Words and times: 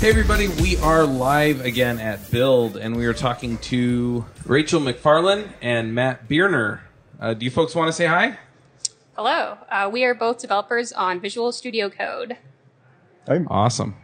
Hey 0.00 0.08
everybody, 0.08 0.48
we 0.48 0.78
are 0.78 1.04
live 1.04 1.62
again 1.62 1.98
at 1.98 2.30
Build, 2.30 2.78
and 2.78 2.96
we 2.96 3.04
are 3.04 3.12
talking 3.12 3.58
to 3.58 4.24
Rachel 4.46 4.80
MacFarlane 4.80 5.52
and 5.60 5.94
Matt 5.94 6.26
Bierner. 6.26 6.80
Uh, 7.20 7.34
do 7.34 7.44
you 7.44 7.50
folks 7.50 7.74
want 7.74 7.88
to 7.88 7.92
say 7.92 8.06
hi? 8.06 8.38
Hello. 9.14 9.58
Uh, 9.70 9.90
we 9.92 10.02
are 10.04 10.14
both 10.14 10.38
developers 10.38 10.90
on 10.90 11.20
Visual 11.20 11.52
Studio 11.52 11.90
Code. 11.90 12.38
Awesome. 13.48 13.94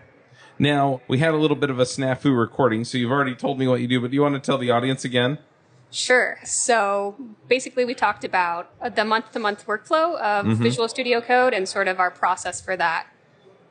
Now, 0.59 1.01
we 1.09 1.17
had 1.17 1.33
a 1.33 1.39
little 1.39 1.57
bit 1.57 1.71
of 1.71 1.79
a 1.79 1.85
snafu 1.85 2.39
recording, 2.39 2.85
so 2.85 2.99
you've 2.99 3.11
already 3.11 3.35
told 3.35 3.59
me 3.59 3.67
what 3.67 3.81
you 3.81 3.89
do, 3.89 3.99
but 3.99 4.11
do 4.11 4.17
you 4.17 4.21
want 4.21 4.35
to 4.35 4.41
tell 4.41 4.59
the 4.59 4.71
audience 4.71 5.03
again? 5.03 5.39
Sure. 5.91 6.37
So 6.45 7.17
basically, 7.49 7.87
we 7.87 7.95
talked 7.95 8.23
about 8.23 8.71
uh, 8.83 8.91
the 8.91 9.07
month 9.07 9.33
to 9.33 9.39
month 9.39 9.67
workflow 9.67 10.21
of 10.21 10.59
Visual 10.59 10.89
Studio 10.89 11.23
Code 11.23 11.55
and 11.55 11.67
sort 11.67 11.89
of 11.89 11.99
our 11.99 12.11
process 12.11 12.61
for 12.61 12.77
that. 12.77 13.07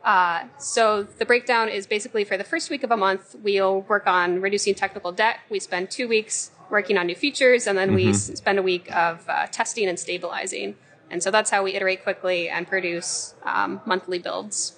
Uh, 0.06 0.44
so 0.59 1.03
the 1.17 1.25
breakdown 1.25 1.67
is 1.67 1.88
basically 1.88 2.23
for 2.23 2.38
the 2.38 2.44
first 2.44 2.70
week 2.70 2.84
of 2.84 2.92
a 2.92 2.98
month, 2.98 3.36
we'll 3.42 3.81
work 3.81 4.06
on 4.06 4.39
reducing 4.39 4.75
technical 4.75 5.11
debt. 5.11 5.38
We 5.50 5.59
spend 5.59 5.89
two 5.89 6.08
weeks 6.08 6.52
working 6.70 6.95
on 6.98 7.08
new 7.08 7.16
features, 7.16 7.66
and 7.66 7.75
then 7.78 7.94
we 7.95 8.09
s- 8.09 8.31
spend 8.36 8.59
a 8.59 8.61
week 8.61 8.89
of 8.95 9.26
uh, 9.28 9.48
testing 9.48 9.88
and 9.88 10.00
stabilizing. 10.00 10.76
And 11.09 11.23
so 11.23 11.31
that's 11.31 11.50
how 11.50 11.64
we 11.64 11.73
iterate 11.73 12.03
quickly 12.03 12.50
and 12.50 12.67
produce 12.67 13.33
um, 13.44 13.81
monthly 13.86 14.20
builds. 14.20 14.73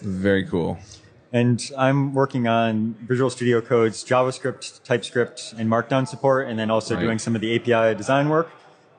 Very 0.00 0.44
cool. 0.44 0.78
And 1.32 1.70
I'm 1.78 2.12
working 2.12 2.46
on 2.48 2.94
Visual 3.06 3.30
Studio 3.30 3.60
Code's 3.60 4.04
JavaScript, 4.04 4.82
TypeScript, 4.84 5.54
and 5.56 5.70
Markdown 5.70 6.06
support, 6.06 6.48
and 6.48 6.58
then 6.58 6.70
also 6.70 6.94
Right. 6.94 7.00
doing 7.00 7.18
some 7.18 7.34
of 7.36 7.40
the 7.40 7.54
API 7.56 7.94
design 7.96 8.28
work. 8.28 8.50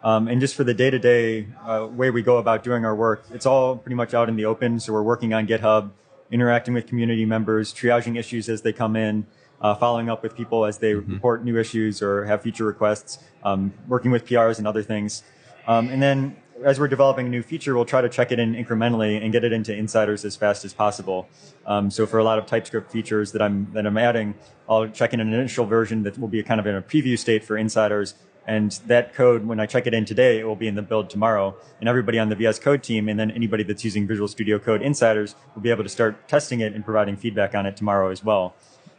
Um, 0.03 0.27
and 0.27 0.41
just 0.41 0.55
for 0.55 0.63
the 0.63 0.73
day-to-day 0.73 1.47
uh, 1.65 1.87
way 1.89 2.09
we 2.09 2.21
go 2.21 2.37
about 2.37 2.63
doing 2.63 2.83
our 2.83 2.95
work, 2.95 3.23
it's 3.31 3.45
all 3.45 3.77
pretty 3.77 3.95
much 3.95 4.13
out 4.13 4.27
in 4.27 4.35
the 4.35 4.45
open. 4.45 4.79
So 4.79 4.91
we're 4.91 5.03
working 5.03 5.33
on 5.33 5.47
GitHub, 5.47 5.91
interacting 6.29 6.73
with 6.73 6.87
community 6.87 7.25
members, 7.25 7.73
triaging 7.73 8.17
issues 8.17 8.49
as 8.49 8.61
they 8.63 8.73
come 8.73 8.95
in, 8.97 9.25
uh, 9.61 9.75
following 9.75 10.09
up 10.09 10.21
with 10.21 10.35
people 10.35 10.65
as 10.65 10.79
they 10.79 10.93
report 10.93 11.45
new 11.45 11.57
issues 11.57 12.01
or 12.01 12.25
have 12.25 12.41
feature 12.41 12.65
requests, 12.65 13.19
um, 13.43 13.73
working 13.87 14.11
with 14.11 14.25
PRs 14.25 14.57
and 14.57 14.67
other 14.67 14.83
things. 14.83 15.23
Um, 15.67 15.87
and 15.87 16.01
then 16.01 16.35
as 16.63 16.79
we're 16.79 16.89
developing 16.89 17.27
a 17.27 17.29
new 17.29 17.41
feature, 17.41 17.73
we'll 17.75 17.85
try 17.85 18.01
to 18.01 18.09
check 18.09 18.31
it 18.31 18.39
in 18.39 18.53
incrementally 18.53 19.21
and 19.21 19.31
get 19.31 19.43
it 19.43 19.53
into 19.53 19.73
insiders 19.73 20.25
as 20.25 20.35
fast 20.35 20.65
as 20.65 20.73
possible. 20.73 21.27
Um, 21.65 21.89
so 21.89 22.05
for 22.05 22.19
a 22.19 22.23
lot 22.23 22.37
of 22.39 22.45
TypeScript 22.45 22.91
features 22.91 23.31
that 23.31 23.41
I'm 23.41 23.71
that 23.73 23.85
I'm 23.85 23.97
adding, 23.97 24.35
I'll 24.67 24.87
check 24.87 25.13
in 25.13 25.19
an 25.19 25.33
initial 25.33 25.65
version 25.65 26.03
that 26.03 26.17
will 26.17 26.27
be 26.27 26.43
kind 26.43 26.59
of 26.59 26.67
in 26.67 26.75
a 26.75 26.81
preview 26.81 27.17
state 27.17 27.43
for 27.43 27.57
insiders. 27.57 28.15
And 28.45 28.71
that 28.87 29.13
code, 29.13 29.45
when 29.45 29.59
I 29.59 29.65
check 29.65 29.87
it 29.87 29.93
in 29.93 30.03
today, 30.03 30.39
it 30.39 30.43
will 30.43 30.55
be 30.55 30.67
in 30.67 30.75
the 30.75 30.81
build 30.81 31.09
tomorrow. 31.09 31.55
And 31.79 31.87
everybody 31.87 32.19
on 32.19 32.29
the 32.29 32.35
VS 32.35 32.59
Code 32.59 32.83
team, 32.83 33.07
and 33.07 33.17
then 33.17 33.31
anybody 33.31 33.63
that's 33.63 33.85
using 33.85 34.05
Visual 34.05 34.27
Studio 34.27 34.59
Code 34.59 34.81
insiders, 34.81 35.35
will 35.55 35.61
be 35.61 35.69
able 35.69 35.83
to 35.83 35.89
start 35.89 36.27
testing 36.27 36.59
it 36.59 36.73
and 36.73 36.83
providing 36.83 37.15
feedback 37.15 37.55
on 37.55 37.65
it 37.65 37.77
tomorrow 37.77 38.09
as 38.09 38.23
well. 38.23 38.53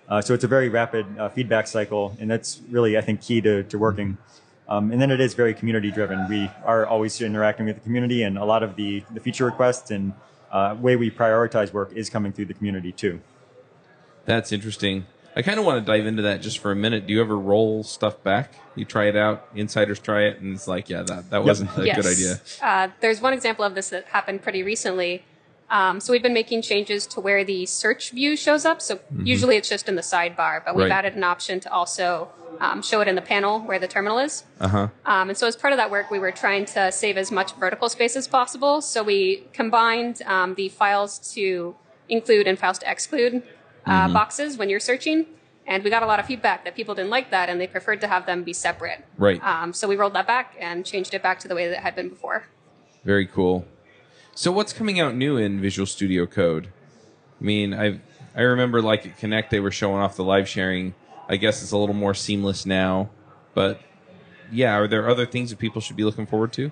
Uh, 0.09 0.21
so 0.21 0.35
it's 0.35 0.45
a 0.45 0.49
very 0.49 0.69
rapid 0.69 1.07
uh, 1.19 1.29
feedback 1.29 1.67
cycle, 1.67 2.17
and 2.19 2.31
that's 2.31 2.61
really, 2.71 2.97
I 2.97 3.01
think, 3.01 3.21
key 3.21 3.41
to, 3.43 3.63
to 3.65 3.79
working. 3.79 4.17
Um, 4.69 4.93
and 4.93 5.01
then 5.01 5.11
it 5.11 5.21
is 5.21 5.35
very 5.35 5.53
community 5.53 5.91
driven. 5.91 6.27
We 6.29 6.51
are 6.65 6.87
always 6.87 7.21
interacting 7.21 7.67
with 7.67 7.77
the 7.77 7.83
community, 7.83 8.23
and 8.23 8.39
a 8.39 8.45
lot 8.45 8.63
of 8.63 8.77
the, 8.77 9.05
the 9.13 9.21
feature 9.21 9.45
requests 9.45 9.91
and 9.91 10.15
uh, 10.51 10.77
way 10.81 10.97
we 10.97 11.11
prioritize 11.11 11.73
work 11.73 11.93
is 11.95 12.09
coming 12.09 12.33
through 12.33 12.47
the 12.47 12.55
community 12.55 12.93
too. 12.93 13.21
That's 14.25 14.53
interesting. 14.53 15.07
I 15.37 15.43
kind 15.43 15.59
of 15.59 15.65
want 15.65 15.85
to 15.85 15.93
dive 15.93 16.07
into 16.07 16.23
that 16.23 16.43
just 16.43 16.59
for 16.59 16.71
a 16.71 16.77
minute. 16.77 17.07
Do 17.07 17.13
you 17.13 17.21
ever 17.21 17.37
roll 17.37 17.83
stuff 17.83 18.23
back? 18.23 18.55
You 18.77 18.85
try 18.85 19.07
it 19.07 19.17
out, 19.17 19.49
insiders 19.55 19.99
try 19.99 20.23
it, 20.23 20.41
and 20.41 20.55
it's 20.55 20.69
like, 20.69 20.89
yeah, 20.89 21.03
that, 21.03 21.31
that 21.31 21.45
wasn't 21.45 21.77
a 21.77 21.85
yes. 21.87 21.97
good 21.97 22.07
idea. 22.07 22.41
Uh, 22.63 22.89
there's 23.01 23.21
one 23.21 23.33
example 23.33 23.65
of 23.65 23.75
this 23.75 23.91
that 23.91 24.05
happened 24.07 24.43
pretty 24.43 24.63
recently. 24.63 25.25
Um, 25.71 25.99
so 25.99 26.13
we've 26.13 26.23
been 26.23 26.35
making 26.35 26.63
changes 26.63 27.07
to 27.09 27.21
where 27.21 27.43
the 27.43 27.67
search 27.67 28.11
view 28.11 28.37
shows 28.37 28.65
up. 28.65 28.81
So 28.83 29.01
usually 29.23 29.57
it's 29.57 29.69
just 29.69 29.89
in 29.89 29.97
the 29.97 30.03
sidebar, 30.03 30.65
but 30.65 30.77
we've 30.77 30.85
Right. 30.85 30.93
added 30.93 31.15
an 31.17 31.25
option 31.25 31.59
to 31.61 31.73
also 31.73 32.29
um, 32.61 32.83
show 32.83 33.01
it 33.01 33.09
in 33.09 33.17
the 33.17 33.23
panel 33.23 33.61
where 33.61 33.79
the 33.81 33.89
terminal 33.89 34.19
is. 34.19 34.45
Uh 34.61 34.69
huh. 34.69 34.89
Um, 35.05 35.31
and 35.31 35.39
so 35.39 35.49
as 35.49 35.57
part 35.57 35.73
of 35.73 35.79
that 35.79 35.91
work, 35.91 36.11
we 36.11 36.19
were 36.21 36.31
trying 36.31 36.67
to 36.67 36.93
save 36.93 37.17
as 37.17 37.33
much 37.33 37.55
vertical 37.55 37.89
space 37.89 38.15
as 38.15 38.29
possible. 38.29 38.81
So 38.83 39.03
we 39.03 39.45
combined 39.53 40.23
um, 40.27 40.55
the 40.55 40.69
files 40.69 41.19
to 41.35 41.75
include 42.09 42.47
and 42.47 42.59
files 42.59 42.79
to 42.81 42.91
exclude 42.91 43.43
uh, 43.87 44.13
boxes 44.13 44.57
when 44.57 44.69
you're 44.69 44.81
searching. 44.81 45.27
And 45.67 45.83
we 45.83 45.89
got 45.89 46.03
a 46.03 46.07
lot 46.07 46.21
of 46.21 46.27
feedback 46.27 46.65
that 46.65 46.75
people 46.77 46.95
didn't 46.95 47.11
like 47.11 47.31
that 47.31 47.49
and 47.49 47.59
they 47.61 47.67
preferred 47.67 48.01
to 48.03 48.09
have 48.09 48.27
them 48.27 48.43
be 48.43 48.53
separate. 48.53 49.05
Right. 49.17 49.43
Um, 49.43 49.73
so 49.73 49.89
we 49.89 49.97
rolled 49.97 50.15
that 50.15 50.27
back 50.27 50.55
and 50.61 50.85
changed 50.85 51.15
it 51.15 51.23
back 51.23 51.39
to 51.41 51.49
the 51.49 51.55
way 51.55 51.69
that 51.69 51.79
it 51.79 51.81
had 51.81 51.97
been 51.97 52.11
before. 52.11 52.47
Very 53.03 53.27
cool. 53.27 53.67
So 54.35 54.53
what's 54.53 54.73
coming 54.73 55.01
out 55.01 55.15
new 55.15 55.37
in 55.37 55.61
Visual 55.61 55.87
Studio 55.87 56.27
Code? 56.27 56.69
I 57.41 57.45
mean, 57.45 57.73
I 57.73 58.01
I 58.35 58.43
remember 58.43 58.83
like 58.83 59.07
at 59.07 59.17
Connect 59.19 59.51
they 59.51 59.61
were 59.61 59.71
showing 59.71 60.01
off 60.01 60.17
the 60.17 60.25
live 60.25 60.49
sharing. 60.49 60.95
I 61.29 61.37
guess 61.37 61.63
it's 61.63 61.73
a 61.73 61.79
little 61.79 61.95
more 61.95 62.15
seamless 62.15 62.67
now, 62.67 63.11
but 63.55 63.81
yeah, 64.51 64.75
are 64.75 64.87
there 64.87 65.09
other 65.09 65.25
things 65.25 65.51
that 65.51 65.59
people 65.59 65.81
should 65.81 65.97
be 65.97 66.05
looking 66.05 66.27
forward 66.27 66.53
to? 66.55 66.71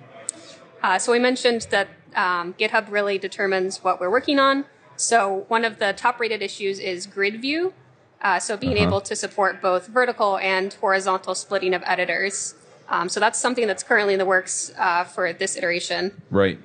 Uh, 0.81 0.99
so 0.99 1.11
we 1.11 1.19
mentioned 1.19 1.67
that 1.71 1.87
um, 2.15 2.53
GitHub 2.53 2.91
really 2.91 3.17
determines 3.17 3.83
what 3.83 3.99
we're 3.99 4.11
working 4.11 4.39
on. 4.39 4.65
So 4.95 5.45
one 5.47 5.65
of 5.65 5.79
the 5.79 5.93
top 5.93 6.19
rated 6.19 6.41
issues 6.41 6.79
is 6.79 7.05
grid 7.07 7.41
view. 7.41 7.73
Uh, 8.21 8.39
so 8.39 8.55
being 8.55 8.73
Uh-huh. 8.77 8.85
able 8.87 9.01
to 9.01 9.15
support 9.15 9.61
both 9.61 9.87
vertical 9.87 10.37
and 10.37 10.73
horizontal 10.75 11.35
splitting 11.35 11.73
of 11.73 11.83
editors. 11.85 12.55
Um, 12.89 13.09
so 13.09 13.19
that's 13.19 13.39
something 13.39 13.67
that's 13.67 13.83
currently 13.83 14.13
in 14.13 14.19
the 14.19 14.25
works 14.25 14.71
uh, 14.77 15.03
for 15.03 15.33
this 15.33 15.57
iteration. 15.57 16.21
Right. 16.31 16.57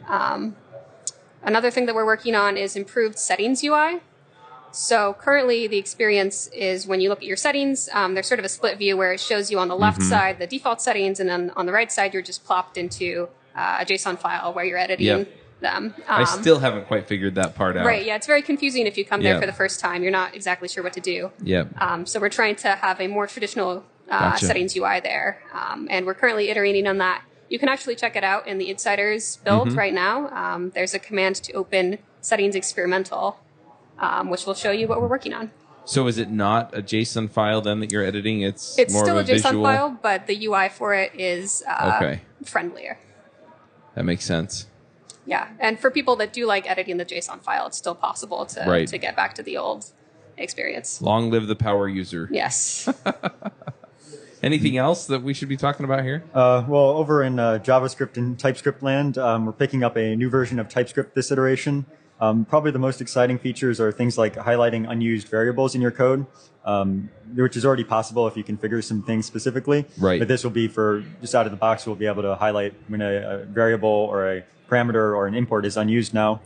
Another 1.42 1.70
thing 1.70 1.86
that 1.86 1.94
we're 1.94 2.04
working 2.04 2.34
on 2.34 2.56
is 2.56 2.76
improved 2.76 3.18
settings 3.18 3.62
UI. 3.62 4.00
So 4.72 5.14
currently, 5.14 5.66
the 5.66 5.78
experience 5.78 6.48
is 6.48 6.86
when 6.86 7.00
you 7.00 7.08
look 7.08 7.18
at 7.20 7.24
your 7.24 7.36
settings, 7.36 7.88
um, 7.92 8.14
there's 8.14 8.26
sort 8.26 8.38
of 8.38 8.44
a 8.44 8.48
split 8.50 8.76
view 8.76 8.96
where 8.96 9.12
it 9.14 9.20
shows 9.20 9.50
you 9.50 9.58
on 9.58 9.68
the 9.68 9.76
left 9.76 10.00
Mm-hmm. 10.00 10.10
side 10.10 10.38
the 10.38 10.46
default 10.46 10.82
settings, 10.82 11.20
and 11.20 11.28
then 11.30 11.50
on 11.56 11.64
the 11.66 11.72
right 11.72 11.90
side, 11.90 12.12
you're 12.12 12.22
just 12.22 12.44
plopped 12.44 12.76
into 12.76 13.28
uh, 13.56 13.78
a 13.80 13.84
JSON 13.86 14.18
file 14.18 14.52
where 14.52 14.64
you're 14.64 14.78
editing 14.78 15.06
Yep. 15.06 15.28
Them. 15.60 15.94
I 16.08 16.20
Um, 16.20 16.26
still 16.26 16.58
haven't 16.60 16.86
quite 16.86 17.06
figured 17.08 17.34
that 17.36 17.54
part 17.54 17.76
out. 17.76 17.84
Right, 17.86 18.04
yeah, 18.06 18.14
it's 18.16 18.26
very 18.26 18.42
confusing 18.42 18.86
if 18.86 18.96
you 18.96 19.04
come 19.04 19.20
Yeah. 19.20 19.32
there 19.32 19.41
for 19.41 19.46
the 19.46 19.52
first 19.52 19.80
time. 19.80 20.02
You're 20.02 20.12
not 20.12 20.34
exactly 20.34 20.69
sure 20.69 20.82
what 20.82 20.92
to 20.94 21.00
do. 21.00 21.32
Yeah. 21.42 21.64
Um, 21.80 22.06
so 22.06 22.20
we're 22.20 22.28
trying 22.28 22.56
to 22.56 22.69
have 22.76 23.00
a 23.00 23.08
more 23.08 23.26
traditional 23.26 23.84
uh, 24.10 24.30
Gotcha. 24.30 24.46
settings 24.46 24.74
UI 24.74 25.00
there, 25.00 25.42
um, 25.52 25.86
and 25.91 26.06
we're 26.06 26.14
currently 26.14 26.48
iterating 26.48 26.86
on 26.86 26.96
that. 26.98 27.22
You 27.50 27.58
can 27.58 27.69
actually 27.69 27.94
check 27.94 28.16
it 28.16 28.24
out 28.24 28.46
in 28.46 28.56
the 28.58 28.70
Insiders 28.70 29.36
build 29.44 29.69
Mm-hmm. 29.69 29.78
right 29.78 29.92
now. 29.92 30.28
Um, 30.28 30.70
there's 30.74 30.94
a 30.94 30.98
command 30.98 31.36
to 31.36 31.52
open 31.52 31.98
settings 32.22 32.54
experimental, 32.54 33.38
um, 33.98 34.30
which 34.30 34.46
will 34.46 34.54
show 34.54 34.70
you 34.70 34.86
what 34.88 35.00
we're 35.00 35.08
working 35.08 35.34
on. 35.34 35.50
So 35.84 36.06
is 36.06 36.16
it 36.19 36.30
not 36.30 36.75
a 36.76 36.80
JSON 36.82 37.30
file 37.30 37.60
then 37.62 37.80
that 37.80 37.90
you're 37.92 38.04
editing? 38.04 38.42
It's 38.42 38.78
It's 38.78 38.94
still 38.98 39.16
a 39.19 39.20
a 39.20 39.25
JSON 39.25 39.42
visual. 39.42 39.64
file, 39.64 39.98
but 40.02 40.26
the 40.26 40.46
UI 40.46 40.69
for 40.70 40.94
it 40.94 41.12
is 41.14 41.62
uh, 41.69 41.92
Okay. 41.96 42.20
friendlier. 42.44 42.98
That 43.94 44.04
makes 44.04 44.25
sense. 44.25 44.66
Yeah, 45.28 45.48
and 45.60 45.78
for 45.78 45.90
people 45.90 46.16
that 46.16 46.32
do 46.32 46.46
like 46.46 46.69
editing 46.69 46.96
the 46.96 47.04
JSON 47.04 47.42
file, 47.42 47.66
it's 47.66 47.76
still 47.76 47.94
possible 47.94 48.46
to 48.46 48.64
Right. 48.66 48.88
to 48.88 48.96
get 48.96 49.14
back 49.14 49.34
to 49.34 49.42
the 49.42 49.58
old 49.58 49.84
experience. 50.38 51.02
Long 51.02 51.30
live 51.30 51.46
the 51.46 51.54
power 51.54 51.86
user. 51.86 52.30
Yes. 52.32 52.88
Anything 54.42 54.78
else 54.78 55.06
that 55.06 55.22
we 55.22 55.34
should 55.34 55.50
be 55.50 55.56
talking 55.58 55.84
about 55.84 56.02
here? 56.02 56.25
Uh, 56.32 56.64
well, 56.66 56.90
over 56.90 57.22
in 57.22 57.38
uh, 57.38 57.58
JavaScript 57.62 58.16
and 58.16 58.38
TypeScript 58.38 58.82
land, 58.82 59.19
um, 59.19 59.44
we're 59.44 59.52
picking 59.52 59.84
up 59.84 59.96
a 59.98 60.16
new 60.16 60.30
version 60.30 60.58
of 60.58 60.70
TypeScript 60.70 61.14
this 61.14 61.31
iteration. 61.31 61.84
Um, 62.20 62.46
probably 62.46 62.70
the 62.70 62.78
most 62.78 63.02
exciting 63.02 63.38
features 63.38 63.81
are 63.81 63.92
things 63.92 64.16
like 64.16 64.36
highlighting 64.36 64.88
unused 64.88 65.28
variables 65.28 65.74
in 65.74 65.82
your 65.82 65.90
code, 65.90 66.24
um, 66.64 67.10
which 67.34 67.54
is 67.54 67.66
already 67.66 67.84
possible 67.84 68.26
if 68.26 68.34
you 68.36 68.44
configure 68.44 68.82
some 68.82 69.02
things 69.02 69.26
specifically. 69.26 69.84
Right. 69.98 70.19
But 70.20 70.28
this 70.28 70.42
will 70.42 70.52
be 70.52 70.69
for 70.69 71.04
just 71.20 71.34
out 71.34 71.44
of 71.44 71.52
the 71.52 71.58
box, 71.58 71.86
we'll 71.86 71.96
be 71.96 72.06
able 72.06 72.22
to 72.22 72.34
highlight 72.34 72.72
when 72.86 73.02
a, 73.02 73.42
a 73.42 73.44
variable 73.44 73.90
or 73.90 74.26
a 74.26 74.44
parameter 74.69 75.17
or 75.17 75.26
an 75.26 75.35
import 75.35 75.65
is 75.65 75.76
unused 75.76 76.15
now. 76.15 76.41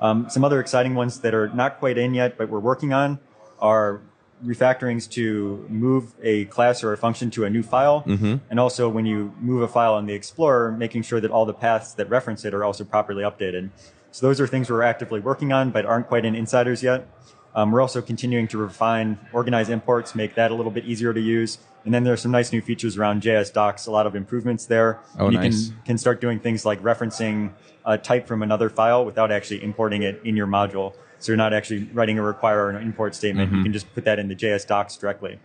Um, 0.00 0.28
some 0.30 0.44
other 0.44 0.60
exciting 0.60 0.94
ones 0.94 1.20
that 1.20 1.34
are 1.34 1.48
not 1.48 1.78
quite 1.78 1.98
in 1.98 2.14
yet, 2.14 2.36
but 2.38 2.48
we're 2.48 2.58
working 2.58 2.92
on 2.92 3.18
are 3.60 4.00
refactorings 4.44 5.08
to 5.10 5.66
move 5.68 6.14
a 6.22 6.46
class 6.46 6.82
or 6.82 6.94
a 6.94 6.96
function 6.96 7.30
to 7.30 7.44
a 7.44 7.50
new 7.50 7.62
file. 7.62 8.02
And 8.50 8.58
also 8.58 8.88
when 8.88 9.04
you 9.04 9.34
move 9.38 9.60
a 9.62 9.68
file 9.68 9.98
in 9.98 10.06
the 10.06 10.14
Explorer, 10.14 10.72
making 10.72 11.02
sure 11.02 11.20
that 11.20 11.30
all 11.30 11.44
the 11.44 11.52
paths 11.52 11.92
that 11.94 12.08
reference 12.08 12.44
it 12.46 12.54
are 12.54 12.64
also 12.64 12.84
properly 12.84 13.22
updated. 13.22 13.68
So 14.12 14.26
those 14.26 14.40
are 14.40 14.46
things 14.46 14.70
we're 14.70 14.82
actively 14.82 15.20
working 15.20 15.52
on, 15.52 15.70
but 15.70 15.84
aren't 15.84 16.08
quite 16.08 16.24
in 16.24 16.34
insiders 16.34 16.82
yet. 16.82 17.06
Um, 17.54 17.72
we're 17.72 17.80
also 17.80 18.00
continuing 18.00 18.46
to 18.48 18.58
refine, 18.58 19.18
organize 19.32 19.68
imports, 19.68 20.14
make 20.14 20.34
that 20.36 20.50
a 20.50 20.54
little 20.54 20.70
bit 20.70 20.84
easier 20.84 21.12
to 21.12 21.20
use. 21.20 21.58
And 21.84 21.94
then 21.94 22.04
there's 22.04 22.20
some 22.20 22.30
nice 22.30 22.52
new 22.52 22.60
features 22.60 22.96
around 22.96 23.22
JS 23.22 23.52
docs, 23.52 23.86
a 23.86 23.90
lot 23.90 24.06
of 24.06 24.14
improvements 24.14 24.66
there. 24.66 25.00
Oh, 25.18 25.30
you 25.30 25.38
nice. 25.38 25.68
can, 25.68 25.76
can 25.84 25.98
start 25.98 26.20
doing 26.20 26.38
things 26.38 26.64
like 26.64 26.80
referencing 26.82 27.52
a 27.84 27.96
type 27.96 28.26
from 28.26 28.42
another 28.42 28.68
file 28.68 29.04
without 29.04 29.32
actually 29.32 29.62
importing 29.64 30.02
it 30.02 30.20
in 30.24 30.36
your 30.36 30.46
module. 30.46 30.94
So 31.18 31.32
you're 31.32 31.36
not 31.36 31.52
actually 31.52 31.84
writing 31.92 32.18
a 32.18 32.22
require 32.22 32.66
or 32.66 32.70
an 32.70 32.82
import 32.82 33.14
statement. 33.14 33.48
Mm-hmm. 33.48 33.56
You 33.58 33.62
can 33.64 33.72
just 33.72 33.94
put 33.94 34.04
that 34.04 34.18
in 34.18 34.28
the 34.28 34.36
JS 34.36 34.66
docs 34.66 34.96
directly. 34.96 35.38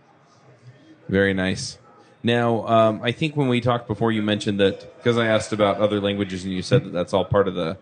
Very 1.08 1.34
nice. 1.34 1.78
Now, 2.22 2.66
um, 2.66 3.00
I 3.02 3.12
think 3.12 3.36
when 3.36 3.48
we 3.48 3.60
talked 3.60 3.86
before, 3.86 4.10
you 4.10 4.22
mentioned 4.22 4.58
that 4.58 4.96
because 4.96 5.16
I 5.16 5.26
asked 5.26 5.52
about 5.52 5.76
other 5.78 6.00
languages, 6.00 6.44
and 6.44 6.52
you 6.52 6.62
said 6.62 6.84
that 6.84 6.92
that's 6.92 7.12
all 7.12 7.24
part 7.24 7.46
of 7.46 7.54
the 7.54 7.78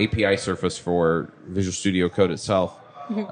API 0.00 0.36
surface 0.36 0.76
for 0.76 1.30
Visual 1.46 1.72
Studio 1.72 2.08
Code 2.08 2.30
itself. 2.30 2.76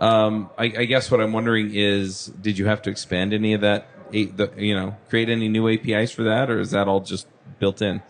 Um, 0.01 0.51
I, 0.59 0.65
I 0.65 0.85
guess 0.85 1.11
what 1.11 1.21
I'm 1.21 1.33
wondering 1.33 1.71
is, 1.75 2.27
did 2.27 2.59
you 2.59 2.67
have 2.67 2.83
to 2.83 2.91
expand 2.91 3.33
any 3.33 3.55
of 3.55 3.61
that? 3.63 3.87
The, 4.11 4.51
you 4.57 4.75
know, 4.75 4.97
create 5.09 5.29
any 5.31 5.49
new 5.49 5.69
APIs 5.69 6.13
for 6.13 6.23
that, 6.25 6.51
or 6.51 6.61
is 6.61 6.71
that 6.73 6.87
all 6.89 7.01
just 7.01 7.27
built 7.59 7.81
in 7.81 8.03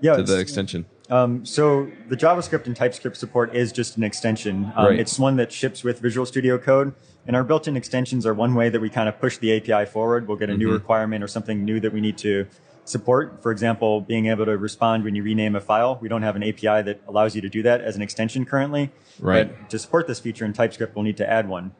Yeah, 0.00 0.16
to 0.16 0.22
the 0.22 0.38
extension? 0.38 0.86
Um, 1.10 1.44
so 1.44 1.90
the 2.08 2.16
JavaScript 2.16 2.66
and 2.66 2.74
TypeScript 2.74 3.16
support 3.16 3.54
is 3.54 3.70
just 3.70 3.96
an 3.96 4.02
extension. 4.02 4.72
Um, 4.74 4.86
Right. 4.86 4.98
It's 4.98 5.18
one 5.18 5.36
that 5.36 5.52
ships 5.52 5.84
with 5.84 6.00
Visual 6.00 6.26
Studio 6.26 6.58
Code, 6.58 6.94
and 7.26 7.36
our 7.36 7.44
built-in 7.44 7.76
extensions 7.76 8.24
are 8.26 8.34
one 8.34 8.54
way 8.54 8.70
that 8.70 8.80
we 8.80 8.88
kind 8.90 9.08
of 9.08 9.20
push 9.20 9.36
the 9.38 9.56
API 9.56 9.88
forward. 9.88 10.26
We'll 10.26 10.36
get 10.38 10.50
a 10.50 10.56
new 10.56 10.70
requirement 10.72 11.22
or 11.22 11.28
something 11.28 11.64
new 11.64 11.78
that 11.80 11.92
we 11.92 12.00
need 12.00 12.18
to 12.18 12.46
support. 12.88 13.42
For 13.42 13.52
example, 13.52 14.00
being 14.00 14.26
able 14.26 14.44
to 14.46 14.56
respond 14.56 15.04
when 15.04 15.14
you 15.14 15.22
rename 15.22 15.54
a 15.56 15.60
file. 15.60 15.98
We 16.00 16.08
don't 16.08 16.22
have 16.22 16.36
an 16.36 16.42
API 16.42 16.82
that 16.82 17.00
allows 17.06 17.34
you 17.34 17.42
to 17.42 17.48
do 17.48 17.62
that 17.62 17.80
as 17.80 17.96
an 17.96 18.02
extension 18.02 18.44
currently. 18.44 18.90
Right. 19.18 19.48
But 19.48 19.70
to 19.70 19.78
support 19.78 20.06
this 20.06 20.20
feature 20.20 20.44
in 20.44 20.52
TypeScript, 20.52 20.94
we'll 20.94 21.04
need 21.04 21.16
to 21.18 21.28
add 21.28 21.48
one. 21.48 21.72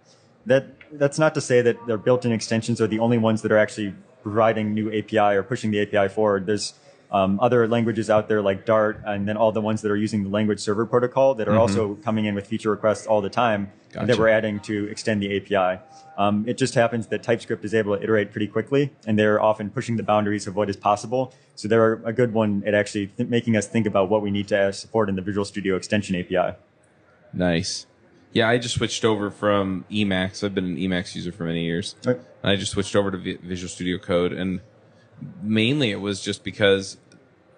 That 0.45 0.67
that's 0.93 1.19
not 1.19 1.35
to 1.35 1.41
say 1.41 1.61
that 1.63 1.87
their 1.87 1.99
built-in 1.99 2.33
extensions 2.33 2.81
are 2.81 2.87
the 2.87 3.01
only 3.01 3.19
ones 3.19 3.43
that 3.43 3.51
are 3.51 3.59
actually 3.59 3.95
providing 4.23 4.75
new 4.75 4.93
API 4.97 5.37
or 5.37 5.43
pushing 5.43 5.71
the 5.71 5.81
API 5.83 6.13
forward. 6.13 6.47
There's 6.47 6.75
um, 7.11 7.39
other 7.41 7.67
languages 7.69 8.11
out 8.11 8.29
there 8.29 8.43
like 8.43 8.67
Dart, 8.67 9.01
and 9.05 9.29
then 9.29 9.37
all 9.37 9.53
the 9.53 9.61
ones 9.61 9.83
that 9.83 9.91
are 9.91 9.97
using 9.97 10.25
the 10.25 10.29
language 10.29 10.61
server 10.61 10.87
protocol 10.87 11.35
that 11.37 11.49
are 11.49 11.57
also 11.57 11.95
coming 11.97 12.25
in 12.25 12.35
with 12.35 12.47
feature 12.47 12.71
requests 12.71 13.07
all 13.07 13.21
the 13.21 13.31
time 13.31 13.71
Gotcha. 13.93 14.07
that 14.07 14.19
we're 14.19 14.29
adding 14.29 14.61
to 14.61 14.87
extend 14.87 15.23
the 15.23 15.37
API. 15.37 15.81
Um, 16.19 16.45
it 16.49 16.57
just 16.57 16.75
happens 16.75 17.09
that 17.09 17.23
TypeScript 17.23 17.65
is 17.65 17.75
able 17.75 17.97
to 17.97 18.03
iterate 18.03 18.33
pretty 18.33 18.47
quickly, 18.47 18.93
and 19.07 19.19
they're 19.19 19.41
often 19.41 19.71
pushing 19.71 19.97
the 19.97 20.03
boundaries 20.03 20.47
of 20.47 20.57
what 20.57 20.71
is 20.71 20.77
possible. 20.77 21.35
So 21.55 21.69
they're 21.69 21.95
a 22.05 22.13
good 22.13 22.33
one 22.33 22.63
at 22.67 22.75
actually 22.75 23.09
th- 23.09 23.29
making 23.29 23.57
us 23.57 23.67
think 23.67 23.87
about 23.87 24.09
what 24.09 24.23
we 24.23 24.31
need 24.31 24.49
to 24.49 24.73
support 24.73 25.09
in 25.09 25.17
the 25.17 25.23
Visual 25.23 25.45
Studio 25.45 25.77
Extension 25.77 26.17
API. 26.17 26.57
Nice. 27.33 27.87
Yeah, 28.33 28.49
I 28.49 28.59
just 28.59 28.75
switched 28.75 29.05
over 29.05 29.31
from 29.31 29.85
Emacs. 29.91 30.43
I've 30.43 30.55
been 30.55 30.67
an 30.67 30.77
Emacs 30.77 31.15
user 31.15 31.33
for 31.33 31.45
many 31.45 31.65
years. 31.65 31.95
Right. 32.05 32.21
And 32.43 32.53
I 32.53 32.57
just 32.57 32.73
switched 32.73 32.97
over 32.97 33.11
to 33.11 33.19
Vi- 33.19 33.39
Visual 33.43 33.69
Studio 33.69 33.99
Code, 33.99 34.33
and 34.33 34.61
mainly 35.43 35.91
it 35.91 36.01
was 36.01 36.21
just 36.21 36.45
because 36.45 36.97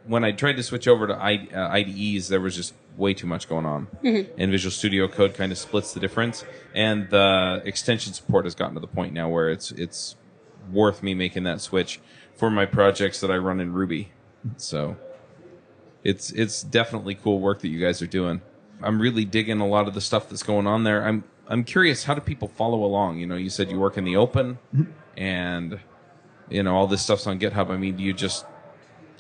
when 0.06 0.25
I 0.25 0.32
tried 0.32 0.56
to 0.56 0.62
switch 0.62 0.88
over 0.88 1.06
to 1.06 1.14
I, 1.14 1.49
uh, 1.54 1.69
IDEs, 1.69 2.28
there 2.28 2.40
was 2.40 2.56
just 2.56 2.75
way 2.99 3.15
too 3.15 3.27
much 3.27 3.49
going 3.49 3.65
on, 3.65 3.87
mm-hmm. 4.03 4.31
and 4.37 4.50
Visual 4.50 4.73
Studio 4.73 5.09
Code 5.09 5.35
kind 5.35 5.53
of 5.53 5.56
splits 5.56 5.95
the 5.95 6.00
difference. 6.00 6.45
And 6.75 7.09
the 7.09 7.62
extension 7.65 8.12
support 8.12 8.45
has 8.45 8.55
gotten 8.55 8.75
to 8.75 8.81
the 8.81 8.89
point 8.89 9.15
now 9.15 9.29
where 9.29 9.49
it's 9.49 9.71
it's 9.73 10.17
worth 10.71 11.03
me 11.03 11.15
making 11.15 11.45
that 11.45 11.61
switch 11.61 12.00
for 12.35 12.50
my 12.50 12.67
projects 12.67 13.21
that 13.21 13.31
I 13.31 13.37
run 13.37 13.61
in 13.61 13.73
Ruby. 13.73 14.12
So 14.56 14.97
it's 16.05 16.31
it's 16.33 16.62
definitely 16.62 17.15
cool 17.15 17.41
work 17.41 17.61
that 17.61 17.69
you 17.69 17.81
guys 17.81 18.03
are 18.03 18.06
doing. 18.06 18.43
I'm 18.83 19.00
really 19.00 19.25
digging 19.25 19.61
a 19.61 19.67
lot 19.67 19.89
of 19.89 19.95
the 19.95 20.00
stuff 20.00 20.29
that's 20.29 20.43
going 20.43 20.67
on 20.67 20.85
there. 20.85 21.06
I'm 21.06 21.25
I'm 21.47 21.65
curious 21.65 22.05
how 22.05 22.15
do 22.15 22.21
people 22.21 22.49
follow 22.49 22.85
along? 22.85 23.19
You 23.19 23.27
know, 23.27 23.37
you 23.37 23.50
said 23.50 23.71
you 23.71 23.79
work 23.79 23.97
in 23.97 24.05
the 24.05 24.17
open 24.17 24.59
mm-hmm. 24.75 24.93
and 25.17 25.81
you 26.50 26.62
know 26.62 26.77
all 26.77 26.87
this 26.87 27.03
stuff's 27.03 27.27
on 27.27 27.39
GitHub. 27.39 27.71
I 27.71 27.77
mean, 27.77 27.97
do 27.97 28.03
you 28.03 28.12
just 28.12 28.45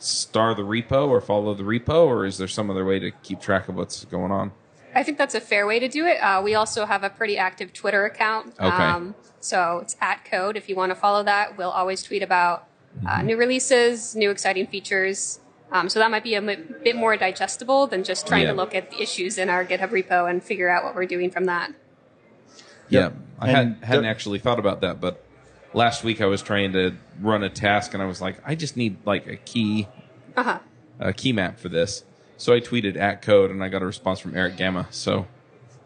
star 0.02 0.54
the 0.54 0.62
repo 0.62 1.08
or 1.08 1.20
follow 1.20 1.54
the 1.54 1.62
repo 1.62 2.06
or 2.06 2.24
is 2.26 2.38
there 2.38 2.48
some 2.48 2.70
other 2.70 2.84
way 2.84 2.98
to 2.98 3.10
keep 3.22 3.40
track 3.40 3.68
of 3.68 3.74
what's 3.76 4.04
going 4.06 4.30
on? 4.32 4.52
I 4.94 5.02
think 5.02 5.18
that's 5.18 5.34
a 5.34 5.40
fair 5.40 5.66
way 5.66 5.78
to 5.78 5.88
do 5.88 6.06
it. 6.06 6.16
Uh, 6.18 6.40
we 6.42 6.54
also 6.54 6.86
have 6.86 7.04
a 7.04 7.10
pretty 7.10 7.36
active 7.38 7.72
Twitter 7.72 8.04
account. 8.04 8.54
Okay. 8.58 9.12
so 9.40 9.78
it's 9.82 9.96
at 10.00 10.24
code. 10.24 10.56
If 10.56 10.68
you 10.68 10.74
want 10.76 10.90
to 10.90 10.96
follow 10.96 11.22
that, 11.24 11.56
we'll 11.58 11.70
always 11.70 12.02
tweet 12.02 12.22
about 12.22 12.66
uh, 13.06 13.22
new 13.22 13.36
releases, 13.36 14.16
new 14.16 14.30
exciting 14.30 14.66
features. 14.66 15.40
Um, 15.70 15.88
so 15.90 15.98
that 15.98 16.10
might 16.10 16.24
be 16.24 16.34
a 16.34 16.38
m- 16.38 16.74
bit 16.82 16.96
more 16.96 17.16
digestible 17.16 17.86
than 17.86 18.02
just 18.02 18.26
trying 18.26 18.42
Yeah. 18.44 18.52
to 18.52 18.56
look 18.56 18.74
at 18.74 18.90
the 18.90 19.00
issues 19.02 19.36
in 19.36 19.50
our 19.50 19.64
GitHub 19.64 19.90
repo 19.90 20.28
and 20.28 20.42
figure 20.42 20.68
out 20.70 20.82
what 20.82 20.94
we're 20.94 21.04
doing 21.06 21.30
from 21.30 21.44
that. 21.44 21.72
Yeah, 22.88 23.10
I 23.38 23.48
had, 23.48 23.66
And 23.66 23.84
hadn't 23.84 24.04
actually 24.06 24.38
thought 24.38 24.58
about 24.58 24.80
that, 24.80 25.00
but 25.00 25.22
last 25.74 26.04
week 26.04 26.20
I 26.20 26.26
was 26.26 26.42
trying 26.42 26.72
to 26.72 26.94
run 27.20 27.42
a 27.42 27.48
task 27.50 27.94
and 27.94 28.02
I 28.02 28.06
was 28.06 28.20
like, 28.20 28.36
I 28.46 28.54
just 28.54 28.76
need 28.76 28.96
like 29.04 29.26
a 29.26 29.36
key, 29.36 29.88
Uh-huh. 30.36 30.58
a 30.98 31.12
key 31.12 31.32
map 31.32 31.58
for 31.58 31.68
this. 31.68 32.04
So 32.36 32.52
I 32.54 32.60
tweeted 32.60 32.96
at 32.96 33.22
code 33.22 33.50
and 33.50 33.62
I 33.64 33.68
got 33.68 33.82
a 33.82 33.86
response 33.86 34.20
from 34.20 34.36
Erich 34.36 34.56
Gamma. 34.56 34.86
So 34.90 35.26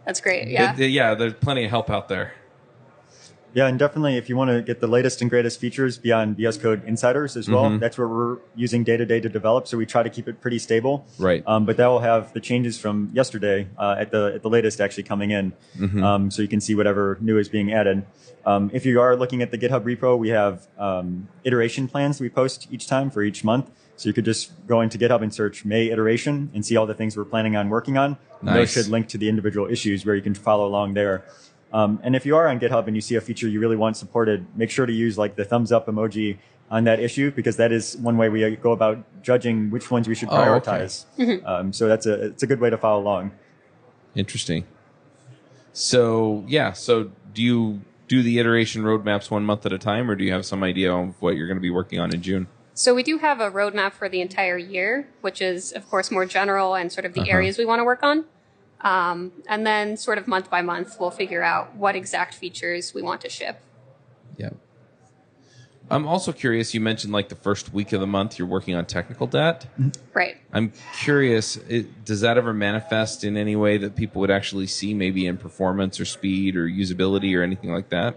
That's 0.04 0.20
great. 0.20 0.48
Yeah. 0.48 0.74
it- 0.78 0.90
yeah, 0.90 1.14
there's 1.14 1.34
plenty 1.34 1.64
of 1.64 1.70
help 1.70 1.88
out 1.90 2.08
there. 2.08 2.34
Yeah, 3.54 3.66
and 3.66 3.78
definitely 3.78 4.16
if 4.16 4.28
you 4.28 4.36
want 4.36 4.50
to 4.50 4.62
get 4.62 4.80
the 4.80 4.86
latest 4.86 5.20
and 5.20 5.28
greatest 5.28 5.60
features 5.60 5.98
beyond 5.98 6.36
VS 6.36 6.56
Code 6.58 6.82
Insiders 6.86 7.36
as 7.36 7.50
well, 7.50 7.78
that's 7.78 7.98
what 7.98 8.08
we're 8.08 8.38
using 8.54 8.82
day 8.82 8.96
to 8.96 9.04
day 9.04 9.20
to 9.20 9.28
develop. 9.28 9.66
So 9.68 9.76
we 9.76 9.84
try 9.84 10.02
to 10.02 10.10
keep 10.10 10.26
it 10.26 10.40
pretty 10.40 10.58
stable. 10.58 11.04
Right. 11.18 11.42
Um, 11.46 11.66
but 11.66 11.76
that 11.76 11.86
will 11.86 12.00
have 12.00 12.32
the 12.32 12.40
changes 12.40 12.78
from 12.78 13.10
yesterday 13.12 13.68
uh, 13.78 13.96
at 13.98 14.10
the 14.10 14.32
at 14.34 14.42
the 14.42 14.48
latest 14.48 14.80
actually 14.80 15.02
coming 15.04 15.30
in, 15.32 15.52
um, 16.02 16.30
so 16.30 16.40
you 16.42 16.48
can 16.48 16.60
see 16.60 16.74
whatever 16.74 17.18
new 17.20 17.38
is 17.38 17.48
being 17.48 17.72
added. 17.72 18.04
Um, 18.44 18.70
if 18.72 18.84
you 18.86 19.00
are 19.00 19.16
looking 19.16 19.42
at 19.42 19.50
the 19.50 19.58
GitHub 19.58 19.84
repo, 19.84 20.18
we 20.18 20.30
have 20.30 20.66
um, 20.78 21.28
iteration 21.44 21.86
plans 21.88 22.20
we 22.20 22.28
post 22.28 22.68
each 22.70 22.86
time 22.86 23.10
for 23.10 23.22
each 23.22 23.44
month. 23.44 23.70
So 23.96 24.08
you 24.08 24.14
could 24.14 24.24
just 24.24 24.50
go 24.66 24.80
into 24.80 24.98
GitHub 24.98 25.22
and 25.22 25.32
search 25.32 25.64
May 25.64 25.90
iteration 25.90 26.50
and 26.54 26.64
see 26.64 26.76
all 26.76 26.86
the 26.86 26.94
things 26.94 27.16
we're 27.16 27.24
planning 27.24 27.54
on 27.54 27.68
working 27.68 27.98
on. 27.98 28.16
And 28.40 28.48
Those 28.48 28.72
should 28.72 28.88
link 28.88 29.06
to 29.08 29.18
the 29.18 29.28
individual 29.28 29.70
issues 29.70 30.04
where 30.04 30.16
you 30.16 30.22
can 30.22 30.34
follow 30.34 30.66
along 30.66 30.94
there. 30.94 31.24
Um, 31.72 31.98
and 32.02 32.14
if 32.14 32.26
you 32.26 32.36
are 32.36 32.48
on 32.48 32.60
GitHub 32.60 32.86
and 32.86 32.94
you 32.94 33.00
see 33.00 33.14
a 33.14 33.20
feature 33.20 33.48
you 33.48 33.58
really 33.60 33.76
want 33.76 33.96
supported, 33.96 34.44
make 34.56 34.70
sure 34.70 34.84
to 34.86 34.92
use 34.92 35.16
like 35.16 35.36
the 35.36 35.44
thumbs 35.44 35.72
up 35.72 35.86
emoji 35.86 36.38
on 36.70 36.84
that 36.84 37.00
issue 37.00 37.30
because 37.30 37.56
that 37.56 37.72
is 37.72 37.96
one 37.98 38.16
way 38.16 38.28
we 38.28 38.44
uh, 38.44 38.50
go 38.56 38.72
about 38.72 38.98
judging 39.22 39.70
which 39.70 39.90
ones 39.90 40.08
we 40.08 40.14
should 40.14 40.28
Oh, 40.30 40.36
okay. 40.54 40.70
prioritize. 40.70 41.44
um, 41.46 41.72
so 41.72 41.88
that's 41.88 42.06
a 42.06 42.26
it's 42.26 42.42
a 42.42 42.46
good 42.46 42.60
way 42.60 42.70
to 42.70 42.76
follow 42.78 43.00
along. 43.02 43.32
Interesting. 44.14 44.64
So 45.72 46.44
yeah, 46.46 46.72
so 46.72 47.10
do 47.32 47.42
you 47.42 47.80
do 48.08 48.22
the 48.22 48.38
iteration 48.38 48.82
roadmaps 48.82 49.30
one 49.30 49.44
month 49.44 49.64
at 49.64 49.72
a 49.72 49.78
time, 49.78 50.10
or 50.10 50.14
do 50.14 50.24
you 50.24 50.32
have 50.32 50.44
some 50.44 50.62
idea 50.62 50.92
of 50.94 51.20
what 51.22 51.36
you're 51.36 51.46
going 51.46 51.56
to 51.56 51.62
be 51.62 51.70
working 51.70 51.98
on 51.98 52.12
in 52.14 52.20
June? 52.20 52.46
So 52.74 52.94
we 52.94 53.02
do 53.02 53.18
have 53.18 53.40
a 53.40 53.50
roadmap 53.50 53.92
for 53.92 54.08
the 54.08 54.20
entire 54.20 54.56
year, 54.58 55.08
which 55.20 55.40
is, 55.42 55.72
of 55.72 55.88
course, 55.88 56.10
more 56.10 56.24
general 56.26 56.74
and 56.74 56.90
sort 56.92 57.04
of 57.06 57.12
the 57.14 57.20
Uh-huh. 57.22 57.30
areas 57.30 57.58
we 57.58 57.64
want 57.66 57.80
to 57.80 57.84
work 57.84 58.02
on. 58.02 58.24
Um, 58.82 59.32
and 59.48 59.66
then, 59.66 59.96
sort 59.96 60.18
of 60.18 60.26
month 60.26 60.50
by 60.50 60.62
month, 60.62 60.96
we'll 60.98 61.10
figure 61.10 61.42
out 61.42 61.74
what 61.76 61.94
exact 61.94 62.34
features 62.34 62.92
we 62.92 63.02
want 63.02 63.20
to 63.20 63.28
ship. 63.28 63.60
Yeah. 64.36 64.50
I'm 65.90 66.08
also 66.08 66.32
curious. 66.32 66.74
You 66.74 66.80
mentioned 66.80 67.12
like 67.12 67.28
the 67.28 67.34
first 67.36 67.72
week 67.72 67.92
of 67.92 68.00
the 68.00 68.06
month 68.06 68.38
you're 68.38 68.48
working 68.48 68.74
on 68.74 68.86
technical 68.86 69.26
debt. 69.26 69.66
Right. 70.14 70.38
I'm 70.52 70.72
curious. 70.98 71.56
It, 71.56 72.04
does 72.04 72.22
that 72.22 72.38
ever 72.38 72.52
manifest 72.54 73.24
in 73.24 73.36
any 73.36 73.56
way 73.56 73.76
that 73.78 73.94
people 73.94 74.20
would 74.20 74.30
actually 74.30 74.68
see, 74.68 74.94
maybe 74.94 75.26
in 75.26 75.36
performance 75.36 76.00
or 76.00 76.04
speed 76.04 76.56
or 76.56 76.66
usability 76.66 77.36
or 77.36 77.42
anything 77.42 77.72
like 77.72 77.90
that? 77.90 78.16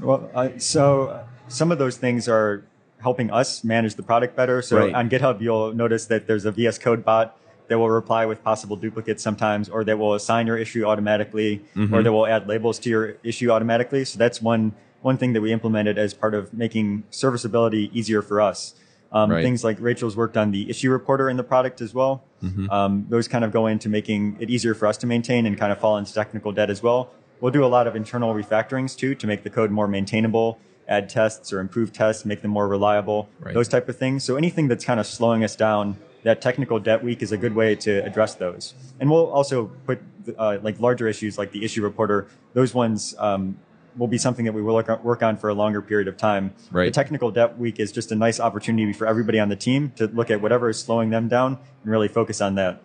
Well, 0.00 0.30
uh, 0.34 0.58
so 0.58 1.24
some 1.48 1.70
of 1.70 1.78
those 1.78 1.96
things 1.96 2.28
are 2.28 2.64
helping 3.00 3.30
us 3.30 3.62
manage 3.62 3.94
the 3.94 4.02
product 4.02 4.34
better. 4.34 4.62
So 4.62 4.78
Right. 4.78 4.94
on 4.94 5.10
GitHub, 5.10 5.40
you'll 5.40 5.72
notice 5.74 6.06
that 6.06 6.26
there's 6.26 6.44
a 6.44 6.50
VS 6.52 6.78
Code 6.78 7.04
bot 7.04 7.36
that 7.68 7.78
will 7.78 7.90
reply 7.90 8.26
with 8.26 8.42
possible 8.44 8.76
duplicates 8.76 9.22
sometimes, 9.22 9.68
or 9.68 9.84
that 9.84 9.98
will 9.98 10.14
assign 10.14 10.46
your 10.46 10.56
issue 10.58 10.84
automatically, 10.84 11.62
Mm-hmm. 11.76 11.94
or 11.94 12.02
that 12.02 12.12
will 12.12 12.26
add 12.26 12.46
labels 12.48 12.78
to 12.80 12.90
your 12.90 13.16
issue 13.22 13.50
automatically. 13.50 14.04
So 14.04 14.18
that's 14.18 14.40
one 14.42 14.72
one 15.02 15.16
thing 15.16 15.32
that 15.32 15.40
we 15.40 15.52
implemented 15.52 15.98
as 15.98 16.14
part 16.14 16.32
of 16.32 16.52
making 16.54 17.02
serviceability 17.10 17.90
easier 17.92 18.22
for 18.22 18.40
us. 18.40 18.74
Um, 19.10 19.30
Right. 19.30 19.42
Things 19.42 19.64
like 19.64 19.76
Rachel's 19.80 20.16
worked 20.16 20.36
on 20.36 20.52
the 20.52 20.70
issue 20.70 20.90
reporter 20.90 21.28
in 21.28 21.36
the 21.36 21.42
product 21.44 21.80
as 21.80 21.92
well. 21.92 22.22
Mm-hmm. 22.42 22.70
Um, 22.70 23.06
those 23.08 23.26
kind 23.28 23.44
of 23.44 23.50
go 23.52 23.66
into 23.66 23.88
making 23.88 24.36
it 24.40 24.48
easier 24.48 24.74
for 24.74 24.86
us 24.86 24.96
to 24.98 25.06
maintain 25.06 25.44
and 25.44 25.58
kind 25.58 25.72
of 25.72 25.78
fall 25.78 25.96
into 25.98 26.14
technical 26.14 26.52
debt 26.52 26.70
as 26.70 26.82
well. 26.82 27.10
We'll 27.40 27.50
do 27.52 27.64
a 27.64 27.66
lot 27.66 27.86
of 27.88 27.96
internal 27.96 28.32
refactorings 28.32 28.96
too 28.96 29.14
to 29.16 29.26
make 29.26 29.42
the 29.42 29.50
code 29.50 29.70
more 29.72 29.88
maintainable, 29.88 30.58
add 30.88 31.08
tests 31.08 31.52
or 31.52 31.58
improve 31.60 31.92
tests, 31.92 32.24
make 32.24 32.40
them 32.42 32.52
more 32.52 32.68
reliable, 32.68 33.28
Right. 33.40 33.54
those 33.54 33.68
type 33.68 33.88
of 33.88 33.96
things. 33.96 34.22
So 34.24 34.36
anything 34.36 34.68
that's 34.68 34.84
kind 34.84 35.00
of 35.00 35.06
slowing 35.06 35.42
us 35.42 35.56
down, 35.56 35.96
that 36.22 36.40
technical 36.40 36.78
debt 36.78 37.02
week 37.02 37.22
is 37.22 37.32
a 37.32 37.36
good 37.36 37.54
way 37.54 37.74
to 37.74 38.04
address 38.04 38.34
those. 38.34 38.74
And 39.00 39.10
we'll 39.10 39.30
also 39.30 39.66
put 39.86 40.00
uh, 40.38 40.58
like 40.62 40.78
larger 40.80 41.08
issues 41.08 41.38
like 41.38 41.52
the 41.52 41.64
issue 41.64 41.82
reporter. 41.82 42.28
Those 42.54 42.74
ones 42.74 43.14
um, 43.18 43.58
will 43.96 44.06
be 44.06 44.18
something 44.18 44.44
that 44.44 44.52
we 44.52 44.62
will 44.62 44.82
work 45.02 45.22
on, 45.22 45.36
for 45.36 45.48
a 45.48 45.54
longer 45.54 45.82
period 45.82 46.08
of 46.08 46.16
time. 46.16 46.54
Right. 46.70 46.86
The 46.86 46.90
technical 46.90 47.30
debt 47.30 47.58
week 47.58 47.78
is 47.80 47.92
just 47.92 48.12
a 48.12 48.14
nice 48.14 48.40
opportunity 48.40 48.92
for 48.92 49.06
everybody 49.06 49.38
on 49.38 49.48
the 49.48 49.56
team 49.56 49.92
to 49.96 50.06
look 50.06 50.30
at 50.30 50.40
whatever 50.40 50.70
is 50.70 50.78
slowing 50.78 51.10
them 51.10 51.28
down 51.28 51.58
and 51.82 51.90
really 51.90 52.08
focus 52.08 52.40
on 52.40 52.54
that. 52.54 52.80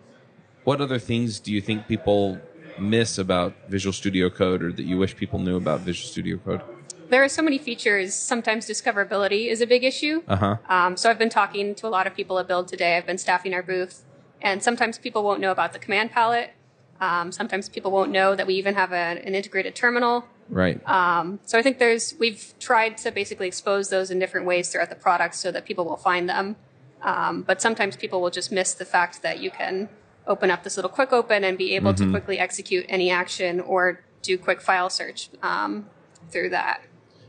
What 0.64 0.80
other 0.80 0.98
things 0.98 1.40
do 1.40 1.52
you 1.52 1.60
think 1.60 1.86
people 1.86 2.38
miss 2.78 3.18
about 3.18 3.54
Visual 3.68 3.92
Studio 3.92 4.28
Code 4.28 4.62
or 4.62 4.72
that 4.72 4.84
you 4.84 4.98
wish 4.98 5.16
people 5.16 5.38
knew 5.38 5.56
about 5.56 5.80
Visual 5.80 6.08
Studio 6.08 6.36
Code? 6.38 6.62
There 7.08 7.24
are 7.24 7.28
so 7.28 7.42
many 7.42 7.58
features. 7.58 8.14
Sometimes 8.14 8.66
discoverability 8.66 9.48
is 9.48 9.60
a 9.60 9.66
big 9.66 9.84
issue. 9.84 10.22
Uh 10.28 10.36
huh. 10.36 10.56
Um, 10.68 10.96
so 10.96 11.10
I've 11.10 11.18
been 11.18 11.30
talking 11.30 11.74
to 11.76 11.86
a 11.86 11.90
lot 11.90 12.06
of 12.06 12.14
people 12.14 12.38
at 12.38 12.46
Build 12.46 12.68
today. 12.68 12.96
I've 12.96 13.06
been 13.06 13.18
staffing 13.18 13.54
our 13.54 13.62
booth, 13.62 14.04
and 14.42 14.62
sometimes 14.62 14.98
people 14.98 15.22
won't 15.22 15.40
know 15.40 15.50
about 15.50 15.72
the 15.72 15.78
command 15.78 16.10
palette. 16.10 16.52
Um, 17.00 17.32
sometimes 17.32 17.68
people 17.68 17.90
won't 17.90 18.10
know 18.10 18.34
that 18.34 18.46
we 18.46 18.54
even 18.54 18.74
have 18.74 18.92
a, 18.92 18.96
an 18.96 19.34
integrated 19.34 19.74
terminal. 19.74 20.26
Right. 20.48 20.86
Um, 20.88 21.40
so 21.44 21.58
I 21.58 21.62
think 21.62 21.78
there's 21.78 22.14
we've 22.18 22.54
tried 22.58 22.98
to 22.98 23.10
basically 23.10 23.46
expose 23.46 23.88
those 23.88 24.10
in 24.10 24.18
different 24.18 24.46
ways 24.46 24.70
throughout 24.70 24.88
the 24.88 24.96
product 24.96 25.34
so 25.34 25.50
that 25.52 25.64
people 25.64 25.84
will 25.84 25.96
find 25.96 26.28
them. 26.28 26.56
Um, 27.02 27.42
but 27.42 27.62
sometimes 27.62 27.96
people 27.96 28.20
will 28.20 28.30
just 28.30 28.50
miss 28.50 28.74
the 28.74 28.84
fact 28.84 29.22
that 29.22 29.38
you 29.38 29.50
can 29.50 29.88
open 30.26 30.50
up 30.50 30.64
this 30.64 30.76
little 30.76 30.90
quick 30.90 31.12
open 31.12 31.44
and 31.44 31.56
be 31.56 31.74
able 31.74 31.94
to 31.94 32.10
quickly 32.10 32.38
execute 32.38 32.84
any 32.88 33.10
action 33.10 33.60
or 33.60 34.04
do 34.20 34.36
quick 34.36 34.60
file 34.60 34.90
search 34.90 35.30
um, 35.42 35.86
through 36.30 36.50
that. 36.50 36.82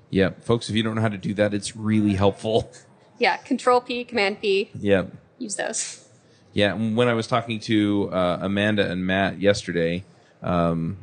Yeah, 0.09 0.31
folks, 0.41 0.69
if 0.69 0.75
you 0.75 0.83
don't 0.83 0.95
know 0.95 1.01
how 1.01 1.09
to 1.09 1.17
do 1.17 1.33
that, 1.35 1.53
it's 1.53 1.75
really 1.75 2.15
helpful. 2.15 2.71
Yeah, 3.19 3.35
Control 3.35 3.81
P, 3.81 4.05
Command 4.05 4.39
P, 4.39 4.69
yeah. 4.79 5.03
use 5.37 5.57
those. 5.57 6.07
Yeah, 6.53 6.73
and 6.73 6.95
when 6.95 7.09
I 7.09 7.13
was 7.13 7.27
talking 7.27 7.59
to 7.59 8.09
uh, 8.13 8.39
Amanda 8.41 8.89
and 8.89 9.05
Matt 9.05 9.41
yesterday, 9.41 10.05
um, 10.41 10.97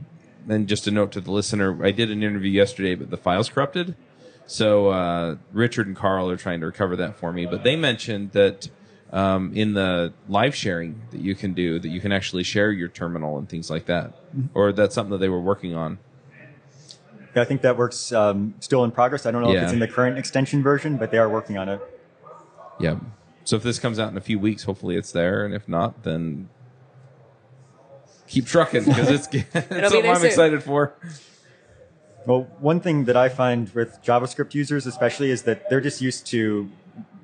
and 0.48 0.66
just 0.66 0.86
a 0.86 0.90
note 0.90 1.12
to 1.12 1.20
the 1.20 1.30
listener, 1.30 1.84
I 1.84 1.90
did 1.90 2.10
an 2.10 2.22
interview 2.22 2.50
yesterday, 2.50 2.94
but 2.94 3.10
the 3.10 3.18
file's 3.18 3.50
corrupted. 3.50 3.96
So 4.46 4.88
uh, 4.88 5.36
Richard 5.52 5.88
and 5.88 5.94
Carl 5.96 6.30
are 6.30 6.36
trying 6.38 6.60
to 6.60 6.66
recover 6.66 6.96
that 6.96 7.18
for 7.18 7.32
me. 7.32 7.44
But 7.44 7.64
they 7.64 7.76
mentioned 7.76 8.32
that 8.32 8.70
um, 9.12 9.52
in 9.54 9.74
the 9.74 10.12
live 10.28 10.54
sharing 10.54 11.02
that 11.10 11.20
you 11.20 11.34
can 11.34 11.52
do, 11.52 11.78
that 11.78 11.88
you 11.88 12.00
can 12.00 12.12
actually 12.12 12.44
share 12.44 12.70
your 12.70 12.88
terminal 12.88 13.38
and 13.38 13.48
things 13.48 13.70
like 13.70 13.86
that, 13.86 14.12
or 14.54 14.72
that's 14.72 14.94
something 14.94 15.12
that 15.12 15.18
they 15.18 15.28
were 15.28 15.40
working 15.40 15.74
on. 15.74 15.98
Yeah, 17.36 17.42
I 17.42 17.44
think 17.44 17.60
that 17.60 17.76
works 17.76 18.12
um, 18.12 18.54
still 18.60 18.82
in 18.84 18.90
progress. 18.90 19.26
I 19.26 19.30
don't 19.30 19.42
know 19.42 19.52
if 19.52 19.62
it's 19.64 19.72
in 19.72 19.78
the 19.78 19.86
current 19.86 20.16
extension 20.16 20.62
version, 20.62 20.96
but 20.96 21.10
they 21.10 21.18
are 21.18 21.28
working 21.28 21.58
on 21.58 21.68
it. 21.68 21.80
Yeah. 22.80 22.96
So 23.44 23.56
if 23.56 23.62
this 23.62 23.78
comes 23.78 23.98
out 23.98 24.10
in 24.10 24.16
a 24.16 24.22
few 24.22 24.38
weeks, 24.38 24.62
hopefully 24.64 24.96
it's 24.96 25.12
there, 25.12 25.44
and 25.44 25.54
if 25.54 25.68
not, 25.68 26.02
then 26.02 26.48
keep 28.26 28.46
trucking 28.46 28.84
because 28.84 29.10
it's, 29.10 29.26
it's 29.32 29.52
be 29.52 29.60
something 29.60 29.68
there 30.02 30.10
I'm 30.10 30.16
soon. 30.16 30.26
excited 30.26 30.62
for. 30.62 30.94
Well, 32.24 32.48
one 32.58 32.80
thing 32.80 33.04
that 33.04 33.16
I 33.18 33.28
find 33.28 33.68
with 33.74 33.98
JavaScript 34.02 34.54
users, 34.54 34.86
especially, 34.86 35.30
is 35.30 35.42
that 35.42 35.68
they're 35.68 35.80
just 35.82 36.00
used 36.00 36.26
to 36.28 36.70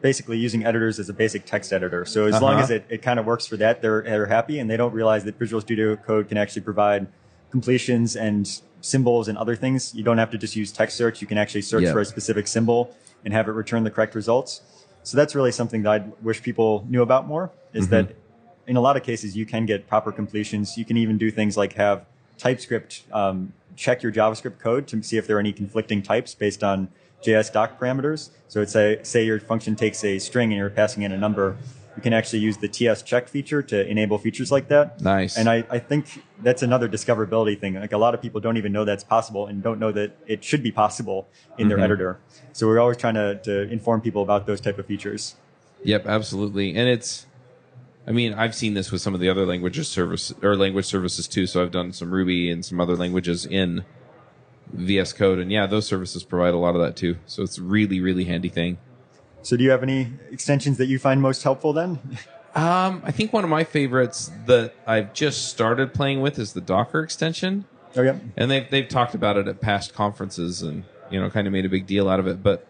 basically 0.02 0.36
using 0.36 0.64
editors 0.66 0.98
as 1.00 1.08
a 1.08 1.12
basic 1.14 1.46
text 1.46 1.72
editor. 1.72 2.04
So 2.04 2.26
as 2.26 2.40
long 2.42 2.54
Uh-huh. 2.54 2.64
as 2.64 2.70
it, 2.70 2.84
it 2.90 3.02
kind 3.02 3.18
of 3.18 3.24
works 3.26 3.46
for 3.46 3.56
that, 3.56 3.80
they're, 3.82 4.02
they're 4.02 4.26
happy 4.26 4.58
and 4.58 4.68
they 4.70 4.76
don't 4.76 4.92
realize 4.92 5.24
that 5.24 5.38
Visual 5.38 5.60
Studio 5.62 5.96
Code 5.96 6.28
can 6.28 6.36
actually 6.36 6.62
provide 6.62 7.06
completions 7.50 8.14
and 8.16 8.60
symbols 8.82 9.28
and 9.28 9.38
other 9.38 9.56
things. 9.56 9.94
You 9.94 10.02
don't 10.04 10.18
have 10.18 10.30
to 10.32 10.38
just 10.38 10.54
use 10.54 10.70
text 10.70 10.96
search. 10.96 11.20
You 11.22 11.26
can 11.26 11.38
actually 11.38 11.62
search 11.62 11.84
Yeah. 11.84 11.92
for 11.92 12.00
a 12.00 12.04
specific 12.04 12.46
symbol 12.46 12.94
and 13.24 13.32
have 13.32 13.48
it 13.48 13.52
return 13.52 13.84
the 13.84 13.90
correct 13.90 14.14
results. 14.14 14.60
So 15.04 15.16
that's 15.16 15.34
really 15.34 15.52
something 15.52 15.82
that 15.84 15.90
I 16.02 16.04
wish 16.20 16.42
people 16.42 16.84
knew 16.88 17.02
about 17.02 17.26
more 17.26 17.50
is 17.72 17.86
Mm-hmm. 17.86 17.90
that 18.08 18.16
in 18.66 18.76
a 18.76 18.80
lot 18.80 18.96
of 18.96 19.02
cases 19.02 19.36
you 19.36 19.46
can 19.46 19.64
get 19.66 19.88
proper 19.88 20.12
completions. 20.12 20.76
You 20.76 20.84
can 20.84 20.96
even 20.96 21.16
do 21.16 21.30
things 21.30 21.56
like 21.56 21.72
have 21.74 22.04
TypeScript 22.38 23.04
um, 23.12 23.52
check 23.76 24.02
your 24.02 24.12
JavaScript 24.12 24.58
code 24.58 24.86
to 24.88 25.02
see 25.02 25.16
if 25.16 25.26
there 25.26 25.36
are 25.36 25.40
any 25.40 25.52
conflicting 25.52 26.02
types 26.02 26.34
based 26.34 26.62
on 26.62 26.88
JS 27.24 27.52
doc 27.52 27.78
parameters. 27.80 28.30
So 28.48 28.60
it's 28.60 28.74
a, 28.76 29.02
say 29.04 29.24
your 29.24 29.38
function 29.40 29.76
takes 29.76 30.04
a 30.04 30.18
string 30.18 30.50
and 30.52 30.58
you're 30.58 30.68
passing 30.70 31.02
in 31.04 31.12
a 31.12 31.16
number. 31.16 31.56
You 31.96 32.02
can 32.02 32.12
actually 32.12 32.38
use 32.38 32.56
the 32.56 32.68
TS 32.68 33.02
check 33.02 33.28
feature 33.28 33.62
to 33.64 33.86
enable 33.86 34.16
features 34.18 34.50
like 34.50 34.68
that. 34.68 35.00
Nice. 35.02 35.36
And 35.36 35.48
I, 35.48 35.64
I 35.68 35.78
think 35.78 36.22
that's 36.42 36.62
another 36.62 36.88
discoverability 36.88 37.58
thing. 37.58 37.74
Like 37.74 37.92
a 37.92 37.98
lot 37.98 38.14
of 38.14 38.22
people 38.22 38.40
don't 38.40 38.56
even 38.56 38.72
know 38.72 38.84
that's 38.84 39.04
possible 39.04 39.46
and 39.46 39.62
don't 39.62 39.78
know 39.78 39.92
that 39.92 40.16
it 40.26 40.42
should 40.42 40.62
be 40.62 40.72
possible 40.72 41.28
in 41.58 41.68
their 41.68 41.76
mm-hmm. 41.76 41.84
editor. 41.84 42.18
So 42.52 42.66
we're 42.66 42.80
always 42.80 42.96
trying 42.96 43.14
to, 43.14 43.40
to 43.42 43.70
inform 43.70 44.00
people 44.00 44.22
about 44.22 44.46
those 44.46 44.60
type 44.60 44.78
of 44.78 44.86
features. 44.86 45.36
Yep, 45.84 46.06
absolutely. 46.06 46.74
And 46.74 46.88
it's, 46.88 47.26
I 48.06 48.12
mean, 48.12 48.32
I've 48.34 48.54
seen 48.54 48.74
this 48.74 48.90
with 48.90 49.02
some 49.02 49.14
of 49.14 49.20
the 49.20 49.28
other 49.28 49.44
languages 49.44 49.88
service 49.88 50.32
or 50.42 50.56
language 50.56 50.86
services 50.86 51.28
too. 51.28 51.46
So 51.46 51.62
I've 51.62 51.70
done 51.70 51.92
some 51.92 52.10
Ruby 52.10 52.50
and 52.50 52.64
some 52.64 52.80
other 52.80 52.96
languages 52.96 53.44
in 53.44 53.84
VS 54.72 55.12
Code, 55.12 55.38
and 55.38 55.52
yeah, 55.52 55.66
those 55.66 55.86
services 55.86 56.24
provide 56.24 56.54
a 56.54 56.56
lot 56.56 56.74
of 56.74 56.80
that 56.80 56.96
too. 56.96 57.18
So 57.26 57.42
it's 57.42 57.58
a 57.58 57.62
really, 57.62 58.00
really 58.00 58.24
handy 58.24 58.48
thing. 58.48 58.78
So 59.42 59.56
do 59.56 59.64
you 59.64 59.70
have 59.70 59.82
any 59.82 60.08
extensions 60.30 60.78
that 60.78 60.86
you 60.86 60.98
find 60.98 61.20
most 61.20 61.42
helpful 61.42 61.72
then? 61.72 61.98
Um, 62.54 63.02
I 63.04 63.10
think 63.12 63.32
one 63.32 63.44
of 63.44 63.50
my 63.50 63.64
favorites 63.64 64.30
that 64.46 64.74
I've 64.86 65.14
just 65.14 65.48
started 65.48 65.94
playing 65.94 66.20
with 66.20 66.38
is 66.38 66.52
the 66.52 66.60
Docker 66.60 67.02
extension. 67.02 67.64
Oh 67.96 68.02
yeah. 68.02 68.16
and 68.36 68.50
they've 68.50 68.68
they've 68.70 68.88
talked 68.88 69.14
about 69.14 69.36
it 69.36 69.48
at 69.48 69.60
past 69.60 69.92
conferences 69.94 70.62
and 70.62 70.84
you 71.10 71.20
know 71.20 71.28
kind 71.28 71.46
of 71.46 71.52
made 71.52 71.66
a 71.66 71.68
big 71.68 71.86
deal 71.86 72.08
out 72.08 72.20
of 72.20 72.26
it 72.26 72.42
but 72.42 72.66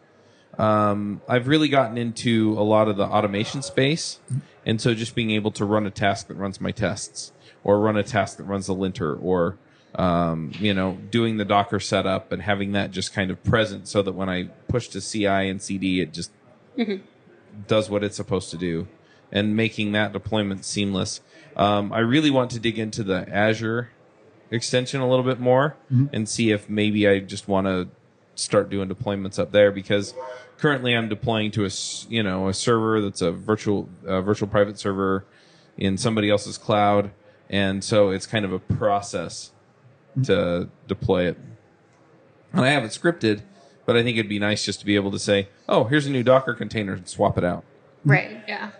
um, 0.59 1.21
i've 1.29 1.47
really 1.47 1.69
gotten 1.69 1.97
into 1.97 2.57
a 2.59 2.65
lot 2.65 2.89
of 2.89 2.97
the 2.97 3.05
automation 3.05 3.63
space 3.63 4.19
and 4.67 4.81
so 4.81 4.95
just 4.95 5.15
being 5.15 5.31
able 5.31 5.53
to 5.53 5.65
run 5.65 5.87
a 5.87 5.91
task 5.93 6.27
that 6.27 6.35
runs 6.35 6.61
my 6.61 6.73
tests 6.73 7.33
or 7.63 7.79
run 7.79 7.97
a 7.97 8.03
task 8.03 8.37
that 8.37 8.43
runs 8.45 8.67
the 8.67 8.75
linter 8.75 9.15
or 9.15 9.57
um, 9.95 10.51
you 10.59 10.75
know 10.75 10.99
doing 11.11 11.37
the 11.37 11.45
docker 11.45 11.79
setup 11.79 12.33
and 12.33 12.43
having 12.43 12.73
that 12.73 12.91
just 12.91 13.13
kind 13.13 13.31
of 13.31 13.41
present 13.45 13.87
so 13.87 14.03
that 14.03 14.13
when 14.13 14.29
i 14.29 14.43
push 14.67 14.89
to 14.89 15.01
ci 15.01 15.25
and 15.25 15.63
cd 15.63 16.01
it 16.01 16.13
just 16.13 16.33
does 17.67 17.91
what 17.91 18.03
it's 18.03 18.17
supposed 18.17 18.51
to 18.51 18.57
do 18.57 18.87
and 19.31 19.57
making 19.57 19.93
that 19.93 20.13
deployment 20.13 20.65
seamless. 20.65 21.21
Um, 21.57 21.93
i 21.93 21.99
really 21.99 22.31
want 22.31 22.51
to 22.53 22.59
dig 22.59 22.79
into 22.79 23.03
the 23.03 23.29
azure 23.29 23.91
extension 24.51 25.01
a 25.01 25.09
little 25.09 25.25
bit 25.25 25.41
more 25.41 25.77
and 26.13 26.29
see 26.29 26.51
if 26.51 26.69
maybe 26.69 27.09
I 27.09 27.21
just 27.21 27.49
want 27.49 27.67
to 27.67 27.89
start 28.35 28.71
doing 28.71 28.89
deployments 28.89 29.39
up 29.39 29.53
there 29.53 29.73
because 29.73 30.15
currently 30.59 30.95
I'm 30.95 31.09
deploying 31.09 31.51
to 31.53 31.65
a 31.67 31.71
you 32.09 32.23
know 32.23 32.49
a 32.49 32.55
server 32.55 33.01
that's 33.01 33.23
a 33.23 33.33
virtual 33.33 33.89
uh, 34.07 34.21
virtual 34.21 34.49
private 34.49 34.79
server 34.79 35.25
in 35.77 35.97
somebody 35.97 36.31
else's 36.31 36.59
cloud. 36.59 37.11
And 37.49 37.83
so 37.83 38.11
it's 38.11 38.27
kind 38.27 38.45
of 38.45 38.53
a 38.53 38.59
process 38.59 39.53
to 40.25 40.69
deploy 40.87 41.29
it. 41.29 41.39
And 42.53 42.65
I 42.65 42.69
have 42.69 42.85
it 42.85 42.91
scripted 42.91 43.43
but 43.87 43.97
I 43.97 44.03
think 44.03 44.17
it'd 44.17 44.29
be 44.29 44.39
nice 44.39 44.65
just 44.65 44.81
to 44.81 44.87
be 44.87 44.95
able 44.97 45.11
to 45.13 45.19
say 45.19 45.49
oh 45.69 45.85
here's 45.85 46.07
a 46.07 46.11
new 46.11 46.23
Docker 46.23 46.55
container 46.55 46.93
and 46.95 47.09
swap 47.09 47.37
it 47.39 47.45
out 47.45 47.65
Right. 48.05 48.43
Yeah. 48.49 48.71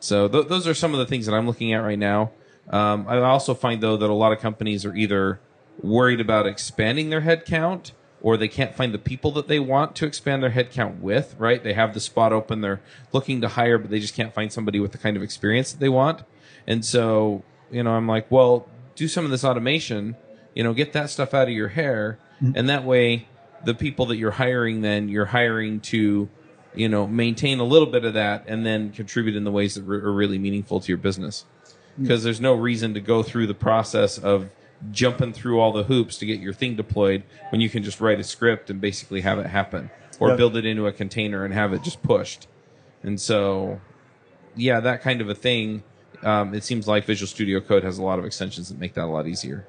so 0.00 0.28
th- 0.28 0.48
those 0.48 0.66
are 0.66 0.74
some 0.74 0.92
of 0.92 0.98
the 0.98 1.06
things 1.06 1.26
that 1.26 1.34
I'm 1.34 1.46
looking 1.46 1.72
at 1.72 1.78
right 1.78 1.98
now. 1.98 2.32
Um, 2.68 3.06
I 3.08 3.18
also 3.18 3.54
find 3.54 3.80
though 3.82 3.96
that 3.96 4.10
a 4.10 4.14
lot 4.14 4.32
of 4.32 4.40
companies 4.40 4.84
are 4.84 4.94
either 4.94 5.38
worried 5.82 6.20
about 6.20 6.46
expanding 6.46 7.10
their 7.10 7.20
headcount 7.20 7.92
or 8.20 8.36
they 8.36 8.48
can't 8.48 8.74
find 8.74 8.92
the 8.92 8.98
people 8.98 9.30
that 9.32 9.46
they 9.46 9.60
want 9.60 9.94
to 9.96 10.06
expand 10.06 10.42
their 10.42 10.50
headcount 10.50 10.98
with. 11.00 11.36
Right? 11.38 11.62
They 11.62 11.74
have 11.74 11.94
the 11.94 12.00
spot 12.00 12.32
open, 12.32 12.60
they're 12.60 12.80
looking 13.12 13.40
to 13.42 13.48
hire, 13.48 13.78
but 13.78 13.90
they 13.90 14.00
just 14.00 14.14
can't 14.16 14.34
find 14.34 14.52
somebody 14.52 14.80
with 14.80 14.90
the 14.92 14.98
kind 14.98 15.16
of 15.16 15.22
experience 15.22 15.70
that 15.72 15.78
they 15.78 15.88
want. 15.88 16.22
And 16.66 16.84
so, 16.84 17.44
you 17.70 17.84
know, 17.84 17.92
I'm 17.92 18.08
like, 18.08 18.28
well, 18.30 18.68
do 18.96 19.06
some 19.06 19.24
of 19.24 19.30
this 19.30 19.44
automation. 19.44 20.16
You 20.56 20.64
know, 20.64 20.72
get 20.74 20.92
that 20.94 21.10
stuff 21.10 21.34
out 21.34 21.46
of 21.46 21.54
your 21.54 21.68
hair, 21.68 22.18
and 22.40 22.68
that 22.68 22.82
way, 22.84 23.28
the 23.66 23.74
people 23.74 24.06
that 24.06 24.16
you're 24.16 24.30
hiring, 24.32 24.80
then 24.80 25.08
you're 25.08 25.26
hiring 25.26 25.80
to 25.80 26.28
you 26.74 26.90
know, 26.90 27.06
maintain 27.06 27.58
a 27.58 27.64
little 27.64 27.88
bit 27.88 28.04
of 28.04 28.12
that 28.12 28.44
and 28.46 28.66
then 28.66 28.90
contribute 28.92 29.34
in 29.34 29.44
the 29.44 29.50
ways 29.50 29.76
that 29.76 29.82
re- 29.84 29.96
are 29.96 30.12
really 30.12 30.38
meaningful 30.38 30.78
to 30.78 30.88
your 30.88 30.98
business. 30.98 31.46
Because 31.98 32.22
there's 32.22 32.38
no 32.42 32.52
reason 32.52 32.92
to 32.92 33.00
go 33.00 33.22
through 33.22 33.46
the 33.46 33.54
process 33.54 34.18
of 34.18 34.50
jumping 34.92 35.32
through 35.32 35.58
all 35.58 35.72
the 35.72 35.84
hoops 35.84 36.18
to 36.18 36.26
get 36.26 36.38
your 36.38 36.52
thing 36.52 36.76
deployed 36.76 37.22
when 37.48 37.62
you 37.62 37.70
can 37.70 37.82
just 37.82 37.98
write 37.98 38.20
a 38.20 38.22
script 38.22 38.68
and 38.68 38.78
basically 38.78 39.22
have 39.22 39.38
it 39.38 39.46
happen 39.46 39.88
or 40.20 40.28
Yeah. 40.28 40.36
build 40.36 40.54
it 40.54 40.66
into 40.66 40.86
a 40.86 40.92
container 40.92 41.46
and 41.46 41.54
have 41.54 41.72
it 41.72 41.82
just 41.82 42.02
pushed. 42.02 42.46
And 43.02 43.18
so, 43.18 43.80
yeah, 44.54 44.78
that 44.80 45.00
kind 45.00 45.22
of 45.22 45.30
a 45.30 45.34
thing. 45.34 45.82
Um, 46.22 46.54
it 46.54 46.62
seems 46.62 46.86
like 46.86 47.06
Visual 47.06 47.26
Studio 47.26 47.60
Code 47.60 47.84
has 47.84 47.96
a 47.96 48.02
lot 48.02 48.18
of 48.18 48.26
extensions 48.26 48.68
that 48.68 48.78
make 48.78 48.92
that 48.94 49.04
a 49.04 49.06
lot 49.06 49.26
easier. 49.26 49.66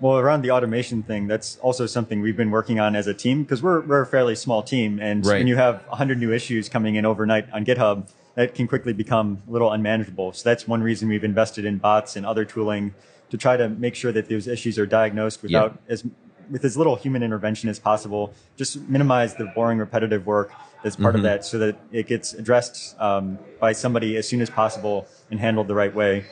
Well, 0.00 0.18
around 0.18 0.42
the 0.42 0.50
automation 0.52 1.02
thing, 1.02 1.26
that's 1.26 1.56
also 1.58 1.86
something 1.86 2.20
we've 2.20 2.36
been 2.36 2.50
working 2.50 2.78
on 2.78 2.94
as 2.94 3.06
a 3.06 3.14
team 3.14 3.42
because 3.42 3.62
we're, 3.62 3.80
we're 3.80 4.02
a 4.02 4.06
fairly 4.06 4.34
small 4.36 4.62
team. 4.62 5.00
And 5.00 5.26
Right. 5.26 5.38
when 5.38 5.46
you 5.48 5.56
have 5.56 5.82
100 5.88 6.18
new 6.18 6.32
issues 6.32 6.68
coming 6.68 6.94
in 6.94 7.04
overnight 7.04 7.50
on 7.52 7.64
GitHub, 7.64 8.08
that 8.36 8.54
can 8.54 8.68
quickly 8.68 8.92
become 8.92 9.42
a 9.48 9.50
little 9.50 9.72
unmanageable. 9.72 10.32
So 10.32 10.48
that's 10.48 10.68
one 10.68 10.82
reason 10.82 11.08
we've 11.08 11.24
invested 11.24 11.64
in 11.64 11.78
bots 11.78 12.14
and 12.14 12.24
other 12.24 12.44
tooling 12.44 12.94
to 13.30 13.36
try 13.36 13.56
to 13.56 13.68
make 13.68 13.96
sure 13.96 14.12
that 14.12 14.28
those 14.28 14.46
issues 14.46 14.78
are 14.78 14.86
diagnosed 14.86 15.42
without 15.42 15.78
as 15.88 16.04
with 16.50 16.64
as 16.64 16.76
little 16.76 16.96
human 16.96 17.22
intervention 17.22 17.68
as 17.68 17.78
possible. 17.78 18.32
Just 18.56 18.88
minimize 18.88 19.34
the 19.34 19.46
boring, 19.54 19.78
repetitive 19.78 20.24
work 20.26 20.50
that's 20.82 20.96
part 20.96 21.16
of 21.16 21.22
that, 21.22 21.44
so 21.44 21.58
that 21.58 21.76
it 21.90 22.06
gets 22.06 22.32
addressed 22.32 22.98
um, 23.00 23.38
by 23.60 23.72
somebody 23.72 24.16
as 24.16 24.28
soon 24.28 24.40
as 24.40 24.48
possible 24.48 25.06
and 25.30 25.40
handled 25.40 25.66
the 25.66 25.74
right 25.74 25.94
way. 25.94 26.24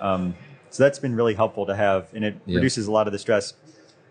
Um, 0.00 0.34
so 0.72 0.82
that's 0.82 0.98
been 0.98 1.14
really 1.14 1.34
helpful 1.34 1.66
to 1.66 1.74
have, 1.76 2.08
and 2.14 2.24
it 2.24 2.34
Yeah. 2.46 2.56
reduces 2.56 2.86
a 2.86 2.92
lot 2.92 3.06
of 3.06 3.12
the 3.12 3.18
stress. 3.18 3.52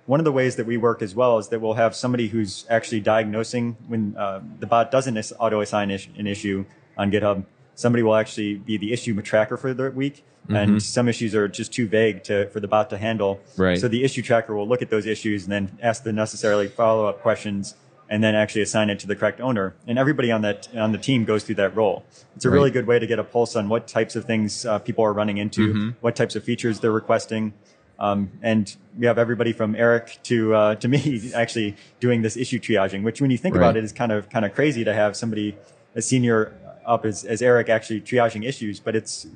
One 0.06 0.20
of 0.20 0.24
the 0.24 0.32
ways 0.32 0.56
that 0.58 0.65
we 0.65 0.77
work 0.77 1.01
as 1.01 1.15
well 1.15 1.38
is 1.38 1.50
that 1.50 1.60
we'll 1.60 1.74
have 1.74 1.96
somebody 1.96 2.27
who's 2.27 2.65
actually 2.70 3.01
diagnosing 3.01 3.77
when 3.88 4.15
uh, 4.18 4.41
the 4.60 4.68
bot 4.68 4.91
doesn't 4.91 5.32
auto 5.39 5.62
assign 5.62 5.91
is- 5.91 6.08
an 6.18 6.27
issue 6.27 6.65
on 6.98 7.12
GitHub. 7.12 7.46
somebody 7.74 8.03
will 8.03 8.15
actually 8.15 8.56
be 8.56 8.77
the 8.77 8.91
issue 8.94 9.20
tracker 9.22 9.58
for 9.58 9.74
the 9.74 9.89
week. 9.91 10.24
And 10.50 10.84
some 10.84 11.08
issues 11.08 11.34
are 11.34 11.48
just 11.48 11.72
too 11.72 11.88
vague 11.88 12.24
to, 12.25 12.48
for 12.50 12.60
the 12.60 12.68
bot 12.68 12.89
to 12.89 12.98
handle. 12.98 13.39
Right. 13.58 13.80
So 13.80 13.88
the 13.88 14.03
issue 14.03 14.22
tracker 14.22 14.53
will 14.56 14.68
look 14.68 14.82
at 14.82 14.89
those 14.89 15.06
issues 15.06 15.44
and 15.46 15.51
then 15.51 15.77
ask 15.82 16.03
the 16.03 16.12
necessarily 16.12 16.68
follow 16.68 17.06
up 17.08 17.22
questions 17.22 17.75
and 18.12 18.22
then 18.24 18.36
actually 18.36 18.62
assign 18.62 18.89
it 18.91 19.00
to 19.00 19.08
the 19.08 19.15
correct 19.15 19.39
owner. 19.41 19.74
And 19.88 19.98
everybody 19.98 20.32
on 20.32 20.41
that 20.44 20.68
on 20.75 20.91
the 20.91 20.98
team 20.98 21.24
goes 21.25 21.44
through 21.46 21.56
that 21.56 21.75
role. 21.75 22.03
It's 22.36 22.46
a 22.46 22.50
really 22.50 22.70
good 22.70 22.86
way 22.86 23.00
to 23.00 23.08
get 23.08 23.18
a 23.20 23.24
pulse 23.24 23.56
on 23.56 23.70
what 23.70 23.88
types 23.88 24.15
of 24.18 24.25
things 24.25 24.65
uh, 24.65 24.77
people 24.80 25.03
are 25.06 25.13
running 25.13 25.38
into, 25.38 25.63
Mm-hmm. 25.74 25.89
what 26.01 26.15
types 26.15 26.36
of 26.36 26.44
features 26.44 26.80
they're 26.82 26.91
requesting. 26.91 27.53
Um, 28.00 28.32
and 28.41 28.75
we 29.00 29.06
have 29.06 29.18
everybody 29.18 29.53
from 29.53 29.75
Erich 29.75 30.20
to 30.24 30.53
uh, 30.53 30.75
to 30.75 30.88
me 30.88 31.32
actually 31.36 31.75
doing 32.00 32.22
this 32.22 32.36
issue 32.36 32.60
triaging, 32.60 33.01
which 33.03 33.22
when 33.22 33.32
you 33.32 33.38
think 33.38 33.56
Right. 33.56 33.62
about 33.63 33.77
it 33.77 33.84
is 33.84 33.94
kind 33.94 34.12
of 34.12 34.30
kind 34.30 34.44
of 34.46 34.53
crazy 34.53 34.84
to 34.84 34.94
have 34.94 35.15
somebody 35.15 35.56
as 35.96 36.06
senior 36.06 36.51
up 36.86 37.06
as, 37.06 37.24
as 37.24 37.41
Erich 37.41 37.70
actually 37.70 38.01
triaging 38.01 38.44
issues, 38.46 38.80
but 38.80 38.96
it's 38.96 39.27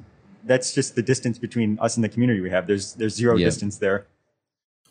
that's 0.44 0.74
just 0.74 0.96
the 0.96 1.02
distance 1.02 1.38
between 1.40 1.78
us 1.80 1.96
and 1.96 2.04
the 2.04 2.10
community 2.10 2.42
we 2.42 2.50
have. 2.50 2.66
There's 2.68 2.94
there's 2.94 3.16
zero 3.16 3.38
distance 3.48 3.78
there. 3.78 4.08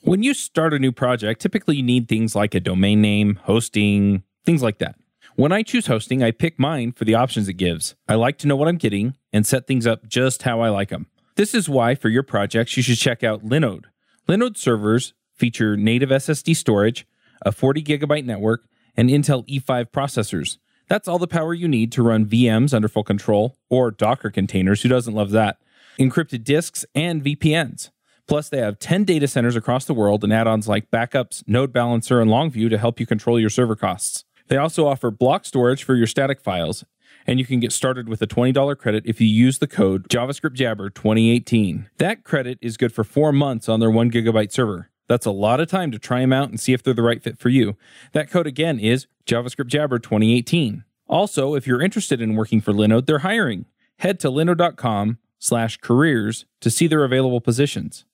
When 0.04 0.22
you 0.22 0.34
start 0.34 0.74
a 0.74 0.78
new 0.78 0.92
project, 0.92 1.40
typically 1.40 1.76
you 1.76 1.82
need 1.82 2.10
things 2.10 2.36
like 2.36 2.54
a 2.54 2.60
domain 2.60 3.00
name, 3.00 3.40
hosting, 3.44 4.22
things 4.44 4.62
like 4.62 4.76
that. 4.76 4.96
When 5.34 5.50
I 5.50 5.62
choose 5.62 5.86
hosting, 5.86 6.22
I 6.22 6.30
pick 6.30 6.58
mine 6.58 6.92
for 6.92 7.06
the 7.06 7.14
options 7.14 7.48
it 7.48 7.54
gives. 7.54 7.94
I 8.06 8.16
like 8.16 8.36
to 8.40 8.46
know 8.46 8.54
what 8.54 8.68
I'm 8.68 8.76
getting 8.76 9.16
and 9.32 9.46
set 9.46 9.66
things 9.66 9.86
up 9.86 10.06
just 10.06 10.42
how 10.42 10.60
I 10.60 10.68
like 10.68 10.90
them. 10.90 11.06
This 11.36 11.54
is 11.54 11.70
why 11.70 11.94
for 11.94 12.10
your 12.10 12.22
projects, 12.22 12.76
you 12.76 12.82
should 12.82 12.98
check 12.98 13.24
out 13.24 13.46
Linode. 13.46 13.84
Linode 14.28 14.58
servers 14.58 15.14
feature 15.32 15.74
native 15.74 16.10
SSD 16.10 16.54
storage, 16.54 17.06
a 17.40 17.50
40 17.50 17.82
gigabyte 17.82 18.26
network, 18.26 18.66
and 18.98 19.08
Intel 19.08 19.48
E5 19.48 19.86
processors. 19.86 20.58
That's 20.86 21.08
all 21.08 21.18
the 21.18 21.26
power 21.26 21.54
you 21.54 21.66
need 21.66 21.90
to 21.92 22.02
run 22.02 22.26
VMs 22.26 22.74
under 22.74 22.88
full 22.88 23.04
control 23.04 23.56
or 23.70 23.90
Docker 23.90 24.30
containers. 24.30 24.82
Who 24.82 24.90
doesn't 24.90 25.14
love 25.14 25.30
that? 25.30 25.56
Encrypted 25.98 26.44
disks 26.44 26.84
and 26.94 27.24
VPNs. 27.24 27.88
Plus, 28.26 28.48
they 28.48 28.58
have 28.58 28.78
10 28.78 29.04
data 29.04 29.28
centers 29.28 29.56
across 29.56 29.84
the 29.84 29.94
world 29.94 30.24
and 30.24 30.32
add 30.32 30.46
ons 30.46 30.66
like 30.66 30.90
backups, 30.90 31.42
Node 31.46 31.72
Balancer, 31.72 32.20
and 32.20 32.30
Longview 32.30 32.70
to 32.70 32.78
help 32.78 32.98
you 32.98 33.06
control 33.06 33.38
your 33.38 33.50
server 33.50 33.76
costs. 33.76 34.24
They 34.48 34.56
also 34.56 34.86
offer 34.86 35.10
block 35.10 35.44
storage 35.44 35.84
for 35.84 35.94
your 35.94 36.06
static 36.06 36.40
files, 36.40 36.84
and 37.26 37.38
you 37.38 37.46
can 37.46 37.60
get 37.60 37.72
started 37.72 38.08
with 38.08 38.22
a 38.22 38.26
$20 38.26 38.78
credit 38.78 39.04
if 39.06 39.20
you 39.20 39.26
use 39.26 39.58
the 39.58 39.66
code 39.66 40.08
JavaScriptJabber2018. 40.08 41.86
That 41.98 42.24
credit 42.24 42.58
is 42.60 42.76
good 42.76 42.92
for 42.92 43.04
four 43.04 43.32
months 43.32 43.68
on 43.68 43.80
their 43.80 43.90
one 43.90 44.10
gigabyte 44.10 44.52
server. 44.52 44.90
That's 45.06 45.26
a 45.26 45.30
lot 45.30 45.60
of 45.60 45.68
time 45.68 45.90
to 45.92 45.98
try 45.98 46.20
them 46.20 46.32
out 46.32 46.48
and 46.48 46.58
see 46.58 46.72
if 46.72 46.82
they're 46.82 46.94
the 46.94 47.02
right 47.02 47.22
fit 47.22 47.38
for 47.38 47.50
you. 47.50 47.76
That 48.12 48.30
code 48.30 48.46
again 48.46 48.78
is 48.78 49.06
JavaScriptJabber2018. 49.26 50.84
Also, 51.06 51.54
if 51.54 51.66
you're 51.66 51.82
interested 51.82 52.22
in 52.22 52.36
working 52.36 52.60
for 52.60 52.72
Linode, 52.72 53.06
they're 53.06 53.18
hiring. 53.18 53.66
Head 53.98 54.18
to 54.20 54.28
linode.com 54.28 55.18
slash 55.38 55.76
careers 55.78 56.46
to 56.60 56.70
see 56.70 56.86
their 56.86 57.04
available 57.04 57.40
positions. 57.40 58.06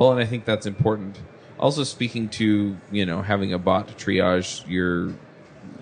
Well, 0.00 0.12
and 0.12 0.18
I 0.18 0.24
think 0.24 0.46
that's 0.46 0.64
important. 0.64 1.20
Also, 1.58 1.84
speaking 1.84 2.30
to 2.30 2.74
you 2.90 3.04
know 3.04 3.20
having 3.20 3.52
a 3.52 3.58
bot 3.58 3.86
to 3.88 3.94
triage 3.94 4.66
your, 4.66 5.12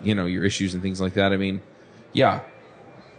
you 0.03 0.13
know, 0.13 0.27
your 0.27 0.45
issues 0.45 0.75
and 0.75 0.83
things 0.83 1.01
like 1.01 1.15
that. 1.15 1.33
I 1.33 1.37
mean, 1.37 1.63
yeah, 2.13 2.41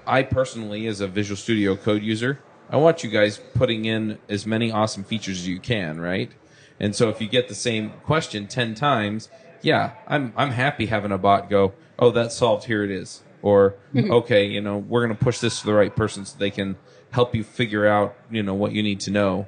I 0.06 0.24
personally, 0.24 0.88
as 0.88 1.00
a 1.00 1.08
Visual 1.08 1.38
Studio 1.38 1.78
Code 1.78 2.04
user, 2.04 2.44
I 2.70 2.76
want 2.76 3.02
you 3.02 3.10
guys 3.10 3.40
putting 3.54 3.86
in 3.86 4.20
as 4.28 4.46
many 4.46 4.74
awesome 4.74 5.06
features 5.06 5.40
as 5.40 5.48
you 5.48 5.62
can, 5.62 6.02
right? 6.02 6.34
And 6.82 6.94
so 6.94 7.08
if 7.08 7.22
you 7.22 7.30
get 7.30 7.48
the 7.48 7.56
same 7.56 7.92
question 8.04 8.46
ten 8.48 8.76
times, 8.76 9.30
yeah, 9.62 9.94
I'm 10.06 10.34
I'm 10.36 10.52
happy 10.52 10.88
having 10.88 11.14
a 11.14 11.18
bot 11.18 11.50
go, 11.50 11.72
oh, 11.98 12.12
that's 12.12 12.36
solved. 12.36 12.66
Here 12.66 12.84
it 12.84 12.92
is. 12.92 13.24
Or 13.42 13.76
mm-hmm. 13.96 14.12
okay, 14.12 14.46
you 14.46 14.60
know, 14.60 14.78
we're 14.78 15.04
gonna 15.04 15.16
push 15.16 15.40
this 15.40 15.62
to 15.62 15.66
the 15.66 15.74
right 15.74 15.96
person 15.96 16.26
so 16.26 16.38
they 16.38 16.52
can 16.52 16.76
help 17.12 17.34
you 17.34 17.46
figure 17.46 17.88
out, 17.88 18.18
you 18.30 18.44
know, 18.44 18.54
what 18.54 18.74
you 18.74 18.84
need 18.84 19.00
to 19.00 19.12
know 19.12 19.48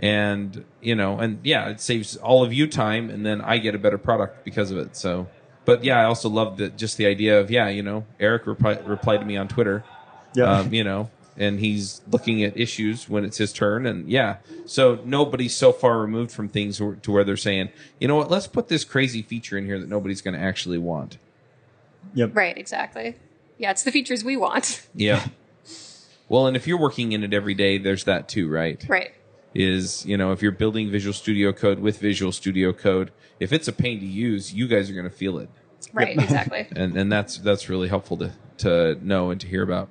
and 0.00 0.64
you 0.80 0.94
know 0.94 1.18
and 1.18 1.38
yeah 1.44 1.68
it 1.68 1.80
saves 1.80 2.16
all 2.18 2.42
of 2.44 2.52
you 2.52 2.66
time 2.66 3.10
and 3.10 3.26
then 3.26 3.40
i 3.40 3.58
get 3.58 3.74
a 3.74 3.78
better 3.78 3.98
product 3.98 4.44
because 4.44 4.70
of 4.70 4.78
it 4.78 4.96
so 4.96 5.26
but 5.64 5.82
yeah 5.84 5.98
i 6.00 6.04
also 6.04 6.28
love 6.28 6.56
the 6.56 6.68
just 6.70 6.96
the 6.96 7.06
idea 7.06 7.40
of 7.40 7.50
yeah 7.50 7.68
you 7.68 7.82
know 7.82 8.04
erich 8.20 8.44
repli- 8.44 8.86
replied 8.88 9.18
to 9.18 9.26
me 9.26 9.36
on 9.36 9.48
twitter 9.48 9.82
Yeah. 10.34 10.58
um, 10.60 10.72
you 10.72 10.84
know 10.84 11.10
and 11.36 11.60
he's 11.60 12.00
looking 12.10 12.42
at 12.42 12.56
issues 12.56 13.08
when 13.08 13.24
it's 13.24 13.38
his 13.38 13.52
turn 13.52 13.86
and 13.86 14.08
yeah 14.08 14.36
so 14.66 15.00
nobody's 15.04 15.56
so 15.56 15.72
far 15.72 15.98
removed 16.00 16.30
from 16.32 16.48
things 16.48 16.78
to 16.78 17.10
where 17.12 17.24
they're 17.24 17.36
saying 17.36 17.70
you 18.00 18.06
know 18.08 18.16
what 18.16 18.30
let's 18.30 18.46
put 18.46 18.68
this 18.68 18.84
crazy 18.84 19.22
feature 19.22 19.58
in 19.58 19.64
here 19.66 19.78
that 19.80 19.88
nobody's 19.88 20.20
going 20.20 20.34
to 20.34 20.40
actually 20.40 20.78
want 20.78 21.18
yep. 22.14 22.30
Right, 22.34 22.56
exactly. 22.56 23.16
Yeah, 23.58 23.72
it's 23.72 23.82
the 23.82 23.90
features 23.92 24.22
we 24.24 24.36
want. 24.36 24.86
yeah 24.94 25.26
well 26.28 26.46
and 26.46 26.56
if 26.56 26.66
you're 26.68 26.78
working 26.78 27.12
in 27.12 27.24
it 27.24 27.32
every 27.34 27.54
day 27.54 27.78
there's 27.78 28.04
that 28.04 28.28
too 28.28 28.48
right 28.48 28.84
Right. 28.88 29.12
Is 29.54 30.04
you 30.06 30.16
know 30.16 30.32
if 30.32 30.42
you're 30.42 30.52
building 30.52 30.90
Visual 30.90 31.12
Studio 31.12 31.52
Code 31.52 31.78
with 31.80 31.98
Visual 31.98 32.32
Studio 32.32 32.72
Code, 32.72 33.10
if 33.40 33.52
it's 33.52 33.68
a 33.68 33.72
pain 33.72 34.00
to 34.00 34.06
use, 34.06 34.52
you 34.52 34.68
guys 34.68 34.90
are 34.90 34.94
going 34.94 35.04
to 35.08 35.10
feel 35.16 35.38
it, 35.38 35.48
Right, 35.92 36.18
exactly. 36.18 36.66
and 36.76 36.96
and 36.96 37.10
that's 37.10 37.38
that's 37.38 37.68
really 37.68 37.88
helpful 37.88 38.16
to 38.18 38.32
to 38.58 38.98
know 39.02 39.30
and 39.30 39.40
to 39.40 39.46
hear 39.46 39.62
about. 39.62 39.88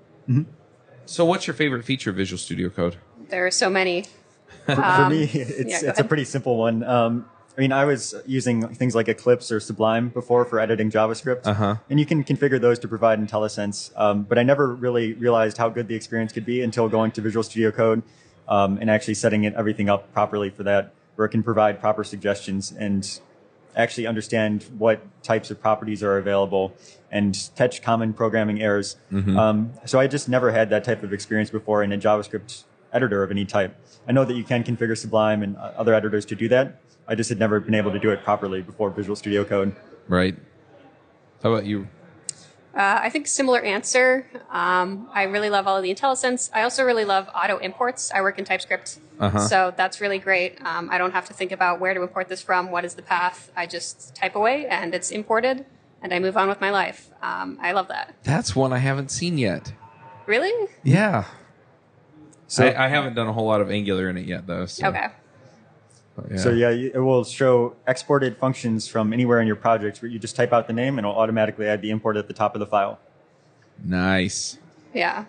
So, 1.06 1.24
what's 1.26 1.48
your 1.48 1.54
favorite 1.54 1.86
feature 1.86 2.10
of 2.10 2.18
Visual 2.18 2.38
Studio 2.38 2.70
Code? 2.70 2.98
There 3.30 3.46
are 3.46 3.52
so 3.52 3.70
many. 3.70 4.06
For 4.66 4.84
Um, 4.84 5.12
me, 5.12 5.24
it's 5.24 5.70
yeah, 5.72 5.82
go 5.82 5.88
it's 5.90 6.00
a 6.00 6.04
pretty 6.04 6.26
simple 6.26 6.58
one. 6.58 6.84
Um, 6.84 7.26
I 7.58 7.62
mean, 7.62 7.72
I 7.72 7.86
was 7.86 8.14
using 8.26 8.68
things 8.76 8.94
like 8.94 9.08
Eclipse 9.08 9.52
or 9.52 9.60
Sublime 9.60 10.10
before 10.10 10.46
for 10.46 10.60
editing 10.60 10.92
JavaScript, 10.92 11.48
Uh-huh. 11.48 11.78
and 11.90 12.00
you 12.00 12.06
can 12.06 12.24
configure 12.24 12.60
those 12.62 12.78
to 12.80 12.88
provide 12.88 13.20
IntelliSense. 13.20 13.92
Um, 14.00 14.24
but 14.24 14.38
I 14.38 14.44
never 14.44 14.76
really 14.76 15.14
realized 15.14 15.58
how 15.58 15.70
good 15.70 15.88
the 15.88 15.96
experience 15.96 16.32
could 16.34 16.46
be 16.46 16.62
until 16.62 16.88
going 16.90 17.12
to 17.12 17.22
Visual 17.22 17.42
Studio 17.44 17.72
Code 17.72 18.04
um, 18.48 18.78
and 18.80 18.90
actually 18.90 19.14
setting 19.14 19.44
it 19.44 19.54
everything 19.56 19.90
up 19.90 20.12
properly 20.14 20.50
for 20.50 20.64
that, 20.64 20.94
where 21.16 21.26
it 21.26 21.30
can 21.30 21.44
provide 21.44 21.80
proper 21.80 22.04
suggestions 22.04 22.72
and 22.72 23.20
actually 23.76 24.08
understand 24.08 24.64
what 24.78 25.02
types 25.22 25.52
of 25.52 25.62
properties 25.62 26.02
are 26.02 26.18
available 26.18 26.74
and 27.12 27.50
catch 27.56 27.82
common 27.82 28.12
programming 28.12 28.60
errors. 28.62 28.96
Um, 29.38 29.72
so 29.86 30.00
I 30.00 30.08
just 30.08 30.28
never 30.28 30.52
had 30.52 30.70
that 30.72 30.84
type 30.84 31.04
of 31.04 31.14
experience 31.14 31.52
before 31.52 31.84
in 31.84 31.92
a 31.92 31.98
JavaScript 31.98 32.64
editor 32.92 33.22
of 33.22 33.30
any 33.30 33.46
type. 33.46 33.76
I 34.08 34.14
know 34.14 34.26
that 34.26 34.34
you 34.34 34.44
can 34.44 34.64
configure 34.64 34.98
Sublime 34.98 35.44
and 35.44 35.58
uh, 35.58 35.74
other 35.78 35.94
editors 35.94 36.26
to 36.26 36.36
do 36.36 36.48
that. 36.50 36.82
I 37.08 37.16
just 37.16 37.30
had 37.30 37.38
never 37.38 37.60
been 37.60 37.76
able 37.76 37.92
to 37.92 38.00
do 38.00 38.10
it 38.10 38.24
properly 38.24 38.62
before 38.62 38.90
Visual 38.90 39.16
Studio 39.16 39.44
Code. 39.44 39.76
Right. 40.08 40.36
How 41.44 41.54
about 41.54 41.66
you? 41.66 41.88
Uh, 42.78 43.00
I 43.02 43.10
think 43.10 43.26
similar 43.28 43.60
answer. 43.62 44.28
Um, 44.52 45.10
I 45.12 45.24
really 45.24 45.50
love 45.50 45.66
all 45.66 45.76
of 45.78 45.82
the 45.84 45.94
IntelliSense. 45.94 46.52
I 46.54 46.62
also 46.62 46.84
really 46.84 47.06
love 47.06 47.28
auto 47.34 47.58
imports. 47.58 48.12
I 48.14 48.22
work 48.22 48.38
in 48.38 48.46
TypeScript, 48.46 49.00
Uh-huh. 49.20 49.40
so 49.40 49.74
that's 49.76 50.00
really 50.00 50.20
great. 50.20 50.60
Um, 50.64 50.88
I 50.92 51.00
don't 51.00 51.12
have 51.12 51.26
to 51.26 51.34
think 51.34 51.52
about 51.52 51.80
where 51.80 51.96
to 51.96 52.02
import 52.04 52.30
this 52.30 52.42
from, 52.44 52.70
what 52.70 52.86
is 52.86 52.94
the 52.94 53.02
path. 53.02 53.52
I 53.56 53.66
just 53.66 54.16
type 54.16 54.36
away 54.36 54.68
and 54.68 54.94
it's 54.94 55.10
imported, 55.10 55.66
and 56.04 56.14
I 56.14 56.20
move 56.20 56.38
on 56.38 56.48
with 56.50 56.62
my 56.62 56.70
life. 56.70 57.10
Um, 57.24 57.58
I 57.60 57.72
love 57.72 57.88
that. 57.88 58.14
That's 58.24 58.56
one 58.56 58.72
I 58.72 58.78
haven't 58.78 59.10
seen 59.10 59.40
yet. 59.40 59.74
Really? 60.28 60.70
Yeah. 60.84 61.24
So, 62.46 62.66
I, 62.68 62.86
I 62.86 62.88
haven't 62.90 63.16
done 63.16 63.28
a 63.28 63.34
whole 63.34 63.48
lot 63.48 63.60
of 63.60 63.72
Angular 63.72 64.08
in 64.10 64.18
it 64.18 64.28
yet, 64.28 64.46
though. 64.46 64.68
So, 64.68 64.88
Okay. 64.90 65.08
Yeah. 66.32 66.38
so 66.38 66.50
yeah, 66.52 66.70
it 66.70 66.98
will 67.02 67.24
show 67.24 67.76
exported 67.88 68.38
functions 68.38 68.88
from 68.88 69.14
anywhere 69.14 69.40
in 69.42 69.48
your 69.48 69.56
project 69.56 70.02
where 70.02 70.10
you 70.10 70.20
just 70.20 70.36
type 70.36 70.52
out 70.54 70.68
the 70.68 70.74
name 70.74 70.98
and 70.98 71.06
it'll 71.06 71.18
automatically 71.20 71.68
add 71.68 71.82
the 71.82 71.90
import 71.92 72.18
at 72.18 72.28
the 72.28 72.34
top 72.34 72.56
of 72.56 72.60
the 72.60 72.66
file. 72.68 73.00
nice. 73.84 74.58
Yeah. 74.94 75.26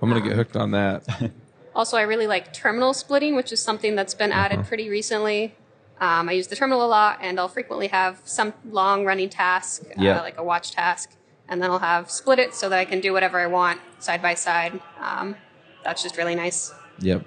I'm 0.00 0.08
gonna 0.08 0.20
get 0.22 0.32
hooked 0.36 0.56
on 0.56 0.70
that. 0.72 1.04
Also, 1.72 1.96
I 1.96 2.02
really 2.02 2.26
like 2.26 2.52
terminal 2.52 2.92
splitting, 2.92 3.36
which 3.36 3.52
is 3.52 3.62
something 3.62 3.94
that's 3.94 4.12
been 4.12 4.32
added 4.32 4.66
pretty 4.66 4.88
recently. 4.90 5.54
Um, 6.00 6.28
I 6.28 6.32
use 6.32 6.48
the 6.48 6.56
terminal 6.56 6.84
a 6.84 6.88
lot, 6.88 7.20
and 7.22 7.38
I'll 7.38 7.46
frequently 7.48 7.86
have 7.86 8.20
some 8.24 8.54
long 8.68 9.04
running 9.04 9.28
task, 9.30 9.84
Yeah. 9.96 10.18
uh, 10.18 10.22
like 10.22 10.36
a 10.36 10.42
watch 10.42 10.72
task, 10.72 11.12
and 11.48 11.62
then 11.62 11.70
I'll 11.70 11.78
have 11.78 12.10
split 12.10 12.40
it 12.40 12.54
so 12.54 12.68
that 12.68 12.78
I 12.80 12.84
can 12.84 13.00
do 13.00 13.12
whatever 13.12 13.38
I 13.38 13.46
want 13.46 13.80
side 14.00 14.20
by 14.20 14.34
side. 14.34 14.80
Um, 15.00 15.36
that's 15.84 16.02
just 16.02 16.16
really 16.16 16.34
nice. 16.34 16.74
yep. 16.98 17.24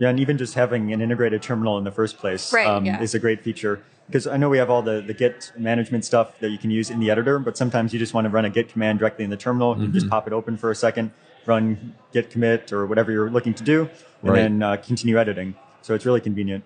Yeah, 0.00 0.08
and 0.08 0.18
even 0.18 0.38
just 0.38 0.54
having 0.54 0.92
an 0.94 1.00
integrated 1.02 1.42
terminal 1.42 1.76
in 1.78 1.84
the 1.84 1.90
first 1.92 2.16
place 2.18 2.52
Right, 2.52 2.66
um, 2.66 2.84
yeah. 2.86 3.00
is 3.02 3.14
a 3.14 3.18
great 3.18 3.42
feature. 3.42 3.82
Because 4.06 4.26
I 4.26 4.38
know 4.38 4.48
we 4.48 4.56
have 4.58 4.70
all 4.70 4.82
the, 4.82 5.00
the 5.06 5.12
Git 5.14 5.52
management 5.56 6.04
stuff 6.04 6.40
that 6.40 6.48
you 6.50 6.58
can 6.58 6.70
use 6.70 6.90
in 6.90 6.98
the 7.00 7.10
editor, 7.10 7.38
but 7.38 7.56
sometimes 7.56 7.92
you 7.92 7.98
just 7.98 8.12
want 8.14 8.24
to 8.24 8.30
run 8.30 8.44
a 8.46 8.50
Git 8.50 8.70
command 8.70 8.98
directly 8.98 9.24
in 9.24 9.30
the 9.30 9.36
terminal. 9.36 9.76
You 9.76 9.84
Mm-hmm. 9.84 9.92
just 9.92 10.08
pop 10.08 10.26
it 10.26 10.32
open 10.32 10.56
for 10.56 10.70
a 10.70 10.74
second, 10.74 11.12
run 11.46 11.94
Git 12.12 12.30
commit 12.30 12.72
or 12.72 12.86
whatever 12.86 13.12
you're 13.12 13.30
looking 13.30 13.52
to 13.54 13.62
do, 13.62 13.82
and 14.22 14.30
Right. 14.30 14.36
then 14.36 14.62
uh, 14.62 14.76
continue 14.78 15.18
editing. 15.18 15.54
So 15.82 15.94
it's 15.94 16.04
really 16.06 16.20
convenient. 16.22 16.64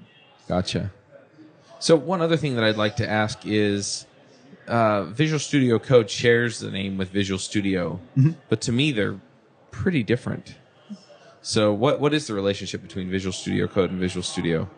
Gotcha. 0.48 0.92
So 1.80 1.96
one 1.96 2.22
other 2.22 2.36
thing 2.36 2.54
that 2.54 2.62
I'd 2.64 2.76
like 2.76 2.96
to 2.96 3.10
ask 3.10 3.40
is, 3.44 4.06
uh, 4.68 5.04
Visual 5.04 5.38
Studio 5.40 5.78
Code 5.80 6.08
shares 6.08 6.60
the 6.60 6.70
name 6.70 6.96
with 6.96 7.10
Visual 7.10 7.38
Studio, 7.38 7.98
but 8.48 8.60
to 8.62 8.72
me 8.72 8.92
they're 8.92 9.20
pretty 9.72 10.02
different. 10.04 10.54
So 11.44 11.74
what 11.74 12.00
what 12.00 12.14
is 12.14 12.26
the 12.26 12.32
relationship 12.32 12.80
between 12.80 13.10
Visual 13.10 13.32
Studio 13.32 13.66
Code 13.68 13.90
and 13.90 14.00
Visual 14.00 14.22
Studio? 14.22 14.68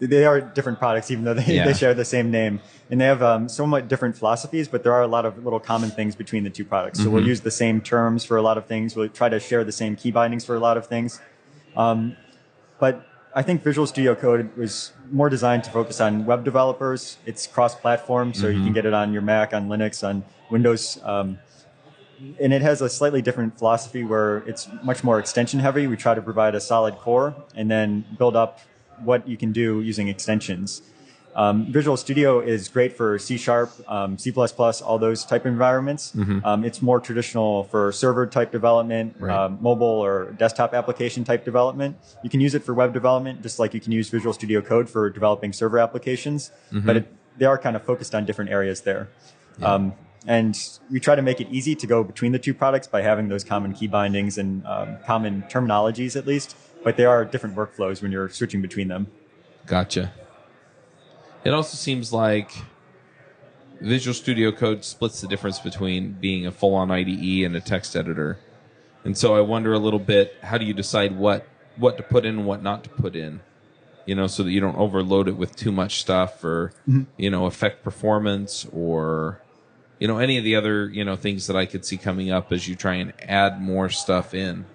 they 0.00 0.24
are 0.26 0.40
different 0.40 0.78
products, 0.78 1.10
even 1.10 1.24
though 1.24 1.32
they, 1.34 1.54
Yeah. 1.56 1.64
they 1.64 1.72
share 1.72 1.94
the 1.94 2.04
same 2.04 2.30
name, 2.30 2.60
and 2.90 3.00
they 3.00 3.06
have 3.06 3.22
um, 3.22 3.48
somewhat 3.48 3.88
different 3.88 4.14
philosophies. 4.18 4.68
But 4.68 4.82
there 4.82 4.92
are 4.92 5.00
a 5.02 5.06
lot 5.06 5.24
of 5.24 5.42
little 5.42 5.60
common 5.60 5.90
things 5.90 6.14
between 6.14 6.44
the 6.44 6.50
two 6.50 6.64
products. 6.64 6.98
So 6.98 7.06
Mm-hmm. 7.06 7.14
we'll 7.14 7.26
use 7.26 7.40
the 7.40 7.50
same 7.50 7.80
terms 7.80 8.22
for 8.22 8.36
a 8.36 8.42
lot 8.42 8.58
of 8.58 8.66
things. 8.66 8.94
We'll 8.94 9.08
try 9.08 9.30
to 9.30 9.40
share 9.40 9.64
the 9.64 9.72
same 9.72 9.96
key 9.96 10.10
bindings 10.10 10.44
for 10.44 10.54
a 10.54 10.60
lot 10.60 10.76
of 10.76 10.86
things. 10.86 11.20
Um, 11.74 12.16
but 12.78 13.06
I 13.34 13.42
think 13.42 13.62
Visual 13.62 13.86
Studio 13.86 14.14
Code 14.14 14.54
was 14.58 14.92
more 15.10 15.30
designed 15.30 15.64
to 15.64 15.70
focus 15.70 16.02
on 16.02 16.26
web 16.26 16.44
developers. 16.44 17.16
It's 17.24 17.46
cross-platform, 17.46 18.34
so 18.34 18.48
you 18.48 18.54
Mm-hmm. 18.56 18.64
can 18.64 18.72
get 18.74 18.84
it 18.84 18.92
on 18.92 19.12
your 19.14 19.22
Mac, 19.22 19.54
on 19.54 19.68
Linux, 19.68 20.06
on 20.06 20.22
Windows. 20.50 21.00
Um, 21.02 21.38
and 22.40 22.52
it 22.52 22.62
has 22.62 22.80
a 22.80 22.88
slightly 22.88 23.22
different 23.22 23.58
philosophy 23.58 24.04
where 24.04 24.38
it's 24.46 24.68
much 24.82 25.02
more 25.04 25.18
extension 25.18 25.60
heavy. 25.60 25.86
We 25.86 25.96
try 25.96 26.14
to 26.14 26.22
provide 26.22 26.54
a 26.54 26.60
solid 26.60 26.94
core 26.96 27.34
and 27.54 27.70
then 27.70 28.04
build 28.18 28.36
up 28.36 28.60
what 29.02 29.26
you 29.28 29.36
can 29.36 29.52
do 29.52 29.80
using 29.80 30.08
extensions. 30.08 30.82
Um, 31.36 31.72
Visual 31.72 31.96
Studio 31.96 32.38
is 32.38 32.68
great 32.68 32.96
for 32.96 33.18
C 33.18 33.36
Sharp, 33.36 33.72
um, 33.88 34.16
C++, 34.16 34.32
all 34.32 34.98
those 35.00 35.24
type 35.24 35.46
environments. 35.46 36.14
Um, 36.44 36.64
it's 36.64 36.80
more 36.80 37.00
traditional 37.00 37.64
for 37.64 37.90
server 37.90 38.24
type 38.28 38.52
development, 38.52 39.16
Right. 39.18 39.36
um, 39.36 39.58
mobile 39.60 39.86
or 40.04 40.30
desktop 40.38 40.74
application 40.74 41.24
type 41.24 41.44
development. 41.44 41.96
You 42.22 42.30
can 42.30 42.40
use 42.40 42.54
it 42.54 42.62
for 42.62 42.72
web 42.72 42.92
development, 42.92 43.42
just 43.42 43.58
like 43.58 43.74
you 43.74 43.80
can 43.80 43.90
use 43.90 44.10
Visual 44.10 44.32
Studio 44.32 44.60
Code 44.60 44.88
for 44.88 45.10
developing 45.10 45.52
server 45.52 45.80
applications. 45.80 46.52
But 46.70 46.96
it, 46.98 47.12
they 47.36 47.46
are 47.46 47.58
kind 47.58 47.74
of 47.74 47.82
focused 47.82 48.14
on 48.14 48.24
different 48.24 48.52
areas 48.52 48.82
there. 48.82 49.08
Um, 49.60 49.92
and 50.26 50.78
we 50.90 51.00
try 51.00 51.14
to 51.14 51.22
make 51.22 51.40
it 51.40 51.48
easy 51.50 51.74
to 51.74 51.86
go 51.86 52.02
between 52.02 52.32
the 52.32 52.38
two 52.38 52.54
products 52.54 52.86
by 52.86 53.02
having 53.02 53.28
those 53.28 53.44
common 53.44 53.72
key 53.72 53.86
bindings 53.86 54.38
and 54.38 54.66
um, 54.66 54.96
common 55.06 55.42
terminologies 55.50 56.16
at 56.16 56.26
least. 56.26 56.56
But 56.82 56.96
there 56.96 57.10
are 57.10 57.24
different 57.24 57.56
workflows 57.56 58.02
when 58.02 58.12
you're 58.12 58.28
switching 58.28 58.62
between 58.62 58.88
them. 58.88 59.06
Gotcha. 59.66 60.12
It 61.44 61.52
also 61.52 61.76
seems 61.76 62.12
like 62.12 62.52
Visual 63.80 64.14
Studio 64.14 64.50
Code 64.50 64.84
splits 64.84 65.20
the 65.20 65.28
difference 65.28 65.58
between 65.58 66.12
being 66.12 66.46
a 66.46 66.52
full 66.52 66.74
on 66.74 66.90
IDE 66.90 67.44
and 67.44 67.54
a 67.54 67.60
text 67.60 67.96
editor. 67.96 68.38
And 69.04 69.16
so 69.16 69.34
I 69.34 69.40
wonder 69.42 69.74
a 69.74 69.78
little 69.78 69.98
bit 69.98 70.36
how 70.42 70.56
do 70.56 70.64
you 70.64 70.72
decide 70.72 71.16
what 71.16 71.46
what 71.76 71.96
to 71.96 72.02
put 72.02 72.24
in 72.24 72.38
and 72.38 72.46
what 72.46 72.62
not 72.62 72.84
to 72.84 72.90
put 72.90 73.14
in? 73.14 73.40
You 74.06 74.14
know, 74.14 74.26
so 74.26 74.42
that 74.42 74.50
you 74.50 74.60
don't 74.60 74.76
overload 74.76 75.28
it 75.28 75.36
with 75.36 75.56
too 75.56 75.72
much 75.72 76.00
stuff 76.00 76.42
or 76.44 76.72
you 77.16 77.30
know, 77.30 77.46
affect 77.46 77.82
performance 77.82 78.66
or 78.72 79.40
you 80.04 80.08
know, 80.08 80.18
any 80.18 80.36
of 80.36 80.44
the 80.44 80.54
other, 80.54 80.90
you 80.90 81.02
know, 81.02 81.16
things 81.16 81.46
that 81.46 81.56
I 81.56 81.64
could 81.64 81.86
see 81.86 81.96
coming 81.96 82.30
up 82.30 82.52
as 82.52 82.68
you 82.68 82.74
try 82.74 82.96
and 82.96 83.14
add 83.22 83.62
more 83.62 83.88
stuff 83.88 84.34
in. 84.34 84.66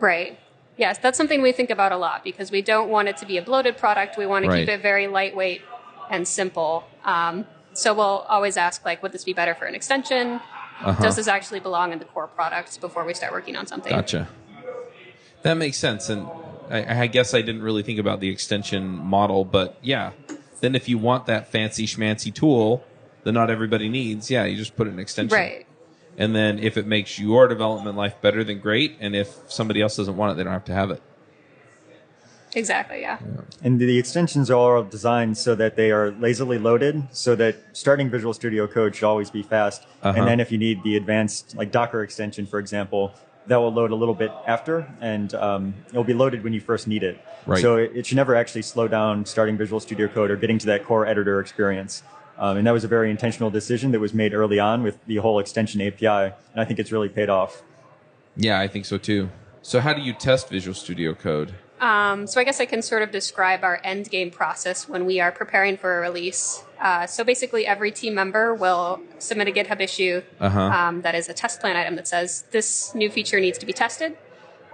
Right. 0.00 0.36
Yes, 0.76 0.98
that's 0.98 1.16
something 1.16 1.42
we 1.42 1.52
think 1.52 1.70
about 1.70 1.92
a 1.92 1.96
lot 1.96 2.24
because 2.24 2.50
we 2.50 2.60
don't 2.60 2.90
want 2.90 3.06
it 3.06 3.16
to 3.18 3.26
be 3.26 3.36
a 3.36 3.42
bloated 3.42 3.76
product. 3.76 4.18
We 4.18 4.26
want 4.26 4.46
to 4.46 4.50
keep 4.50 4.68
it 4.68 4.82
very 4.82 5.06
lightweight 5.06 5.62
and 6.10 6.26
simple. 6.26 6.82
Um, 7.04 7.46
so 7.72 7.94
we'll 7.94 8.26
always 8.28 8.56
ask, 8.56 8.84
like, 8.84 9.00
would 9.00 9.12
this 9.12 9.22
be 9.22 9.32
better 9.32 9.54
for 9.54 9.66
an 9.66 9.76
extension? 9.76 10.40
Uh-huh. 10.80 11.04
Does 11.04 11.14
this 11.14 11.28
actually 11.28 11.60
belong 11.60 11.92
in 11.92 12.00
the 12.00 12.04
core 12.04 12.26
product 12.26 12.80
before 12.80 13.04
we 13.04 13.14
start 13.14 13.30
working 13.30 13.54
on 13.54 13.68
something? 13.68 13.92
Gotcha. 13.92 14.26
That 15.42 15.54
makes 15.54 15.76
sense, 15.76 16.08
and 16.08 16.26
I, 16.68 17.02
I 17.02 17.06
guess 17.06 17.32
I 17.32 17.42
didn't 17.42 17.62
really 17.62 17.84
think 17.84 18.00
about 18.00 18.18
the 18.18 18.28
extension 18.28 18.88
model, 18.88 19.44
but 19.44 19.78
yeah. 19.82 20.10
Then 20.60 20.74
if 20.74 20.88
you 20.88 20.98
want 20.98 21.26
that 21.26 21.52
fancy 21.52 21.86
schmancy 21.86 22.34
tool 22.34 22.82
that 23.28 23.32
not 23.32 23.50
everybody 23.50 23.90
needs, 23.90 24.30
yeah, 24.30 24.46
you 24.46 24.56
just 24.56 24.74
put 24.74 24.86
it 24.86 24.90
in 24.90 24.98
extension. 24.98 25.36
Right. 25.36 25.66
And 26.16 26.34
then 26.34 26.58
if 26.58 26.78
it 26.78 26.86
makes 26.86 27.18
your 27.18 27.46
development 27.46 27.94
life 27.94 28.14
better, 28.22 28.42
then 28.42 28.58
great. 28.58 28.96
And 29.00 29.14
if 29.14 29.36
somebody 29.48 29.82
else 29.82 29.96
doesn't 29.96 30.16
want 30.16 30.32
it, 30.32 30.36
they 30.36 30.44
don't 30.44 30.54
have 30.54 30.64
to 30.64 30.72
have 30.72 30.90
it. 30.90 31.02
Exactly. 32.54 33.02
Yeah. 33.02 33.18
And 33.62 33.78
the 33.78 33.98
extensions 33.98 34.50
are 34.50 34.54
all 34.78 34.82
designed 34.82 35.36
so 35.36 35.54
that 35.56 35.76
they 35.76 35.90
are 35.90 36.10
lazily 36.12 36.58
loaded, 36.58 37.06
so 37.12 37.36
that 37.36 37.56
starting 37.74 38.08
Visual 38.08 38.32
Studio 38.32 38.66
Code 38.66 38.96
should 38.96 39.04
always 39.04 39.30
be 39.30 39.42
fast. 39.42 39.82
Uh-huh. 40.02 40.18
And 40.18 40.26
then 40.26 40.40
if 40.40 40.50
you 40.50 40.56
need 40.56 40.82
the 40.82 40.96
advanced, 40.96 41.54
like 41.54 41.70
Docker 41.70 42.02
extension, 42.02 42.46
for 42.46 42.58
example, 42.58 43.12
that 43.46 43.58
will 43.58 43.74
load 43.74 43.90
a 43.90 43.94
little 43.94 44.14
bit 44.14 44.32
after, 44.46 44.90
and 45.02 45.34
um, 45.34 45.74
it'll 45.90 46.02
be 46.02 46.14
loaded 46.14 46.42
when 46.42 46.54
you 46.54 46.60
first 46.62 46.88
need 46.88 47.02
it. 47.02 47.22
Right. 47.44 47.60
So 47.60 47.76
it, 47.76 47.92
it 47.94 48.06
should 48.06 48.16
never 48.16 48.34
actually 48.34 48.62
slow 48.62 48.88
down 48.88 49.26
starting 49.26 49.58
Visual 49.58 49.80
Studio 49.80 50.08
Code 50.08 50.30
or 50.30 50.36
getting 50.36 50.58
to 50.60 50.66
that 50.66 50.84
core 50.84 51.06
editor 51.06 51.40
experience. 51.40 52.02
Um, 52.38 52.56
and 52.58 52.66
that 52.66 52.72
was 52.72 52.84
a 52.84 52.88
very 52.88 53.10
intentional 53.10 53.50
decision 53.50 53.90
that 53.92 54.00
was 54.00 54.14
made 54.14 54.32
early 54.32 54.60
on 54.60 54.82
with 54.82 55.04
the 55.06 55.16
whole 55.16 55.38
extension 55.40 55.80
API, 55.80 56.06
and 56.52 56.56
I 56.56 56.64
think 56.64 56.78
it's 56.78 56.92
really 56.92 57.08
paid 57.08 57.28
off. 57.28 57.62
Yeah, 58.36 58.60
I 58.60 58.68
think 58.68 58.84
so 58.84 58.96
too. 58.96 59.28
So 59.62 59.80
how 59.80 59.92
do 59.92 60.00
you 60.00 60.12
test 60.12 60.48
Visual 60.48 60.74
Studio 60.74 61.14
Code? 61.14 61.54
Um, 61.80 62.26
so 62.26 62.40
I 62.40 62.44
guess 62.44 62.60
I 62.60 62.64
can 62.66 62.82
sort 62.82 63.02
of 63.02 63.10
describe 63.10 63.62
our 63.64 63.80
end 63.84 64.08
game 64.10 64.30
process 64.30 64.88
when 64.88 65.04
we 65.04 65.20
are 65.20 65.30
preparing 65.32 65.76
for 65.76 65.98
a 65.98 66.00
release. 66.00 66.64
Uh, 66.80 67.06
so 67.06 67.24
basically, 67.24 67.66
every 67.66 67.90
team 67.90 68.14
member 68.14 68.54
will 68.54 69.00
submit 69.18 69.48
a 69.48 69.52
GitHub 69.52 69.80
issue 69.80 70.22
Uh-huh. 70.40 70.60
um, 70.60 71.02
that 71.02 71.14
is 71.16 71.28
a 71.28 71.34
test 71.34 71.60
plan 71.60 71.76
item 71.76 71.96
that 71.96 72.06
says 72.06 72.44
this 72.52 72.94
new 72.94 73.10
feature 73.10 73.40
needs 73.40 73.58
to 73.58 73.66
be 73.66 73.72
tested, 73.72 74.16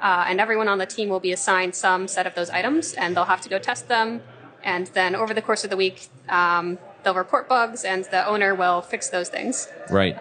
uh, 0.02 0.24
and 0.28 0.38
everyone 0.40 0.68
on 0.68 0.78
the 0.78 0.86
team 0.86 1.08
will 1.08 1.20
be 1.20 1.32
assigned 1.32 1.74
some 1.74 2.08
set 2.08 2.26
of 2.26 2.34
those 2.34 2.50
items, 2.50 2.92
and 2.94 3.16
they'll 3.16 3.24
have 3.24 3.40
to 3.40 3.48
go 3.48 3.58
test 3.58 3.88
them. 3.88 4.20
And 4.62 4.86
then 4.88 5.14
over 5.14 5.32
the 5.34 5.42
course 5.42 5.64
of 5.64 5.70
the 5.70 5.76
week, 5.76 6.08
um, 6.28 6.78
they'll 7.04 7.14
report 7.14 7.48
bugs, 7.48 7.84
and 7.84 8.04
the 8.06 8.26
owner 8.26 8.54
will 8.54 8.80
fix 8.80 9.08
those 9.08 9.28
things. 9.28 9.68
Right. 9.90 10.18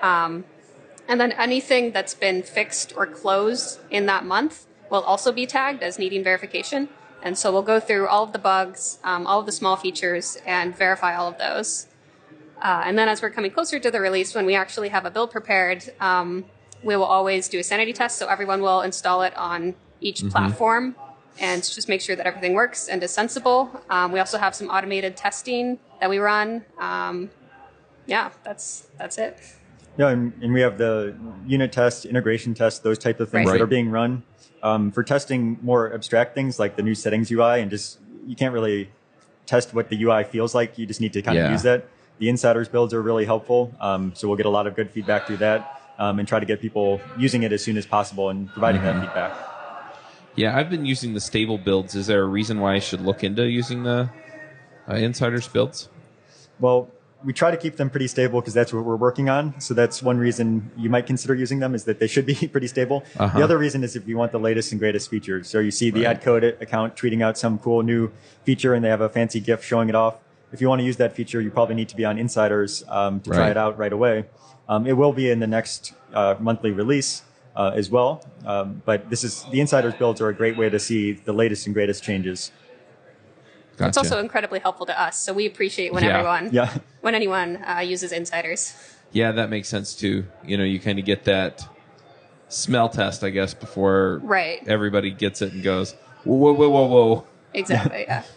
And 1.07 1.19
then 1.19 1.31
anything 1.33 1.91
that's 1.91 2.13
been 2.13 2.43
fixed 2.43 2.93
or 2.95 3.05
closed 3.05 3.79
in 3.89 4.05
that 4.05 4.25
month 4.25 4.65
will 4.89 5.01
also 5.01 5.31
be 5.31 5.45
tagged 5.45 5.83
as 5.83 5.99
needing 5.99 6.23
verification. 6.23 6.89
And 7.21 7.37
so 7.37 7.51
we'll 7.51 7.61
go 7.63 7.79
through 7.79 8.07
all 8.07 8.23
of 8.23 8.33
the 8.33 8.39
bugs, 8.39 8.99
um, 9.03 9.25
all 9.27 9.39
of 9.39 9.45
the 9.45 9.51
small 9.51 9.75
features, 9.75 10.37
and 10.45 10.75
verify 10.75 11.15
all 11.15 11.27
of 11.27 11.37
those. 11.37 11.87
Uh, 12.61 12.83
and 12.85 12.97
then 12.97 13.09
as 13.09 13.21
we're 13.21 13.29
coming 13.29 13.51
closer 13.51 13.79
to 13.79 13.91
the 13.91 13.99
release, 13.99 14.33
when 14.33 14.45
we 14.45 14.55
actually 14.55 14.89
have 14.89 15.05
a 15.05 15.11
build 15.11 15.31
prepared, 15.31 15.93
um, 15.99 16.45
we 16.83 16.95
will 16.95 17.03
always 17.03 17.49
do 17.49 17.59
a 17.59 17.63
sanity 17.63 17.93
test. 17.93 18.17
So 18.17 18.27
everyone 18.27 18.61
will 18.61 18.81
install 18.81 19.21
it 19.23 19.35
on 19.35 19.75
each 19.99 20.27
platform 20.29 20.95
and 21.39 21.63
just 21.63 21.89
make 21.89 22.01
sure 22.01 22.15
that 22.15 22.27
everything 22.27 22.53
works 22.53 22.87
and 22.87 23.01
is 23.03 23.11
sensible. 23.11 23.81
Um, 23.89 24.11
we 24.11 24.19
also 24.19 24.37
have 24.37 24.53
some 24.53 24.69
automated 24.69 25.17
testing 25.17 25.79
that 26.03 26.09
we 26.09 26.17
run. 26.19 26.65
Um, 26.81 27.29
yeah, 28.07 28.31
that's 28.43 28.87
that's 28.99 29.17
it. 29.17 29.39
Yeah, 29.97 30.09
and, 30.09 30.33
and 30.43 30.51
we 30.51 30.59
have 30.59 30.77
the 30.77 31.15
unit 31.47 31.71
test, 31.71 32.03
integration 32.03 32.53
test, 32.53 32.83
those 32.83 32.97
type 32.97 33.21
of 33.21 33.29
things 33.29 33.47
Right. 33.47 33.53
that 33.57 33.63
are 33.63 33.67
being 33.67 33.89
run 33.89 34.23
um, 34.61 34.91
for 34.91 35.01
testing 35.01 35.57
more 35.61 35.93
abstract 35.93 36.35
things 36.35 36.59
like 36.59 36.75
the 36.75 36.83
new 36.83 36.93
settings 36.93 37.31
UI, 37.31 37.61
and 37.61 37.71
just 37.71 37.99
you 38.27 38.35
can't 38.35 38.53
really 38.53 38.89
test 39.45 39.73
what 39.73 39.87
the 39.87 40.03
UI 40.03 40.25
feels 40.25 40.53
like. 40.53 40.77
You 40.77 40.85
just 40.85 40.99
need 40.99 41.13
to 41.13 41.21
kind 41.21 41.37
Yeah. 41.37 41.45
of 41.45 41.51
use 41.51 41.61
that. 41.63 41.85
The 42.19 42.27
insiders 42.27 42.67
builds 42.67 42.93
are 42.93 43.01
really 43.01 43.23
helpful, 43.23 43.73
um, 43.79 44.11
so 44.13 44.27
we'll 44.27 44.35
get 44.35 44.45
a 44.45 44.49
lot 44.57 44.67
of 44.67 44.75
good 44.75 44.89
feedback 44.91 45.25
through 45.25 45.37
that, 45.37 45.79
um, 45.99 46.19
and 46.19 46.27
try 46.27 46.41
to 46.41 46.45
get 46.45 46.59
people 46.59 46.99
using 47.17 47.43
it 47.43 47.53
as 47.53 47.63
soon 47.63 47.77
as 47.77 47.85
possible 47.85 48.29
and 48.29 48.51
providing 48.51 48.81
Mm-hmm. 48.81 48.99
that 48.99 49.05
feedback. 49.05 49.33
yeah, 50.35 50.57
I've 50.57 50.69
been 50.69 50.85
using 50.85 51.13
the 51.13 51.21
stable 51.21 51.57
builds. 51.57 51.95
Is 51.95 52.07
there 52.07 52.23
a 52.23 52.27
reason 52.27 52.59
why 52.59 52.73
I 52.75 52.79
should 52.79 52.99
look 52.99 53.23
into 53.23 53.47
using 53.47 53.83
the 53.83 54.09
uh, 54.89 54.95
insiders 54.95 55.47
builds? 55.47 55.87
Well, 56.59 56.89
we 57.23 57.31
try 57.31 57.51
to 57.51 57.57
keep 57.57 57.77
them 57.77 57.89
pretty 57.89 58.07
stable 58.07 58.41
because 58.41 58.53
that's 58.53 58.73
what 58.73 58.83
we're 58.83 58.97
working 58.97 59.29
on. 59.29 59.59
So 59.59 59.73
that's 59.73 60.03
one 60.03 60.17
reason 60.17 60.69
you 60.77 60.89
might 60.89 61.05
consider 61.05 61.33
using 61.33 61.59
them 61.59 61.73
is 61.73 61.85
that 61.85 61.99
they 61.99 62.07
should 62.07 62.25
be 62.25 62.35
pretty 62.51 62.67
stable. 62.67 63.03
Uh-huh. 63.17 63.37
The 63.37 63.43
other 63.43 63.57
reason 63.57 63.83
is 63.83 63.95
if 63.95 64.07
you 64.07 64.17
want 64.17 64.31
the 64.33 64.39
latest 64.39 64.71
and 64.73 64.79
greatest 64.79 65.09
features. 65.09 65.47
So 65.49 65.59
you 65.59 65.71
see 65.71 65.89
the 65.89 66.03
Right. 66.03 66.17
ad 66.17 66.21
code 66.21 66.43
account 66.43 66.95
tweeting 66.97 67.23
out 67.23 67.37
some 67.37 67.59
cool 67.59 67.81
new 67.81 68.11
feature 68.43 68.73
and 68.73 68.83
they 68.83 68.89
have 68.89 69.01
a 69.01 69.09
fancy 69.09 69.39
GIF 69.39 69.63
showing 69.63 69.87
it 69.89 69.95
off. 69.95 70.15
If 70.51 70.59
you 70.61 70.67
want 70.69 70.79
to 70.81 70.85
use 70.85 70.97
that 70.97 71.15
feature, 71.15 71.39
you 71.41 71.49
probably 71.49 71.75
need 71.75 71.89
to 71.89 71.95
be 71.95 72.05
on 72.05 72.17
Insiders 72.17 72.83
um, 72.89 73.21
to 73.21 73.31
try 73.31 73.49
it 73.49 73.57
out 73.57 73.77
right 73.77 73.91
away. 73.93 74.25
Um, 74.69 74.85
it 74.85 74.93
will 74.93 75.13
be 75.13 75.29
in 75.31 75.39
the 75.39 75.47
next 75.47 75.93
uh, 76.13 76.35
monthly 76.39 76.71
release 76.71 77.23
uh, 77.55 77.71
as 77.73 77.89
well. 77.89 78.23
Um, 78.45 78.81
but 78.85 79.09
this 79.09 79.23
is 79.23 79.45
the 79.51 79.61
Insiders 79.61 79.93
builds 79.95 80.21
are 80.21 80.29
a 80.29 80.33
great 80.33 80.57
way 80.57 80.69
to 80.69 80.77
see 80.79 81.13
the 81.13 81.33
latest 81.33 81.65
and 81.65 81.73
greatest 81.73 82.03
changes. 82.03 82.51
Gotcha. 83.77 83.89
It's 83.89 83.97
also 83.97 84.19
incredibly 84.19 84.59
helpful 84.59 84.85
to 84.85 84.99
us. 85.01 85.19
So 85.19 85.33
we 85.33 85.45
appreciate 85.45 85.93
when 85.93 86.03
Yeah. 86.03 86.17
everyone, 86.17 86.49
Yeah. 86.51 86.77
when 87.01 87.15
anyone 87.15 87.57
uh, 87.63 87.79
uses 87.79 88.11
insiders. 88.11 88.73
Yeah, 89.11 89.31
that 89.33 89.49
makes 89.49 89.67
sense 89.67 89.95
too. 89.95 90.25
You 90.45 90.57
know, 90.57 90.63
you 90.63 90.79
kind 90.79 90.99
of 90.99 91.05
get 91.05 91.23
that 91.25 91.63
smell 92.49 92.89
test, 92.89 93.23
I 93.23 93.29
guess, 93.31 93.53
before 93.53 94.21
Right. 94.23 94.61
everybody 94.67 95.11
gets 95.11 95.41
it 95.41 95.53
and 95.53 95.63
goes, 95.63 95.93
whoa, 96.23 96.53
whoa, 96.53 96.69
whoa, 96.69 96.85
whoa. 96.87 97.23
Exactly. 97.53 98.05
Yeah. 98.07 98.23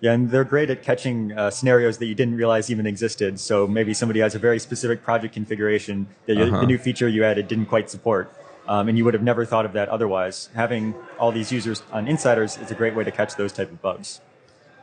Yeah, 0.00 0.12
and 0.12 0.30
they're 0.30 0.44
great 0.44 0.68
at 0.68 0.82
catching 0.82 1.32
uh, 1.32 1.48
scenarios 1.50 1.96
that 1.96 2.04
you 2.04 2.14
didn't 2.14 2.36
realize 2.36 2.68
even 2.70 2.84
existed. 2.86 3.40
So 3.40 3.66
maybe 3.66 3.94
somebody 3.94 4.20
has 4.20 4.34
a 4.34 4.38
very 4.38 4.58
specific 4.58 5.02
project 5.02 5.32
configuration 5.32 6.08
that 6.26 6.36
Uh-huh. 6.36 6.60
the 6.60 6.66
new 6.66 6.76
feature 6.76 7.08
you 7.08 7.24
added 7.24 7.48
didn't 7.48 7.66
quite 7.66 7.88
support. 7.88 8.30
Um, 8.68 8.88
and 8.90 8.98
you 8.98 9.04
would 9.06 9.14
have 9.14 9.22
never 9.22 9.46
thought 9.46 9.64
of 9.64 9.72
that 9.72 9.88
otherwise. 9.88 10.50
Having 10.54 10.94
all 11.18 11.32
these 11.32 11.50
users 11.50 11.82
on 11.90 12.06
Insiders 12.06 12.58
is 12.58 12.70
a 12.70 12.74
great 12.74 12.94
way 12.94 13.02
to 13.04 13.10
catch 13.10 13.36
those 13.36 13.50
type 13.50 13.70
of 13.72 13.80
bugs. 13.80 14.20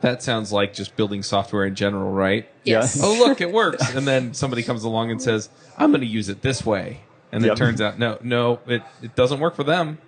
That 0.02 0.22
sounds 0.22 0.52
like 0.52 0.74
just 0.74 0.96
building 0.96 1.22
software 1.22 1.64
in 1.64 1.74
general, 1.74 2.12
right? 2.12 2.48
Yes. 2.64 2.96
Yeah. 2.96 3.04
oh, 3.06 3.14
look, 3.14 3.40
it 3.40 3.50
works. 3.62 3.94
And 3.94 4.06
then 4.06 4.34
somebody 4.34 4.62
comes 4.62 4.84
along 4.84 5.10
and 5.10 5.22
says, 5.22 5.48
I'm 5.78 5.90
going 5.90 6.00
to 6.02 6.06
use 6.06 6.28
it 6.28 6.42
this 6.42 6.66
way. 6.66 7.00
And 7.30 7.42
Yep. 7.44 7.52
it 7.52 7.56
turns 7.56 7.80
out, 7.80 7.98
no, 7.98 8.18
no, 8.22 8.60
it, 8.66 8.82
it 9.00 9.14
doesn't 9.16 9.40
work 9.40 9.54
for 9.56 9.64
them. 9.64 9.98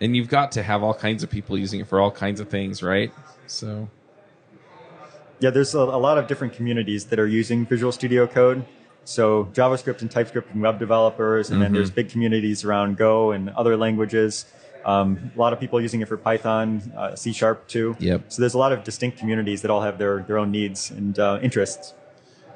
and 0.00 0.16
you've 0.16 0.28
got 0.28 0.52
to 0.52 0.62
have 0.62 0.82
all 0.82 0.94
kinds 0.94 1.22
of 1.22 1.30
people 1.30 1.56
using 1.58 1.80
it 1.80 1.86
for 1.86 2.00
all 2.00 2.10
kinds 2.10 2.40
of 2.40 2.48
things, 2.48 2.82
right? 2.82 3.12
So 3.46 3.88
Yeah, 5.40 5.50
there's 5.50 5.74
a, 5.74 5.78
a 5.78 6.00
lot 6.00 6.18
of 6.18 6.26
different 6.26 6.54
communities 6.54 7.04
that 7.06 7.18
are 7.18 7.26
using 7.26 7.66
Visual 7.66 7.92
Studio 7.92 8.26
Code. 8.26 8.64
So 9.04 9.48
JavaScript 9.52 10.00
and 10.00 10.10
TypeScript 10.10 10.52
and 10.52 10.62
web 10.62 10.78
developers, 10.78 11.50
and 11.50 11.60
then 11.60 11.72
there's 11.72 11.88
mm-hmm. 11.90 11.96
big 11.96 12.08
communities 12.10 12.64
around 12.64 12.96
Go 12.96 13.32
and 13.32 13.50
other 13.50 13.76
languages. 13.76 14.46
Um, 14.84 15.32
a 15.34 15.38
lot 15.38 15.52
of 15.52 15.60
people 15.60 15.80
using 15.80 16.00
it 16.00 16.08
for 16.08 16.16
Python, 16.16 16.92
uh, 16.96 17.14
C 17.14 17.32
Sharp 17.32 17.68
too. 17.68 17.96
Yep. 17.98 18.24
So 18.28 18.42
there's 18.42 18.54
a 18.54 18.58
lot 18.58 18.72
of 18.72 18.84
distinct 18.84 19.18
communities 19.18 19.62
that 19.62 19.70
all 19.70 19.82
have 19.82 19.98
their, 19.98 20.22
their 20.22 20.38
own 20.38 20.50
needs 20.50 20.90
and 20.90 21.18
uh, 21.18 21.38
interests. 21.42 21.94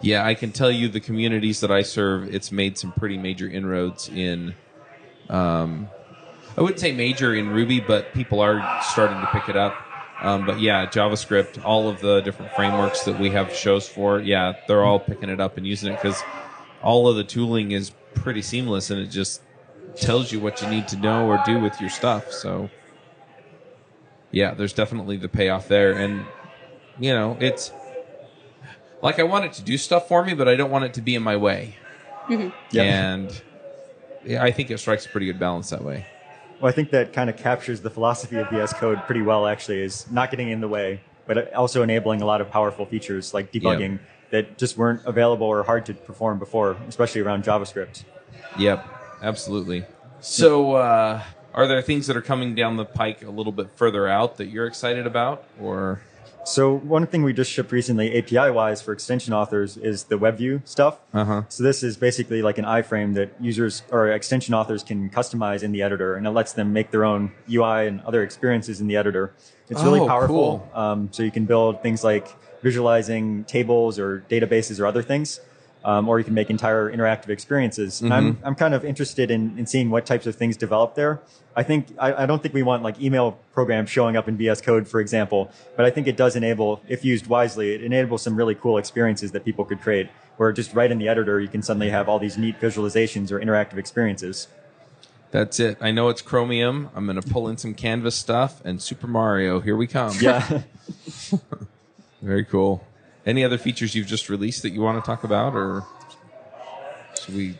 Yeah, 0.01 0.25
I 0.27 0.35
can 0.35 0.53
tell 0.53 0.71
you 0.71 0.89
the 0.89 1.01
communities 1.01 1.61
that 1.61 1.71
I 1.71 1.83
serve, 1.83 2.35
it's 2.35 2.53
made 2.53 2.77
some 2.77 2.93
pretty 2.93 3.17
major 3.17 3.49
inroads 3.49 4.09
in. 4.09 4.55
Um, 5.31 5.89
I 6.57 6.61
wouldn't 6.61 6.81
say 6.81 6.93
major 6.93 7.35
in 7.35 7.49
Ruby, 7.49 7.81
but 7.81 8.13
people 8.13 8.41
are 8.41 8.81
starting 8.83 9.21
to 9.21 9.27
pick 9.29 9.49
it 9.49 9.57
up. 9.57 9.75
Um, 10.21 10.47
but 10.47 10.61
yeah, 10.61 10.87
JavaScript, 10.87 11.63
all 11.65 11.89
of 11.89 12.01
the 12.01 12.21
different 12.21 12.53
frameworks 12.53 13.03
that 13.05 13.19
we 13.19 13.31
have 13.31 13.55
shows 13.55 13.89
for, 13.89 14.21
yeah, 14.21 14.55
they're 14.67 14.85
all 14.85 14.99
picking 14.99 15.29
it 15.29 15.41
up 15.41 15.57
and 15.59 15.67
using 15.67 15.93
it 15.93 15.97
because 15.97 16.23
all 16.83 17.09
of 17.09 17.17
the 17.17 17.25
tooling 17.25 17.73
is 17.73 17.93
pretty 18.15 18.41
seamless 18.41 18.91
and 18.91 19.01
it 19.01 19.09
just 19.09 19.43
tells 19.95 20.33
you 20.33 20.41
what 20.41 20.61
you 20.61 20.69
need 20.69 20.89
to 20.89 20.97
know 20.97 21.27
or 21.27 21.43
do 21.47 21.59
with 21.61 21.81
your 21.81 21.91
stuff. 21.91 22.33
So 22.33 22.71
yeah, 24.31 24.55
there's 24.55 24.73
definitely 24.73 25.17
the 25.17 25.29
payoff 25.29 25.69
there. 25.69 25.93
And, 25.93 26.25
you 26.99 27.13
know, 27.13 27.37
it's 27.41 27.73
like 29.03 29.19
I 29.19 29.23
want 29.23 29.45
it 29.45 29.53
to 29.55 29.63
do 29.63 29.79
stuff 29.79 30.09
for 30.09 30.25
me, 30.25 30.35
but 30.35 30.49
I 30.49 30.57
don't 30.57 30.71
want 30.71 30.85
it 30.85 30.95
to 30.95 31.01
be 31.01 31.15
in 31.15 31.23
my 31.23 31.37
way. 31.37 31.77
Mm-hmm. 32.29 32.49
Yeah. 32.73 32.83
And 32.83 33.43
yeah, 34.25 34.43
I 34.43 34.51
think 34.51 34.71
it 34.71 34.79
strikes 34.79 35.07
a 35.07 35.09
pretty 35.09 35.27
good 35.27 35.39
balance 35.39 35.71
that 35.71 35.85
way. 35.85 36.07
Well, 36.61 36.71
I 36.71 36.73
think 36.73 36.91
that 36.91 37.13
kind 37.13 37.29
of 37.31 37.37
captures 37.37 37.83
the 37.83 37.91
philosophy 37.91 38.37
of 38.37 38.49
VS 38.51 38.73
Code 38.75 38.99
pretty 39.05 39.23
well, 39.23 39.47
actually, 39.47 39.83
is 39.83 40.11
not 40.11 40.31
getting 40.31 40.49
in 40.49 40.61
the 40.61 40.69
way, 40.69 41.01
but 41.27 41.53
also 41.53 41.83
enabling 41.83 42.23
a 42.23 42.27
lot 42.27 42.41
of 42.41 42.51
powerful 42.51 42.87
features 42.87 43.35
like 43.35 43.53
debugging 43.53 43.99
that 44.31 44.59
just 44.59 44.77
weren't 44.77 45.05
available 45.05 45.47
or 45.47 45.63
hard 45.63 45.87
to 45.87 45.95
perform 45.95 46.39
before, 46.39 46.77
especially 46.89 47.21
around 47.21 47.45
JavaScript. 47.45 48.05
Yep, 48.59 48.89
absolutely. 49.23 49.85
So, 50.21 50.75
uh, 50.75 51.23
are 51.55 51.67
there 51.67 51.81
things 51.83 52.07
that 52.07 52.17
are 52.17 52.23
coming 52.23 52.55
down 52.55 52.77
the 52.77 52.85
pike 52.85 53.23
a 53.23 53.31
little 53.31 53.53
bit 53.53 53.69
further 53.77 54.09
out 54.09 54.37
that 54.39 54.47
you're 54.49 54.67
excited 54.67 55.07
about, 55.07 55.45
or 55.61 56.01
So 56.45 56.77
one 56.77 57.07
thing 57.09 57.25
we 57.25 57.33
just 57.33 57.51
shipped 57.51 57.73
recently, 57.73 58.17
API 58.17 58.53
wise, 58.53 58.81
for 58.81 58.93
extension 58.93 59.35
authors 59.35 59.77
is 59.77 60.05
the 60.05 60.17
WebView 60.17 60.61
stuff. 60.67 61.01
Uh-huh. 61.13 61.43
So 61.49 61.65
this 61.65 61.83
is 61.83 61.97
basically 61.97 62.41
like 62.41 62.59
an 62.59 62.65
iframe 62.65 63.15
that 63.15 63.31
users 63.41 63.83
or 63.91 64.09
extension 64.13 64.55
authors 64.55 64.85
can 64.85 65.11
customize 65.11 65.65
in 65.65 65.73
the 65.73 65.83
editor, 65.83 66.15
and 66.15 66.25
it 66.27 66.31
lets 66.31 66.53
them 66.53 66.73
make 66.73 66.93
their 66.93 67.05
own 67.05 67.33
UI 67.53 67.89
and 67.89 68.01
other 68.03 68.23
experiences 68.23 68.81
in 68.81 68.87
the 68.87 68.97
editor. 68.97 69.33
It's 69.69 69.83
really 69.83 69.99
Oh, 69.99 70.07
powerful. 70.07 70.71
cool. 70.73 70.81
Um, 70.81 71.09
so 71.11 71.25
you 71.25 71.33
can 71.33 71.47
build 71.47 71.83
things 71.83 72.05
like 72.05 72.29
visualizing 72.63 73.43
tables 73.45 73.99
or 73.99 74.23
databases 74.31 74.79
or 74.79 74.87
other 74.87 75.03
things. 75.03 75.41
Um, 75.87 76.09
or 76.09 76.19
you 76.19 76.25
can 76.25 76.35
make 76.35 76.51
entire 76.51 76.91
interactive 76.91 77.29
experiences. 77.29 78.01
And 78.01 78.13
I'm, 78.13 78.39
I'm 78.43 78.55
kind 78.57 78.75
of 78.75 78.85
interested 78.85 79.31
in, 79.31 79.57
in 79.57 79.67
seeing 79.67 79.89
what 79.89 80.05
types 80.05 80.27
of 80.27 80.35
things 80.35 80.57
develop 80.57 80.97
there. 80.97 81.21
I 81.55 81.63
think 81.63 81.87
I, 81.97 82.25
I 82.25 82.27
don't 82.27 82.43
think 82.43 82.55
we 82.55 82.65
want 82.65 82.83
like 82.83 83.01
email 83.01 83.39
programs 83.53 83.89
showing 83.89 84.17
up 84.17 84.27
in 84.27 84.37
VS 84.37 84.63
Code, 84.63 84.89
for 84.89 84.99
example, 84.99 85.49
but 85.77 85.87
I 85.87 85.91
think 85.91 86.09
it 86.09 86.17
does 86.17 86.35
enable, 86.35 86.83
if 86.89 87.05
used 87.05 87.29
wisely, 87.29 87.73
it 87.73 87.85
enables 87.85 88.21
some 88.23 88.35
really 88.35 88.57
cool 88.57 88.79
experiences 88.79 89.31
that 89.31 89.45
people 89.45 89.65
could 89.65 89.81
create. 89.81 90.09
Where 90.39 90.53
just 90.53 90.75
right 90.75 90.91
in 90.91 90.99
the 90.99 91.09
editor, 91.09 91.41
you 91.41 91.49
can 91.49 91.63
suddenly 91.63 91.89
have 91.91 92.09
all 92.09 92.19
these 92.19 92.37
neat 92.37 92.61
visualizations 92.61 93.31
or 93.31 93.41
interactive 93.41 93.79
experiences. 93.79 94.49
that's 95.31 95.61
it? 95.61 95.79
I 95.81 95.93
know 95.93 96.09
it's 96.09 96.21
Chromium. 96.21 96.91
I'm 96.97 97.07
going 97.07 97.21
to 97.21 97.27
pull 97.27 97.49
in 97.49 97.57
some 97.59 97.75
Canvas 97.75 98.17
stuff 98.17 98.61
and 98.65 98.83
Super 98.83 99.07
Mario. 99.07 99.61
Here 99.61 99.77
we 99.77 99.87
come. 99.87 100.15
Yeah. 100.21 100.63
Very 102.23 102.45
cool. 102.45 102.85
Any 103.27 103.45
other 103.45 103.59
features 103.59 103.95
you've 103.95 104.07
just 104.07 104.29
released 104.29 104.63
that 104.63 104.71
you 104.71 104.81
want 104.81 105.03
to 105.03 105.07
talk 105.07 105.25
about, 105.25 105.55
or 105.55 105.85
should 107.21 107.35
we? 107.35 107.51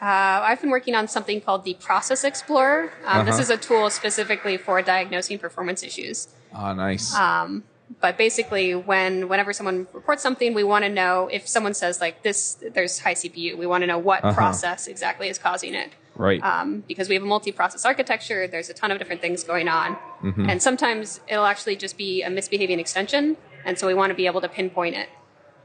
Uh, 0.00 0.04
I've 0.44 0.60
been 0.60 0.68
working 0.70 0.94
on 0.94 1.08
something 1.08 1.40
called 1.40 1.64
the 1.64 1.72
Process 1.74 2.22
Explorer. 2.22 2.92
Um, 3.06 3.24
This 3.24 3.34
Uh-huh. 3.36 3.42
is 3.42 3.50
a 3.50 3.56
tool 3.56 3.88
specifically 3.88 4.58
for 4.58 4.82
diagnosing 4.82 5.38
performance 5.38 5.82
issues. 5.82 6.28
Ah, 6.54 6.74
nice. 6.74 7.14
But 8.00 8.18
basically, 8.18 8.74
when 8.74 9.28
whenever 9.28 9.52
someone 9.52 9.86
reports 9.92 10.20
something, 10.20 10.54
we 10.54 10.64
want 10.64 10.84
to 10.84 10.90
know 10.90 11.28
if 11.32 11.46
someone 11.46 11.72
says 11.72 12.00
like 12.00 12.22
this, 12.24 12.56
there's 12.74 12.98
high 12.98 13.14
CPU. 13.14 13.56
We 13.56 13.64
want 13.66 13.82
to 13.84 13.86
know 13.86 13.96
what 13.96 14.24
Uh-huh. 14.24 14.34
process 14.34 14.88
exactly 14.88 15.28
is 15.28 15.38
causing 15.38 15.72
it. 15.74 15.90
right. 16.18 16.42
um, 16.42 16.82
because 16.88 17.08
we 17.10 17.14
have 17.14 17.22
a 17.22 17.26
multi-process 17.26 17.84
architecture. 17.84 18.46
There's 18.48 18.70
a 18.70 18.74
ton 18.74 18.90
of 18.90 18.96
different 18.98 19.20
things 19.20 19.44
going 19.44 19.68
on, 19.68 19.96
Mm-hmm. 20.24 20.48
and 20.50 20.62
sometimes 20.62 21.20
it'll 21.28 21.44
actually 21.44 21.76
just 21.76 21.96
be 21.98 22.22
a 22.22 22.30
misbehaving 22.30 22.80
extension, 22.80 23.36
and 23.66 23.78
so 23.78 23.86
we 23.86 23.92
want 23.92 24.10
to 24.10 24.14
be 24.14 24.24
able 24.26 24.40
to 24.40 24.48
pinpoint 24.48 24.96
it. 24.96 25.10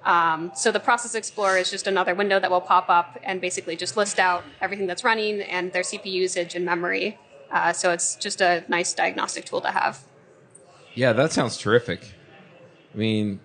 Um, 0.04 0.52
so 0.56 0.72
the 0.72 0.80
Process 0.80 1.14
Explorer 1.14 1.58
is 1.58 1.70
just 1.70 1.86
another 1.86 2.16
window 2.16 2.40
that 2.40 2.50
will 2.50 2.60
pop 2.60 2.90
up 2.90 3.20
and 3.24 3.40
basically 3.40 3.76
just 3.76 3.96
list 3.96 4.20
out 4.20 4.44
everything 4.60 4.88
that's 4.88 5.04
running 5.04 5.42
and 5.42 5.72
their 5.72 5.84
CPU 5.84 6.12
usage 6.12 6.56
and 6.56 6.66
memory. 6.66 7.20
Uh, 7.52 7.72
so 7.72 7.92
it's 7.92 8.16
just 8.16 8.42
a 8.42 8.66
nice 8.68 8.94
diagnostic 8.94 9.46
tool 9.46 9.62
to 9.62 9.70
have. 9.70 10.04
Yeah, 10.96 11.14
that 11.14 11.32
sounds 11.32 11.58
terrific. 11.58 12.02
I 12.94 12.98
mean, 12.98 13.40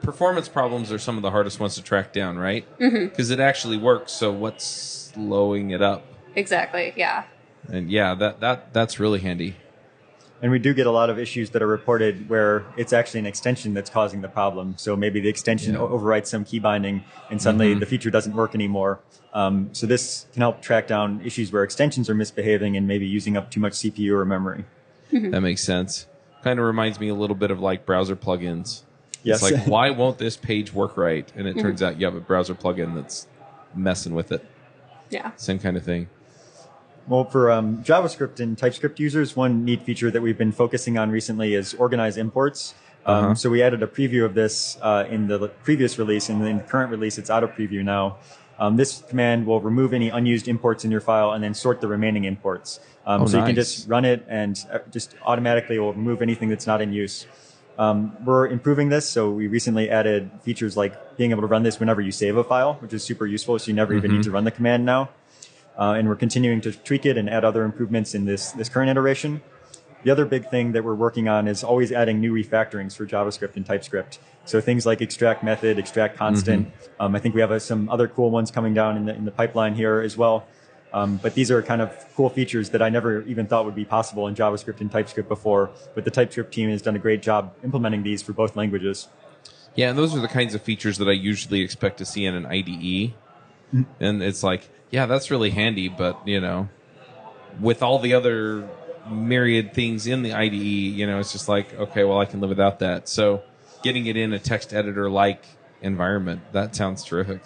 performance 0.00 0.48
problems 0.48 0.90
are 0.90 0.98
some 0.98 1.16
of 1.16 1.22
the 1.22 1.30
hardest 1.30 1.60
ones 1.60 1.74
to 1.74 1.82
track 1.82 2.12
down, 2.12 2.38
right? 2.38 2.66
Because 2.78 3.30
it 3.30 3.38
actually 3.40 3.76
works. 3.76 4.12
So 4.12 4.32
what's 4.32 4.64
slowing 4.64 5.70
it 5.70 5.82
up? 5.82 6.04
Exactly. 6.34 6.94
Yeah. 6.96 7.24
And 7.68 7.90
yeah, 7.90 8.14
that 8.14 8.40
that 8.40 8.72
that's 8.72 8.98
really 8.98 9.20
handy. 9.20 9.56
And 10.42 10.50
we 10.50 10.58
do 10.58 10.72
get 10.72 10.86
a 10.86 10.90
lot 10.90 11.10
of 11.10 11.18
issues 11.18 11.50
that 11.50 11.62
are 11.62 11.66
reported 11.66 12.28
where 12.28 12.64
it's 12.76 12.92
actually 12.92 13.20
an 13.20 13.26
extension 13.26 13.74
that's 13.74 13.90
causing 13.90 14.22
the 14.22 14.28
problem. 14.28 14.74
So 14.78 14.96
maybe 14.96 15.20
the 15.20 15.28
extension 15.28 15.74
Yeah. 15.74 15.80
o- 15.80 15.98
overwrites 15.98 16.28
some 16.28 16.44
key 16.44 16.58
binding 16.58 17.04
and 17.30 17.42
suddenly 17.42 17.72
mm-hmm. 17.72 17.80
the 17.80 17.86
feature 17.86 18.10
doesn't 18.10 18.34
work 18.34 18.54
anymore. 18.54 19.00
Um, 19.34 19.68
so 19.72 19.86
this 19.86 20.26
can 20.32 20.40
help 20.40 20.62
track 20.62 20.86
down 20.86 21.20
issues 21.24 21.52
where 21.52 21.62
extensions 21.62 22.08
are 22.08 22.14
misbehaving 22.14 22.76
and 22.76 22.88
maybe 22.88 23.06
using 23.06 23.36
up 23.36 23.50
too 23.50 23.60
much 23.60 23.74
CPU 23.74 24.12
or 24.12 24.24
memory. 24.24 24.64
Mm-hmm. 25.12 25.30
That 25.30 25.40
makes 25.42 25.62
sense. 25.62 26.06
Kind 26.42 26.58
of 26.58 26.64
reminds 26.64 26.98
me 26.98 27.08
a 27.08 27.14
little 27.14 27.36
bit 27.36 27.50
of 27.50 27.60
like 27.60 27.84
browser 27.84 28.16
plugins. 28.16 28.82
Yes. 29.22 29.42
It's 29.42 29.52
like, 29.52 29.66
why 29.66 29.90
won't 29.90 30.18
this 30.18 30.36
page 30.36 30.72
work 30.72 30.96
right? 30.96 31.30
And 31.36 31.46
it 31.46 31.50
mm-hmm. 31.50 31.60
turns 31.60 31.82
out 31.82 32.00
you 32.00 32.06
have 32.06 32.16
a 32.16 32.20
browser 32.20 32.54
plugin 32.54 32.94
that's 32.94 33.26
messing 33.74 34.14
with 34.14 34.32
it. 34.32 34.44
Yeah. 35.10 35.32
Same 35.36 35.58
kind 35.58 35.76
of 35.76 35.84
thing. 35.84 36.08
Well, 37.08 37.24
for 37.24 37.50
um, 37.50 37.82
JavaScript 37.82 38.40
and 38.40 38.56
TypeScript 38.56 39.00
users, 39.00 39.34
one 39.34 39.64
neat 39.64 39.82
feature 39.82 40.10
that 40.10 40.20
we've 40.22 40.38
been 40.38 40.52
focusing 40.52 40.96
on 40.98 41.10
recently 41.10 41.54
is 41.54 41.74
organize 41.74 42.16
imports. 42.16 42.74
Um, 43.06 43.24
Uh-huh. 43.24 43.34
So 43.34 43.50
we 43.50 43.62
added 43.62 43.82
a 43.82 43.86
preview 43.86 44.24
of 44.24 44.34
this 44.34 44.78
uh, 44.82 45.04
in 45.10 45.26
the 45.26 45.48
previous 45.64 45.98
release, 45.98 46.28
and 46.28 46.46
in 46.46 46.58
the 46.58 46.62
current 46.64 46.90
release, 46.90 47.18
it's 47.18 47.30
out 47.30 47.42
of 47.42 47.50
preview 47.50 47.82
now. 47.82 48.18
Um, 48.58 48.76
this 48.76 49.02
command 49.08 49.46
will 49.46 49.60
remove 49.60 49.94
any 49.94 50.10
unused 50.10 50.46
imports 50.46 50.84
in 50.84 50.90
your 50.90 51.00
file 51.00 51.32
and 51.32 51.42
then 51.42 51.54
sort 51.54 51.80
the 51.80 51.88
remaining 51.88 52.24
imports. 52.24 52.78
Um, 53.06 53.22
Oh, 53.22 53.26
so 53.26 53.38
you 53.38 53.44
can 53.46 53.54
just 53.54 53.88
run 53.88 54.04
it 54.04 54.26
and 54.28 54.62
uh, 54.70 54.80
just 54.92 55.14
automatically 55.24 55.78
will 55.78 55.94
remove 55.94 56.20
anything 56.20 56.50
that's 56.50 56.66
not 56.66 56.82
in 56.82 56.92
use. 56.92 57.26
Um, 57.78 58.14
we're 58.26 58.46
improving 58.48 58.90
this, 58.90 59.08
so 59.08 59.30
we 59.30 59.46
recently 59.48 59.88
added 59.88 60.30
features 60.42 60.76
like 60.76 61.16
being 61.16 61.30
able 61.30 61.40
to 61.40 61.46
run 61.46 61.62
this 61.62 61.80
whenever 61.80 62.02
you 62.02 62.12
save 62.12 62.36
a 62.36 62.44
file, 62.44 62.74
which 62.82 62.92
is 62.92 63.02
super 63.02 63.24
useful. 63.26 63.58
So 63.58 63.68
you 63.70 63.74
never 63.74 63.94
even 63.94 64.10
need 64.12 64.24
to 64.24 64.30
run 64.30 64.44
the 64.44 64.50
command 64.50 64.84
now. 64.84 65.08
Uh, 65.78 65.94
and 65.96 66.08
we're 66.08 66.16
continuing 66.16 66.60
to 66.60 66.72
tweak 66.72 67.06
it 67.06 67.16
and 67.16 67.30
add 67.30 67.44
other 67.44 67.64
improvements 67.64 68.14
in 68.14 68.24
this 68.24 68.52
this 68.52 68.68
current 68.68 68.90
iteration. 68.90 69.40
The 70.02 70.10
other 70.10 70.24
big 70.24 70.48
thing 70.48 70.72
that 70.72 70.82
we're 70.82 70.94
working 70.94 71.28
on 71.28 71.46
is 71.46 71.62
always 71.62 71.92
adding 71.92 72.20
new 72.20 72.32
refactorings 72.32 72.96
for 72.96 73.06
JavaScript 73.06 73.56
and 73.56 73.66
TypeScript. 73.66 74.18
So 74.46 74.60
things 74.60 74.86
like 74.86 75.02
extract 75.02 75.44
method, 75.44 75.78
extract 75.78 76.16
constant. 76.16 76.72
Um, 76.98 77.14
I 77.14 77.18
think 77.18 77.34
we 77.34 77.42
have 77.42 77.52
uh, 77.52 77.58
some 77.58 77.88
other 77.90 78.08
cool 78.08 78.30
ones 78.30 78.50
coming 78.50 78.72
down 78.72 78.96
in 78.96 79.04
the 79.04 79.14
in 79.14 79.24
the 79.24 79.30
pipeline 79.30 79.74
here 79.74 80.00
as 80.00 80.16
well. 80.16 80.46
Um, 80.92 81.18
but 81.22 81.34
these 81.34 81.50
are 81.50 81.62
kind 81.62 81.80
of 81.80 82.06
cool 82.16 82.28
features 82.28 82.70
that 82.70 82.82
I 82.82 82.88
never 82.88 83.22
even 83.22 83.46
thought 83.46 83.64
would 83.64 83.76
be 83.76 83.84
possible 83.84 84.26
in 84.26 84.34
JavaScript 84.34 84.80
and 84.80 84.90
TypeScript 84.90 85.28
before. 85.28 85.70
But 85.94 86.04
the 86.04 86.10
TypeScript 86.10 86.52
team 86.52 86.70
has 86.70 86.82
done 86.82 86.96
a 86.96 86.98
great 86.98 87.22
job 87.22 87.54
implementing 87.62 88.02
these 88.02 88.22
for 88.22 88.32
both 88.32 88.56
languages. 88.56 89.08
Yeah, 89.76 89.90
and 89.90 89.98
those 89.98 90.16
are 90.16 90.20
the 90.20 90.28
kinds 90.28 90.54
of 90.54 90.62
features 90.62 90.98
that 90.98 91.08
I 91.08 91.12
usually 91.12 91.60
expect 91.60 91.98
to 91.98 92.04
see 92.04 92.24
in 92.24 92.34
an 92.34 92.46
IDE. 92.46 93.14
And 94.00 94.22
it's 94.22 94.42
like, 94.42 94.68
yeah, 94.90 95.06
that's 95.06 95.30
really 95.30 95.50
handy, 95.50 95.88
but 95.88 96.26
you 96.26 96.40
know, 96.40 96.68
with 97.60 97.82
all 97.82 97.98
the 97.98 98.14
other 98.14 98.68
myriad 99.10 99.74
things 99.74 100.06
in 100.06 100.22
the 100.22 100.32
IDE, 100.32 100.52
you 100.54 101.06
know, 101.06 101.18
it's 101.18 101.32
just 101.32 101.48
like, 101.48 101.72
okay, 101.74 102.04
well, 102.04 102.18
I 102.18 102.24
can 102.24 102.40
live 102.40 102.50
without 102.50 102.78
that. 102.80 103.08
So, 103.08 103.42
getting 103.82 104.06
it 104.06 104.16
in 104.16 104.32
a 104.32 104.38
text 104.38 104.72
editor 104.72 105.10
like 105.10 105.44
environment, 105.82 106.42
that 106.52 106.76
sounds 106.76 107.04
terrific. 107.04 107.40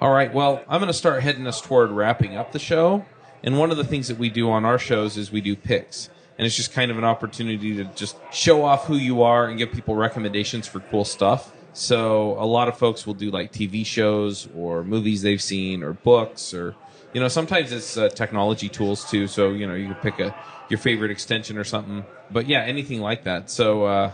All 0.00 0.10
right, 0.10 0.32
well, 0.32 0.64
I'm 0.68 0.80
going 0.80 0.88
to 0.88 0.98
start 0.98 1.22
heading 1.22 1.46
us 1.46 1.60
toward 1.60 1.90
wrapping 1.90 2.36
up 2.36 2.52
the 2.52 2.58
show. 2.58 3.04
And 3.44 3.58
one 3.58 3.70
of 3.70 3.76
the 3.76 3.84
things 3.84 4.08
that 4.08 4.18
we 4.18 4.30
do 4.30 4.50
on 4.50 4.64
our 4.64 4.78
shows 4.78 5.16
is 5.16 5.30
we 5.30 5.40
do 5.40 5.54
picks. 5.54 6.10
And 6.38 6.46
it's 6.46 6.56
just 6.56 6.72
kind 6.72 6.90
of 6.90 6.98
an 6.98 7.04
opportunity 7.04 7.76
to 7.76 7.84
just 7.84 8.16
show 8.32 8.64
off 8.64 8.86
who 8.86 8.96
you 8.96 9.22
are 9.22 9.46
and 9.46 9.58
give 9.58 9.70
people 9.72 9.94
recommendations 9.94 10.66
for 10.66 10.80
cool 10.80 11.04
stuff. 11.04 11.52
So 11.72 12.32
a 12.38 12.44
lot 12.44 12.68
of 12.68 12.76
folks 12.76 13.06
will 13.06 13.14
do 13.14 13.30
like 13.30 13.52
TV 13.52 13.84
shows 13.84 14.48
or 14.54 14.84
movies 14.84 15.22
they've 15.22 15.42
seen 15.42 15.82
or 15.82 15.94
books 15.94 16.52
or 16.52 16.74
you 17.14 17.20
know, 17.20 17.28
sometimes 17.28 17.72
it's 17.72 17.98
uh, 17.98 18.08
technology 18.08 18.68
tools 18.70 19.08
too. 19.10 19.26
So 19.26 19.50
you 19.50 19.66
know, 19.66 19.74
you 19.74 19.86
can 19.86 19.94
pick 19.96 20.18
a 20.18 20.34
your 20.68 20.78
favorite 20.78 21.10
extension 21.10 21.58
or 21.58 21.64
something. 21.64 22.04
But 22.30 22.46
yeah, 22.46 22.62
anything 22.62 23.00
like 23.00 23.24
that. 23.24 23.50
So 23.50 23.84
uh, 23.84 24.12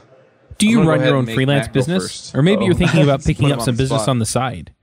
Do 0.58 0.68
you 0.68 0.82
run 0.82 1.00
your 1.04 1.16
own 1.16 1.26
freelance 1.26 1.68
business? 1.68 2.34
Or 2.34 2.42
maybe 2.42 2.60
Uh-oh. 2.60 2.66
you're 2.66 2.74
thinking 2.74 3.02
about 3.02 3.24
picking 3.24 3.52
up 3.52 3.60
some 3.62 3.76
business 3.76 4.02
spot. 4.02 4.08
on 4.08 4.18
the 4.18 4.26
side. 4.26 4.74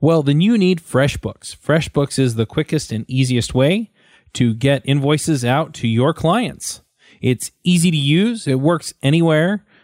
Well, 0.00 0.22
then 0.22 0.42
you 0.42 0.58
need 0.58 0.80
FreshBooks. 0.82 1.56
FreshBooks 1.56 2.18
is 2.18 2.34
the 2.34 2.44
quickest 2.44 2.92
and 2.92 3.06
easiest 3.08 3.54
way 3.54 3.90
to 4.34 4.52
get 4.52 4.82
invoices 4.84 5.44
out 5.44 5.72
to 5.74 5.88
your 5.88 6.12
clients. 6.12 6.82
It's 7.22 7.52
easy 7.62 7.90
to 7.90 7.96
use, 7.96 8.46
it 8.46 8.60
works 8.60 8.92
anywhere, 9.02 9.64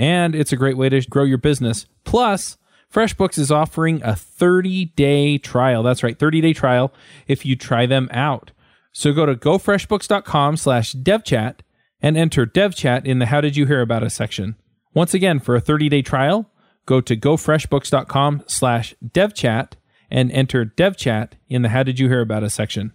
And 0.00 0.34
it's 0.34 0.50
a 0.50 0.56
great 0.56 0.78
way 0.78 0.88
to 0.88 1.02
grow 1.02 1.24
your 1.24 1.36
business. 1.36 1.84
Plus, 2.04 2.56
FreshBooks 2.90 3.36
is 3.36 3.52
offering 3.52 4.00
a 4.02 4.16
30 4.16 4.86
day 4.96 5.36
trial. 5.36 5.82
That's 5.82 6.02
right, 6.02 6.18
30 6.18 6.40
day 6.40 6.54
trial 6.54 6.90
if 7.28 7.44
you 7.44 7.54
try 7.54 7.84
them 7.84 8.08
out. 8.10 8.50
So 8.92 9.12
go 9.12 9.26
to 9.26 9.34
gofreshbooks.com 9.34 10.56
slash 10.56 10.94
devchat 10.94 11.56
and 12.00 12.16
enter 12.16 12.46
devchat 12.46 13.04
in 13.04 13.18
the 13.18 13.26
how 13.26 13.42
did 13.42 13.58
you 13.58 13.66
hear 13.66 13.82
about 13.82 14.02
us 14.02 14.14
section. 14.14 14.56
Once 14.94 15.12
again, 15.12 15.38
for 15.38 15.54
a 15.54 15.60
30 15.60 15.90
day 15.90 16.00
trial, 16.00 16.50
go 16.86 17.02
to 17.02 17.14
gofreshbooks.com 17.14 18.44
slash 18.46 18.94
devchat 19.06 19.72
and 20.10 20.32
enter 20.32 20.64
devchat 20.64 21.32
in 21.50 21.60
the 21.60 21.68
how 21.68 21.82
did 21.82 21.98
you 21.98 22.08
hear 22.08 22.22
about 22.22 22.42
us 22.42 22.54
section. 22.54 22.94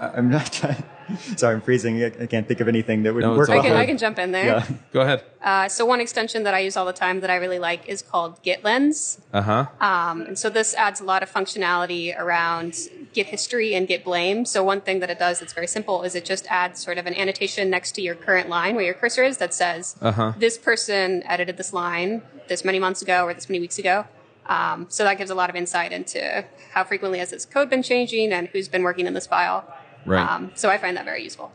I'm 0.00 0.30
not 0.30 0.52
trying. 0.52 0.84
Sorry, 1.36 1.54
I'm 1.54 1.60
freezing. 1.60 2.02
I 2.02 2.06
I 2.06 2.26
can't 2.26 2.46
think 2.48 2.60
of 2.60 2.68
anything 2.68 3.02
that 3.04 3.12
would 3.14 3.22
No, 3.22 3.32
it's 3.32 3.48
work. 3.48 3.50
I 3.50 3.60
can, 3.62 3.72
I 3.76 3.86
can 3.86 3.98
jump 3.98 4.18
in 4.18 4.32
there. 4.32 4.44
Yeah. 4.46 4.66
Go 4.92 5.00
ahead. 5.00 5.24
Uh, 5.42 5.68
so 5.68 5.84
one 5.84 6.00
extension 6.00 6.42
that 6.44 6.54
I 6.54 6.60
use 6.60 6.76
all 6.76 6.86
the 6.86 6.92
time 6.92 7.20
that 7.20 7.30
I 7.30 7.36
really 7.36 7.58
like 7.58 7.88
is 7.88 8.02
called 8.02 8.42
GitLens. 8.42 9.18
Uh 9.32 9.42
huh. 9.42 9.66
Um, 9.80 10.22
and 10.22 10.38
so 10.38 10.48
this 10.50 10.74
adds 10.74 11.00
a 11.00 11.04
lot 11.04 11.22
of 11.22 11.30
functionality 11.32 12.18
around 12.18 12.76
Git 13.12 13.26
history 13.26 13.74
and 13.74 13.86
Git 13.88 14.04
blame. 14.04 14.44
So 14.44 14.62
one 14.62 14.80
thing 14.80 15.00
that 15.00 15.10
it 15.10 15.18
does 15.18 15.40
that's 15.40 15.52
very 15.52 15.66
simple 15.66 16.02
is 16.02 16.14
it 16.14 16.24
just 16.24 16.46
adds 16.48 16.80
sort 16.82 16.98
of 16.98 17.06
an 17.06 17.14
annotation 17.14 17.68
next 17.70 17.92
to 17.96 18.02
your 18.02 18.14
current 18.14 18.48
line 18.48 18.74
where 18.74 18.84
your 18.84 18.94
cursor 18.94 19.24
is 19.24 19.38
that 19.38 19.52
says 19.52 19.96
Uh-huh. 20.00 20.32
this 20.38 20.56
person 20.58 21.22
edited 21.26 21.56
this 21.56 21.72
line 21.72 22.22
this 22.48 22.64
many 22.64 22.78
months 22.78 23.02
ago 23.02 23.24
or 23.26 23.34
this 23.34 23.48
many 23.48 23.60
weeks 23.60 23.78
ago. 23.78 24.06
Um, 24.46 24.86
so 24.88 25.04
that 25.04 25.18
gives 25.18 25.30
a 25.30 25.34
lot 25.36 25.50
of 25.50 25.56
insight 25.56 25.92
into 25.92 26.44
how 26.72 26.82
frequently 26.84 27.18
has 27.20 27.30
this 27.30 27.44
code 27.44 27.70
been 27.70 27.82
changing 27.82 28.32
and 28.32 28.48
who's 28.48 28.68
been 28.68 28.82
working 28.82 29.06
in 29.06 29.14
this 29.14 29.26
file. 29.26 29.64
Right. 30.04 30.28
Um, 30.28 30.50
so 30.54 30.68
I 30.68 30.78
find 30.78 30.96
that 30.96 31.04
very 31.04 31.22
useful. 31.22 31.52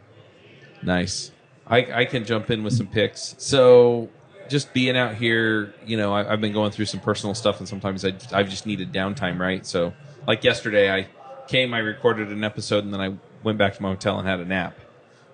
Nice. 0.83 1.31
I, 1.65 2.01
I 2.01 2.05
can 2.05 2.23
jump 2.23 2.49
in 2.49 2.63
with 2.63 2.73
some 2.73 2.87
picks. 2.87 3.35
So, 3.39 4.09
just 4.47 4.73
being 4.73 4.95
out 4.95 5.15
here, 5.15 5.73
you 5.85 5.97
know, 5.97 6.13
I, 6.13 6.31
I've 6.31 6.39
been 6.39 6.53
going 6.53 6.71
through 6.71 6.85
some 6.85 7.01
personal 7.01 7.33
stuff, 7.35 7.59
and 7.59 7.67
sometimes 7.67 8.05
I, 8.05 8.13
I've 8.31 8.49
just 8.49 8.65
needed 8.65 8.93
downtime, 8.93 9.37
right? 9.39 9.65
So, 9.65 9.93
like 10.25 10.43
yesterday, 10.45 10.89
I 10.89 11.07
came, 11.47 11.73
I 11.73 11.79
recorded 11.79 12.29
an 12.29 12.43
episode, 12.45 12.85
and 12.85 12.93
then 12.93 13.01
I 13.01 13.17
went 13.43 13.57
back 13.57 13.75
to 13.75 13.81
my 13.83 13.89
hotel 13.89 14.17
and 14.19 14.27
had 14.27 14.39
a 14.39 14.45
nap. 14.45 14.77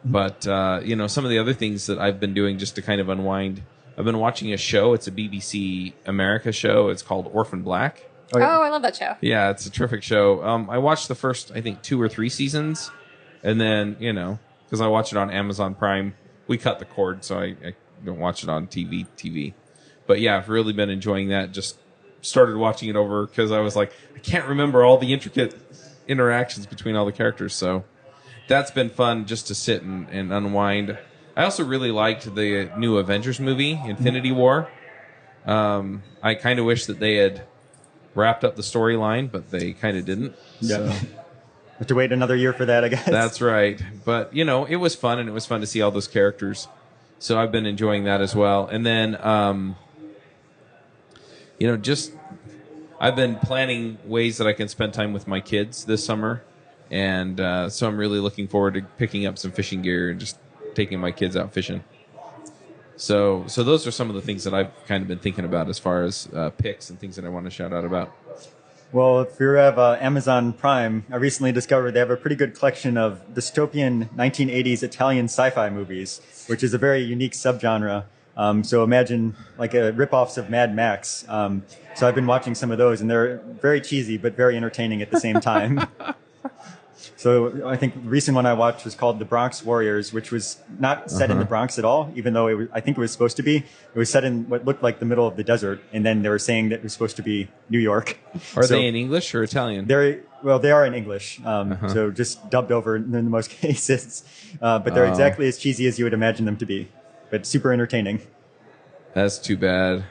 But, 0.03 0.47
uh, 0.47 0.81
you 0.83 0.95
know, 0.95 1.07
some 1.07 1.23
of 1.23 1.29
the 1.29 1.37
other 1.39 1.53
things 1.53 1.85
that 1.85 1.99
I've 1.99 2.19
been 2.19 2.33
doing 2.33 2.57
just 2.57 2.75
to 2.75 2.81
kind 2.81 2.99
of 2.99 3.09
unwind, 3.09 3.61
I've 3.97 4.05
been 4.05 4.17
watching 4.17 4.51
a 4.53 4.57
show. 4.57 4.93
It's 4.93 5.07
a 5.07 5.11
BBC 5.11 5.93
America 6.07 6.51
show. 6.51 6.89
It's 6.89 7.03
called 7.03 7.29
Orphan 7.31 7.61
Black. 7.61 8.03
Oh, 8.33 8.39
Oh. 8.39 8.61
I 8.63 8.69
love 8.69 8.81
that 8.81 8.95
show. 8.95 9.15
Yeah, 9.21 9.51
it's 9.51 9.67
a 9.67 9.69
terrific 9.69 10.01
show. 10.01 10.43
Um, 10.43 10.67
I 10.69 10.79
watched 10.79 11.07
the 11.07 11.15
first, 11.15 11.51
I 11.53 11.61
think, 11.61 11.83
two 11.83 12.01
or 12.01 12.09
three 12.09 12.29
seasons, 12.29 12.89
and 13.43 13.59
then 13.59 13.97
you 13.99 14.13
know, 14.13 14.39
because 14.65 14.81
I 14.81 14.87
watch 14.87 15.11
it 15.11 15.17
on 15.17 15.29
Amazon 15.29 15.75
Prime, 15.75 16.15
we 16.47 16.57
cut 16.57 16.79
the 16.79 16.85
cord, 16.85 17.23
so 17.23 17.39
I, 17.39 17.55
I 17.63 17.75
don't 18.03 18.19
watch 18.19 18.43
it 18.43 18.49
on 18.49 18.67
TV. 18.67 19.05
TV, 19.17 19.53
but 20.07 20.19
yeah, 20.19 20.37
I've 20.37 20.49
really 20.49 20.73
been 20.73 20.89
enjoying 20.89 21.29
that. 21.29 21.51
Just 21.51 21.77
started 22.21 22.55
watching 22.57 22.89
it 22.89 22.95
over 22.95 23.27
because 23.27 23.51
I 23.51 23.59
was 23.59 23.75
like, 23.75 23.93
I 24.15 24.19
can't 24.19 24.47
remember 24.47 24.83
all 24.83 24.97
the 24.97 25.13
intricate 25.13 25.55
interactions 26.07 26.65
between 26.65 26.95
all 26.95 27.05
the 27.05 27.11
characters, 27.11 27.53
so 27.53 27.83
that's 28.47 28.71
been 28.71 28.89
fun 28.89 29.25
just 29.25 29.47
to 29.47 29.55
sit 29.55 29.83
and, 29.83 30.09
and 30.09 30.33
unwind. 30.33 30.97
I 31.35 31.43
also 31.43 31.63
really 31.63 31.91
liked 31.91 32.33
the 32.35 32.71
new 32.77 32.97
Avengers 32.97 33.39
movie, 33.39 33.79
Infinity 33.85 34.31
War. 34.31 34.69
Um, 35.45 36.03
I 36.21 36.35
kind 36.35 36.59
of 36.59 36.65
wish 36.65 36.85
that 36.85 36.99
they 36.99 37.15
had 37.15 37.43
wrapped 38.15 38.43
up 38.43 38.55
the 38.55 38.61
storyline, 38.61 39.31
but 39.31 39.49
they 39.49 39.73
kind 39.73 39.97
of 39.97 40.05
didn't. 40.05 40.35
Yeah. 40.59 40.91
So 40.91 41.07
Have 41.83 41.89
to 41.89 41.95
wait 41.95 42.13
another 42.13 42.37
year 42.37 42.53
for 42.53 42.63
that, 42.63 42.85
I 42.85 42.87
guess. 42.87 43.03
that's 43.05 43.41
right. 43.41 43.77
But 44.05 44.33
you 44.33 44.45
know, 44.45 44.63
it 44.63 44.77
was 44.77 44.95
fun, 44.95 45.19
and 45.19 45.27
it 45.27 45.33
was 45.33 45.45
fun 45.45 45.59
to 45.59 45.67
see 45.67 45.81
all 45.81 45.91
those 45.91 46.07
characters. 46.07 46.69
So 47.19 47.37
I've 47.37 47.51
been 47.51 47.65
enjoying 47.65 48.05
that 48.05 48.21
as 48.21 48.33
well. 48.33 48.67
And 48.67 48.85
then, 48.85 49.17
um, 49.19 49.75
you 51.59 51.67
know, 51.67 51.75
just 51.75 52.13
I've 53.01 53.17
been 53.17 53.35
planning 53.35 53.97
ways 54.05 54.37
that 54.37 54.47
I 54.47 54.53
can 54.53 54.69
spend 54.69 54.93
time 54.93 55.11
with 55.11 55.27
my 55.27 55.41
kids 55.41 55.83
this 55.83 56.05
summer, 56.05 56.41
and 56.89 57.37
uh, 57.41 57.69
so 57.69 57.85
I'm 57.85 57.97
really 57.97 58.21
looking 58.21 58.47
forward 58.47 58.75
to 58.75 58.83
picking 58.97 59.25
up 59.25 59.37
some 59.37 59.51
fishing 59.51 59.81
gear 59.81 60.09
and 60.09 60.21
just 60.21 60.37
taking 60.75 61.01
my 61.01 61.11
kids 61.11 61.35
out 61.35 61.51
fishing. 61.51 61.83
So, 62.95 63.43
so 63.47 63.61
those 63.65 63.85
are 63.85 63.91
some 63.91 64.07
of 64.07 64.15
the 64.15 64.21
things 64.21 64.45
that 64.45 64.53
I've 64.53 64.71
kind 64.87 65.01
of 65.01 65.09
been 65.09 65.19
thinking 65.19 65.43
about 65.43 65.67
as 65.67 65.79
far 65.79 66.03
as 66.03 66.29
uh, 66.33 66.51
picks 66.51 66.89
and 66.89 66.97
things 66.97 67.17
that 67.17 67.25
I 67.25 67.27
want 67.27 67.43
to 67.43 67.51
shout 67.51 67.73
out 67.73 67.83
about. 67.83 68.15
Well, 68.93 69.21
if 69.21 69.39
you 69.39 69.49
have 69.49 69.79
uh, 69.79 69.97
Amazon 69.99 70.53
Prime, 70.53 71.03
I 71.11 71.15
recently 71.15 71.51
discovered 71.51 71.95
they 71.95 71.99
have 71.99 72.11
a 72.11 72.15
pretty 72.15 72.35
good 72.35 72.53
collection 72.53 72.95
of 72.95 73.23
dystopian 73.33 74.07
1980s 74.15 74.83
Italian 74.83 75.25
sci-fi 75.25 75.71
movies, 75.71 76.21
which 76.45 76.61
is 76.61 76.75
a 76.75 76.77
very 76.77 77.01
unique 77.01 77.31
subgenre. 77.31 78.03
Um, 78.37 78.63
so 78.63 78.83
imagine 78.83 79.35
like 79.57 79.73
a 79.73 79.91
ripoffs 79.93 80.37
of 80.37 80.51
Mad 80.51 80.75
Max. 80.75 81.25
Um, 81.27 81.63
so 81.95 82.07
I've 82.07 82.13
been 82.13 82.27
watching 82.27 82.53
some 82.53 82.69
of 82.69 82.77
those, 82.77 83.01
and 83.01 83.09
they're 83.09 83.37
very 83.59 83.81
cheesy 83.81 84.19
but 84.19 84.35
very 84.35 84.55
entertaining 84.55 85.01
at 85.01 85.09
the 85.09 85.19
same 85.19 85.41
time. 85.41 85.87
so 87.15 87.67
I 87.67 87.75
think 87.75 87.93
the 87.95 88.09
recent 88.09 88.35
one 88.35 88.45
I 88.45 88.53
watched 88.53 88.85
was 88.85 88.95
called 88.95 89.19
The 89.19 89.25
Bronx 89.25 89.63
Warriors, 89.63 90.13
which 90.13 90.31
was 90.31 90.57
not 90.79 91.09
set 91.11 91.29
in 91.31 91.39
the 91.39 91.45
Bronx 91.45 91.77
at 91.79 91.85
all, 91.85 92.11
even 92.15 92.33
though 92.33 92.47
it 92.47 92.53
was, 92.53 92.67
I 92.73 92.79
think 92.79 92.97
it 92.97 93.01
was 93.01 93.11
supposed 93.11 93.37
to 93.37 93.43
be. 93.43 93.57
It 93.57 93.97
was 93.97 94.09
set 94.09 94.23
in 94.23 94.47
what 94.49 94.65
looked 94.65 94.83
like 94.83 94.99
the 94.99 95.05
middle 95.05 95.27
of 95.27 95.35
the 95.35 95.43
desert, 95.43 95.81
and 95.91 96.05
then 96.05 96.21
they 96.23 96.29
were 96.29 96.39
saying 96.39 96.69
that 96.69 96.77
it 96.77 96.83
was 96.83 96.93
supposed 96.93 97.15
to 97.17 97.23
be 97.23 97.49
New 97.69 97.79
York. 97.79 98.17
Are 98.55 98.63
So- 98.63 98.75
they 98.75 98.87
in 98.87 98.95
English 98.95 99.33
or 99.35 99.43
Italian? 99.43 99.85
they're 99.87 100.21
well, 100.43 100.59
they 100.59 100.71
are 100.71 100.85
in 100.85 100.93
English, 100.93 101.39
um, 101.45 101.71
Uh-huh. 101.71 101.87
so 101.93 102.11
just 102.11 102.49
dubbed 102.49 102.71
over 102.71 102.97
in, 102.97 103.15
in 103.15 103.29
most 103.29 103.49
cases. 103.61 104.23
Uh, 104.61 104.77
but 104.79 104.93
they're 104.93 105.05
Oh. 105.05 105.09
exactly 105.09 105.47
as 105.47 105.57
cheesy 105.57 105.87
as 105.87 105.97
you 105.97 106.05
would 106.05 106.13
imagine 106.13 106.45
them 106.45 106.57
to 106.57 106.65
be, 106.65 106.89
but 107.31 107.45
super 107.45 107.71
entertaining. 107.71 108.19
That's 109.13 109.37
too 109.39 109.55
bad. 109.57 110.03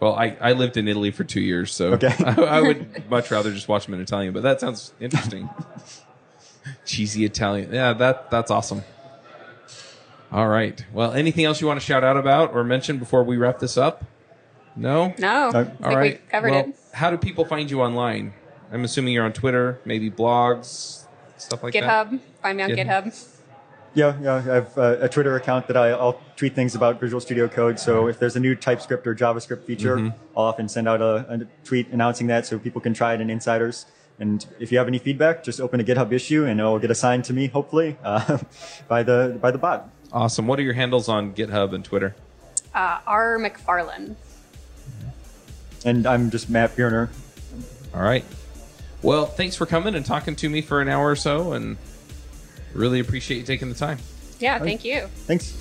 Well, 0.00 0.14
I, 0.14 0.36
I 0.40 0.52
lived 0.52 0.76
in 0.76 0.88
Italy 0.88 1.10
for 1.10 1.24
two 1.24 1.40
years, 1.40 1.72
so 1.74 1.94
Okay. 1.94 2.14
I, 2.24 2.34
I 2.42 2.60
would 2.60 3.08
much 3.08 3.30
rather 3.30 3.52
just 3.52 3.66
watch 3.68 3.86
them 3.86 3.94
in 3.94 4.00
Italian. 4.00 4.32
But 4.34 4.42
that 4.42 4.60
sounds 4.60 4.92
interesting. 5.00 5.48
Cheesy 6.84 7.24
Italian, 7.24 7.72
yeah, 7.72 7.92
that 7.94 8.30
that's 8.30 8.50
awesome. 8.50 8.82
All 10.32 10.48
right. 10.48 10.84
Well, 10.92 11.12
anything 11.12 11.44
else 11.44 11.60
you 11.60 11.66
want 11.66 11.80
to 11.80 11.86
shout 11.86 12.02
out 12.04 12.16
about 12.16 12.52
or 12.52 12.64
mention 12.64 12.98
before 12.98 13.22
we 13.22 13.36
wrap 13.36 13.60
this 13.60 13.76
up? 13.76 14.04
No. 14.74 15.14
No, 15.18 15.48
I 15.48 15.64
think 15.64 15.86
All 15.86 15.96
right. 15.96 16.20
we 16.20 16.30
covered 16.30 16.50
well, 16.50 16.60
it. 16.68 16.76
How 16.92 17.10
do 17.10 17.16
people 17.16 17.44
find 17.44 17.70
you 17.70 17.80
online? 17.80 18.34
I'm 18.72 18.84
assuming 18.84 19.14
you're 19.14 19.24
on 19.24 19.32
Twitter, 19.32 19.80
maybe 19.84 20.10
blogs, 20.10 21.04
stuff 21.36 21.62
like 21.62 21.72
that. 21.72 21.82
GitHub. 22.10 22.20
Find 22.42 22.56
me 22.58 22.64
on 22.64 22.70
GitHub. 22.70 23.04
GitHub. 23.04 23.35
Yeah, 23.96 24.14
yeah. 24.20 24.34
I 24.34 24.40
have 24.42 24.76
uh, 24.76 24.96
a 25.00 25.08
Twitter 25.08 25.36
account 25.36 25.66
that 25.68 25.76
I, 25.76 25.88
I'll 25.88 26.20
tweet 26.36 26.54
things 26.54 26.74
about 26.74 27.00
Visual 27.00 27.18
Studio 27.18 27.48
Code. 27.48 27.80
So 27.80 28.08
if 28.08 28.18
there's 28.18 28.36
a 28.36 28.40
new 28.40 28.54
TypeScript 28.54 29.06
or 29.06 29.14
JavaScript 29.14 29.64
feature, 29.64 29.96
Mm-hmm. 29.96 30.18
I'll 30.36 30.44
often 30.44 30.68
send 30.68 30.86
out 30.86 31.00
a, 31.00 31.24
a 31.32 31.38
tweet 31.64 31.88
announcing 31.88 32.26
that 32.26 32.44
so 32.44 32.58
people 32.58 32.82
can 32.82 32.92
try 32.92 33.14
it 33.14 33.22
in 33.22 33.30
insiders. 33.30 33.86
And 34.18 34.44
if 34.60 34.70
you 34.70 34.76
have 34.76 34.86
any 34.86 34.98
feedback, 34.98 35.42
just 35.42 35.60
open 35.62 35.80
a 35.80 35.84
GitHub 35.84 36.12
issue 36.12 36.44
and 36.44 36.60
it'll 36.60 36.78
get 36.78 36.90
assigned 36.90 37.24
to 37.24 37.32
me, 37.32 37.46
hopefully, 37.46 37.96
uh, 38.04 38.38
by 38.86 39.02
the 39.02 39.38
by 39.40 39.50
the 39.50 39.56
bot. 39.58 39.88
Awesome. 40.12 40.46
What 40.46 40.58
are 40.58 40.62
your 40.62 40.74
handles 40.74 41.08
on 41.08 41.32
GitHub 41.32 41.72
and 41.74 41.82
Twitter? 41.82 42.14
Uh, 42.74 42.98
R. 43.06 43.38
MacFarlane. 43.38 44.16
And 45.86 46.06
I'm 46.06 46.30
just 46.30 46.50
Matt 46.50 46.76
Bierner. 46.76 47.08
All 47.94 48.02
right. 48.02 48.24
Well, 49.00 49.24
thanks 49.24 49.56
for 49.56 49.64
coming 49.64 49.94
and 49.94 50.04
talking 50.04 50.36
to 50.36 50.50
me 50.50 50.60
for 50.60 50.82
an 50.82 50.88
hour 50.88 51.10
or 51.10 51.16
so, 51.16 51.52
and 51.52 51.78
really 52.76 53.00
appreciate 53.00 53.38
you 53.38 53.42
taking 53.44 53.68
the 53.68 53.74
time. 53.74 53.98
Yeah, 54.38 54.58
thank 54.58 54.84
you. 54.84 55.02
Thanks. 55.26 55.52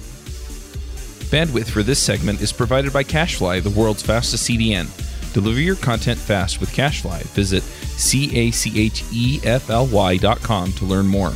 Bandwidth 1.31 1.69
for 1.69 1.81
this 1.81 1.99
segment 1.99 2.41
is 2.41 2.53
provided 2.53 2.93
by 2.93 3.03
CacheFly, 3.03 3.63
the 3.63 3.69
world's 3.69 4.03
fastest 4.03 4.47
CDN. 4.49 4.87
Deliver 5.33 5.59
your 5.59 5.75
content 5.75 6.19
fast 6.19 6.59
with 6.59 6.69
CacheFly. 6.69 7.23
Visit 7.33 7.63
C 7.63 8.35
A 8.37 8.51
C 8.51 8.79
H 8.79 9.03
E 9.11 9.39
F 9.43 9.69
L 9.69 9.87
Y 9.87 10.17
dot 10.17 10.39
com 10.41 10.71
to 10.73 10.85
learn 10.85 11.07
more. 11.07 11.33